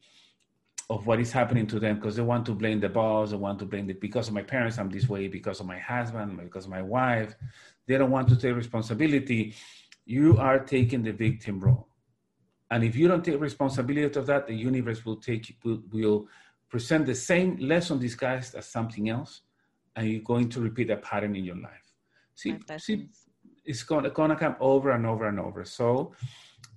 [0.88, 3.58] of what is happening to them because they want to blame the boss, they want
[3.58, 6.64] to blame the because of my parents, I'm this way, because of my husband, because
[6.64, 7.34] of my wife,
[7.86, 9.54] they don't want to take responsibility.
[10.04, 11.88] You are taking the victim role
[12.70, 16.28] and if you don't take responsibility of that, the universe will take will, will
[16.68, 19.42] present the same lesson disguised as something else,
[19.94, 21.92] and you're going to repeat that pattern in your life.
[22.34, 23.08] See, see
[23.64, 25.64] it's gonna, gonna come over and over and over.
[25.64, 26.12] So,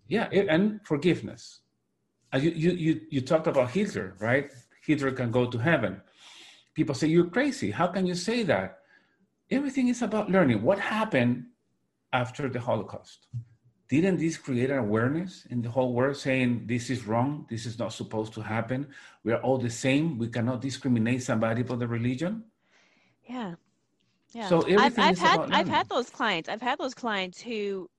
[0.09, 1.61] yeah, it, and forgiveness.
[2.33, 4.51] Uh, you, you, you, you talked about Hitler, right?
[4.85, 6.01] Hitler can go to heaven.
[6.73, 7.71] People say, You're crazy.
[7.71, 8.79] How can you say that?
[9.49, 10.61] Everything is about learning.
[10.61, 11.45] What happened
[12.11, 13.27] after the Holocaust?
[13.89, 17.77] didn't this create an awareness in the whole world saying this is wrong this is
[17.79, 18.87] not supposed to happen
[19.23, 22.43] we are all the same we cannot discriminate somebody for the religion
[23.27, 23.55] yeah
[24.31, 27.89] yeah so I've, I've had i've had those clients i've had those clients who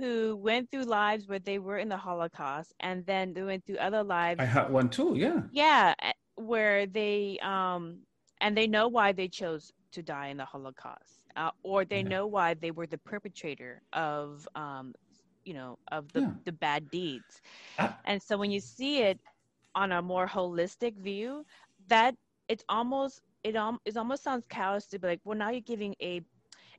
[0.00, 3.76] who went through lives where they were in the holocaust and then they went through
[3.76, 5.94] other lives i had one too yeah yeah
[6.36, 7.98] where they um
[8.40, 12.08] and they know why they chose to die in the holocaust uh, or they yeah.
[12.08, 14.94] know why they were the perpetrator of um,
[15.44, 16.30] you know of the, yeah.
[16.44, 17.40] the bad deeds
[17.78, 19.18] uh, and so when you see it
[19.74, 21.44] on a more holistic view
[21.88, 22.14] that
[22.48, 25.94] it's almost it, um, it almost sounds callous to be like well now you're giving
[26.02, 26.20] a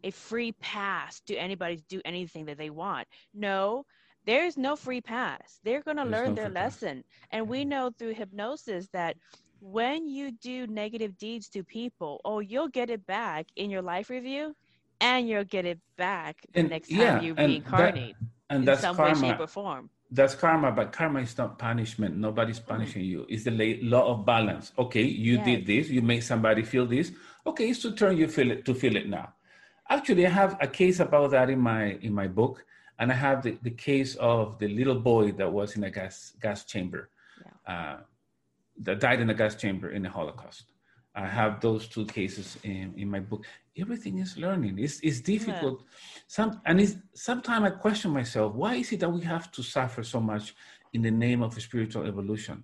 [0.03, 3.86] a free pass to anybody to do anything that they want no
[4.26, 7.28] there's no free pass they're going to learn no their lesson pass.
[7.32, 9.15] and we know through hypnosis that
[9.61, 14.10] when you do negative deeds to people, oh, you'll get it back in your life
[14.10, 14.56] review
[14.99, 18.65] and you'll get it back the and, next time yeah, you reincarnate that, and in
[18.65, 19.22] that's some karma.
[19.22, 19.90] way, shape, or form.
[20.10, 22.18] That's karma, but karma is not punishment.
[22.18, 22.68] Nobody's mm.
[22.68, 23.07] punishing mm.
[23.07, 23.26] you.
[23.30, 24.73] It's the law of balance.
[24.78, 25.45] Okay, you yes.
[25.45, 27.11] did this, you made somebody feel this.
[27.45, 29.34] Okay, it's to turn you feel it to feel it now.
[29.91, 32.55] Actually, I have a case about that in my in my book,
[32.99, 36.34] and I have the, the case of the little boy that was in a gas
[36.41, 37.09] gas chamber.
[37.43, 37.73] Yeah.
[37.73, 37.97] Uh,
[38.85, 40.63] that died in a gas chamber in the Holocaust.
[41.13, 43.45] I have those two cases in, in my book.
[43.77, 44.80] Everything is learning.
[44.80, 45.81] It's, it's difficult.
[45.81, 46.22] Yeah.
[46.27, 50.03] Some and it's sometimes I question myself, why is it that we have to suffer
[50.03, 50.55] so much
[50.93, 52.63] in the name of spiritual evolution?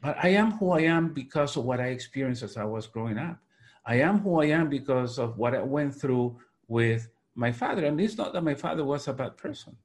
[0.00, 3.18] But I am who I am because of what I experienced as I was growing
[3.18, 3.38] up.
[3.86, 6.38] I am who I am because of what I went through
[6.68, 7.84] with my father.
[7.84, 9.76] And it's not that my father was a bad person.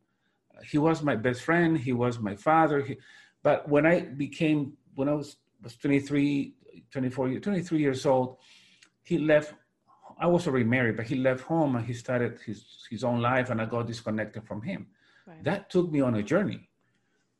[0.69, 1.77] He was my best friend.
[1.77, 2.81] He was my father.
[2.81, 2.97] He,
[3.43, 6.53] but when I became when I was, was 23,
[6.91, 8.38] 24, 23 years old,
[9.01, 9.53] he left.
[10.21, 13.49] I was already married, but he left home and he started his, his own life,
[13.49, 14.88] and I got disconnected from him.
[15.26, 15.41] Right.
[15.45, 16.67] That took me on a journey,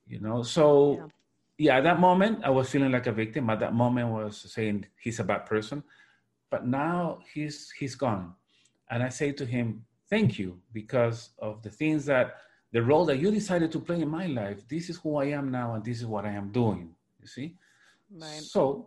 [0.08, 0.44] you know.
[0.44, 1.10] So,
[1.58, 1.74] yeah.
[1.74, 3.50] yeah, at that moment, I was feeling like a victim.
[3.50, 5.84] At that moment, I was saying he's a bad person,
[6.50, 8.34] but now he's he's gone,
[8.90, 12.38] and I say to him, "Thank you," because of the things that
[12.72, 14.68] the role that you decided to play in my life.
[14.68, 16.96] This is who I am now, and this is what I am doing.
[17.22, 17.56] You see?
[18.12, 18.42] Right.
[18.42, 18.86] So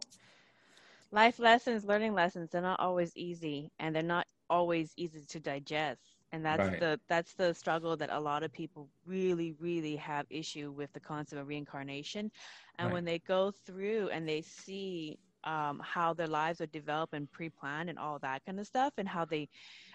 [1.10, 6.00] life lessons, learning lessons, they're not always easy and they're not always easy to digest.
[6.32, 6.80] And that's right.
[6.80, 11.00] the that's the struggle that a lot of people really, really have issue with the
[11.00, 12.30] concept of reincarnation.
[12.78, 12.92] And right.
[12.94, 17.88] when they go through and they see um, how their lives are developed and pre-planned
[17.90, 19.48] and all that kind of stuff, and how they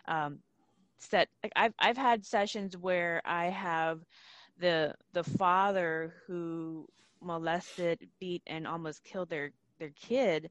[0.08, 0.40] um,
[1.00, 1.30] set.
[1.44, 4.00] Like I've I've had sessions where I have
[4.60, 6.88] the the father who
[7.22, 10.50] molested, beat, and almost killed their their kid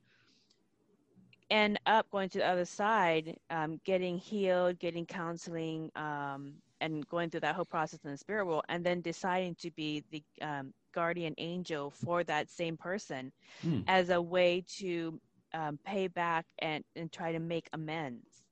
[1.50, 7.30] end up going to the other side, um, getting healed, getting counseling, um, and going
[7.30, 10.72] through that whole process in the spirit world, and then deciding to be the um,
[10.92, 13.32] guardian angel for that same person
[13.64, 13.82] mm.
[13.86, 15.20] as a way to
[15.54, 18.46] um, pay back and, and try to make amends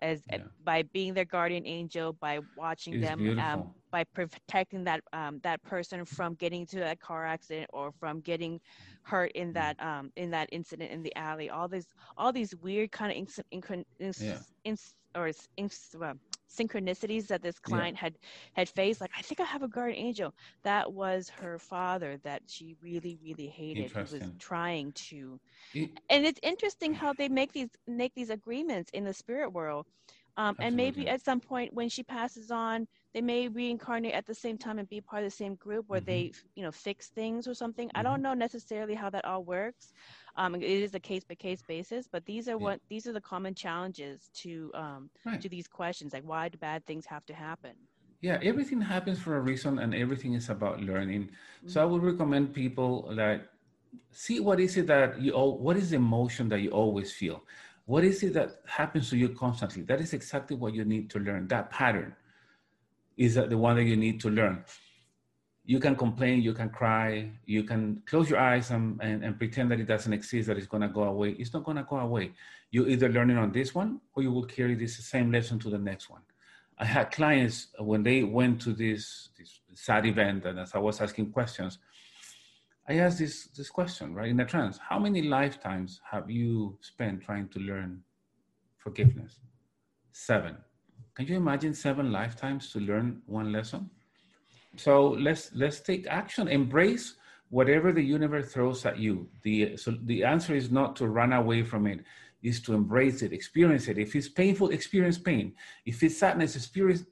[0.00, 0.38] as yeah.
[0.64, 6.04] by being their guardian angel, by watching them, um, by protecting that um, that person
[6.04, 8.60] from getting into that car accident or from getting
[9.02, 11.48] hurt in that um, in that incident in the alley.
[11.48, 14.74] All these all these weird kind of inc- inc- inc- yeah.
[15.14, 16.16] or inc-
[16.48, 18.02] synchronicities that this client yeah.
[18.02, 18.14] had
[18.54, 22.42] had faced like i think i have a guardian angel that was her father that
[22.46, 25.38] she really really hated he was trying to
[25.74, 29.86] it, and it's interesting how they make these make these agreements in the spirit world
[30.38, 34.34] um, and maybe at some point when she passes on they may reincarnate at the
[34.34, 36.10] same time and be part of the same group where mm-hmm.
[36.10, 37.98] they you know fix things or something mm-hmm.
[37.98, 38.24] i don't mm-hmm.
[38.24, 39.92] know necessarily how that all works
[40.36, 42.56] um, it is a case by case basis but these are yeah.
[42.56, 45.40] what these are the common challenges to um, right.
[45.40, 47.72] to these questions like why do bad things have to happen
[48.20, 51.68] yeah everything happens for a reason and everything is about learning mm-hmm.
[51.68, 53.48] so i would recommend people that
[54.10, 57.42] see what is it that you all what is the emotion that you always feel
[57.86, 61.18] what is it that happens to you constantly that is exactly what you need to
[61.18, 62.14] learn that pattern
[63.16, 64.64] is the one that you need to learn.
[65.68, 69.70] You can complain, you can cry, you can close your eyes and, and, and pretend
[69.72, 71.30] that it doesn't exist, that it's gonna go away.
[71.30, 72.32] It's not gonna go away.
[72.70, 75.70] You either learn it on this one or you will carry this same lesson to
[75.70, 76.22] the next one.
[76.78, 81.00] I had clients when they went to this, this sad event, and as I was
[81.00, 81.78] asking questions,
[82.88, 87.22] I asked this, this question, right, in a trance How many lifetimes have you spent
[87.22, 88.02] trying to learn
[88.78, 89.40] forgiveness?
[90.12, 90.56] Seven.
[91.14, 93.90] Can you imagine seven lifetimes to learn one lesson?
[94.76, 96.48] So let's let's take action.
[96.48, 97.14] Embrace
[97.50, 99.28] whatever the universe throws at you.
[99.42, 102.00] The so the answer is not to run away from it,
[102.42, 103.98] is to embrace it, experience it.
[103.98, 105.54] If it's painful, experience pain.
[105.84, 107.04] If it's sadness, experience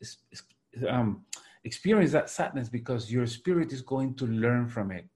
[0.88, 1.24] um,
[1.64, 5.06] experience that sadness because your spirit is going to learn from it.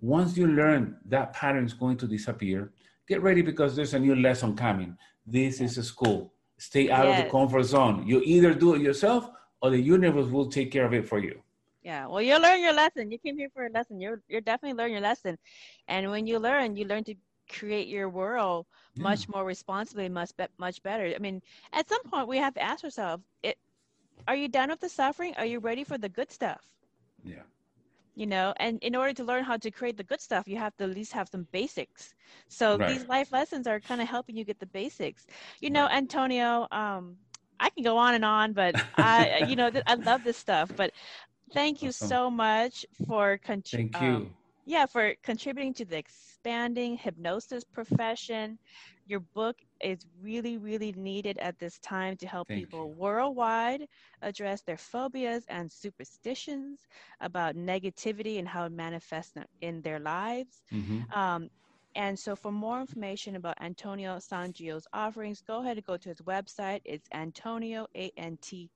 [0.00, 2.72] Once you learn that pattern is going to disappear,
[3.06, 4.96] get ready because there's a new lesson coming.
[5.26, 6.32] This is a school.
[6.58, 7.18] Stay out yes.
[7.18, 8.06] of the comfort zone.
[8.06, 11.40] You either do it yourself or the universe will take care of it for you.
[11.82, 13.10] Yeah, well, you learn your lesson.
[13.10, 14.00] You came here for a lesson.
[14.00, 15.38] You're you're definitely learning your lesson,
[15.88, 17.14] and when you learn, you learn to
[17.48, 18.98] create your world yeah.
[18.98, 21.04] much more responsibly, much be- much better.
[21.14, 21.42] I mean,
[21.72, 23.58] at some point, we have to ask ourselves: it,
[24.26, 25.34] Are you done with the suffering?
[25.36, 26.64] Are you ready for the good stuff?
[27.24, 27.44] Yeah
[28.14, 30.76] you know and in order to learn how to create the good stuff you have
[30.76, 32.14] to at least have some basics
[32.48, 32.78] so right.
[32.78, 35.26] these life lessons are kind of helping you get the basics
[35.60, 35.88] you know right.
[35.88, 37.16] antonio um
[37.60, 40.72] i can go on and on but i you know th- i love this stuff
[40.76, 40.92] but
[41.52, 42.08] thank you awesome.
[42.08, 44.30] so much for thank you um,
[44.64, 48.58] yeah for contributing to the expanding hypnosis profession
[49.06, 52.94] your book is really, really needed at this time to help Thank people you.
[52.96, 53.86] worldwide
[54.22, 56.86] address their phobias and superstitions
[57.20, 60.62] about negativity and how it manifests in their lives.
[60.72, 61.18] Mm-hmm.
[61.18, 61.50] Um,
[61.94, 66.20] and so, for more information about Antonio Sangio's offerings, go ahead and go to his
[66.22, 66.80] website.
[66.86, 68.70] It's Antonio, A N T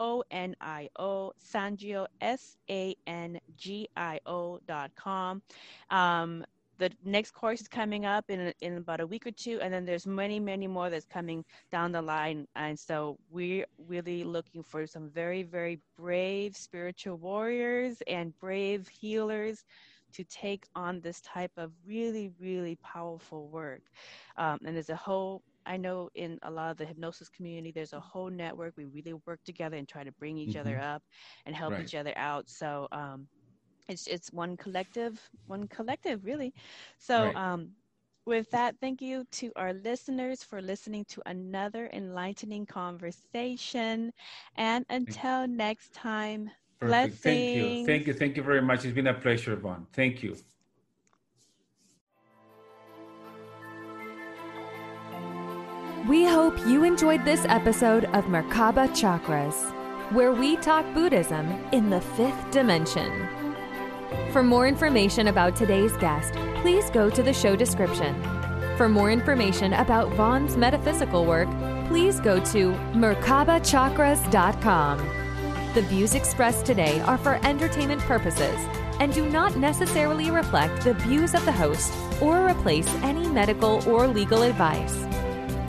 [0.00, 5.42] O N I O, Sangio, S A N G I O dot com.
[5.90, 6.44] Um,
[6.78, 9.84] the next course is coming up in, in about a week or two and then
[9.84, 14.86] there's many many more that's coming down the line and so we're really looking for
[14.86, 19.66] some very very brave spiritual warriors and brave healers
[20.14, 23.82] to take on this type of really really powerful work
[24.38, 27.92] um, and there's a whole I know in a lot of the hypnosis community, there's
[27.92, 28.74] a whole network.
[28.76, 30.60] We really work together and try to bring each mm-hmm.
[30.60, 31.02] other up
[31.46, 31.84] and help right.
[31.84, 32.50] each other out.
[32.50, 33.28] So um,
[33.88, 36.54] it's it's one collective one collective really
[36.96, 37.34] so right.
[37.34, 37.70] um
[38.24, 44.12] with that thank you to our listeners for listening to another enlightening conversation
[44.56, 46.48] and until next time
[46.80, 47.16] Perfect.
[47.22, 47.86] Thank you.
[47.86, 48.14] Thank you.
[48.14, 48.84] Thank you very much.
[48.86, 49.86] It's been a pleasure, Vaughn.
[49.92, 50.36] Thank you.
[56.08, 59.70] We hope you enjoyed this episode of Merkaba Chakras,
[60.12, 63.28] where we talk Buddhism in the fifth dimension.
[64.32, 66.32] For more information about today's guest,
[66.62, 68.14] please go to the show description.
[68.78, 71.50] For more information about Vaughn's metaphysical work,
[71.88, 74.98] please go to merkabachakras.com.
[75.74, 78.56] The views expressed today are for entertainment purposes
[79.00, 84.06] and do not necessarily reflect the views of the host or replace any medical or
[84.06, 85.04] legal advice.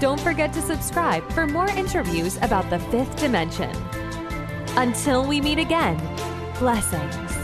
[0.02, 3.70] Don't forget to subscribe for more interviews about the fifth dimension.
[4.76, 5.96] Until we meet again,
[6.58, 7.41] blessings.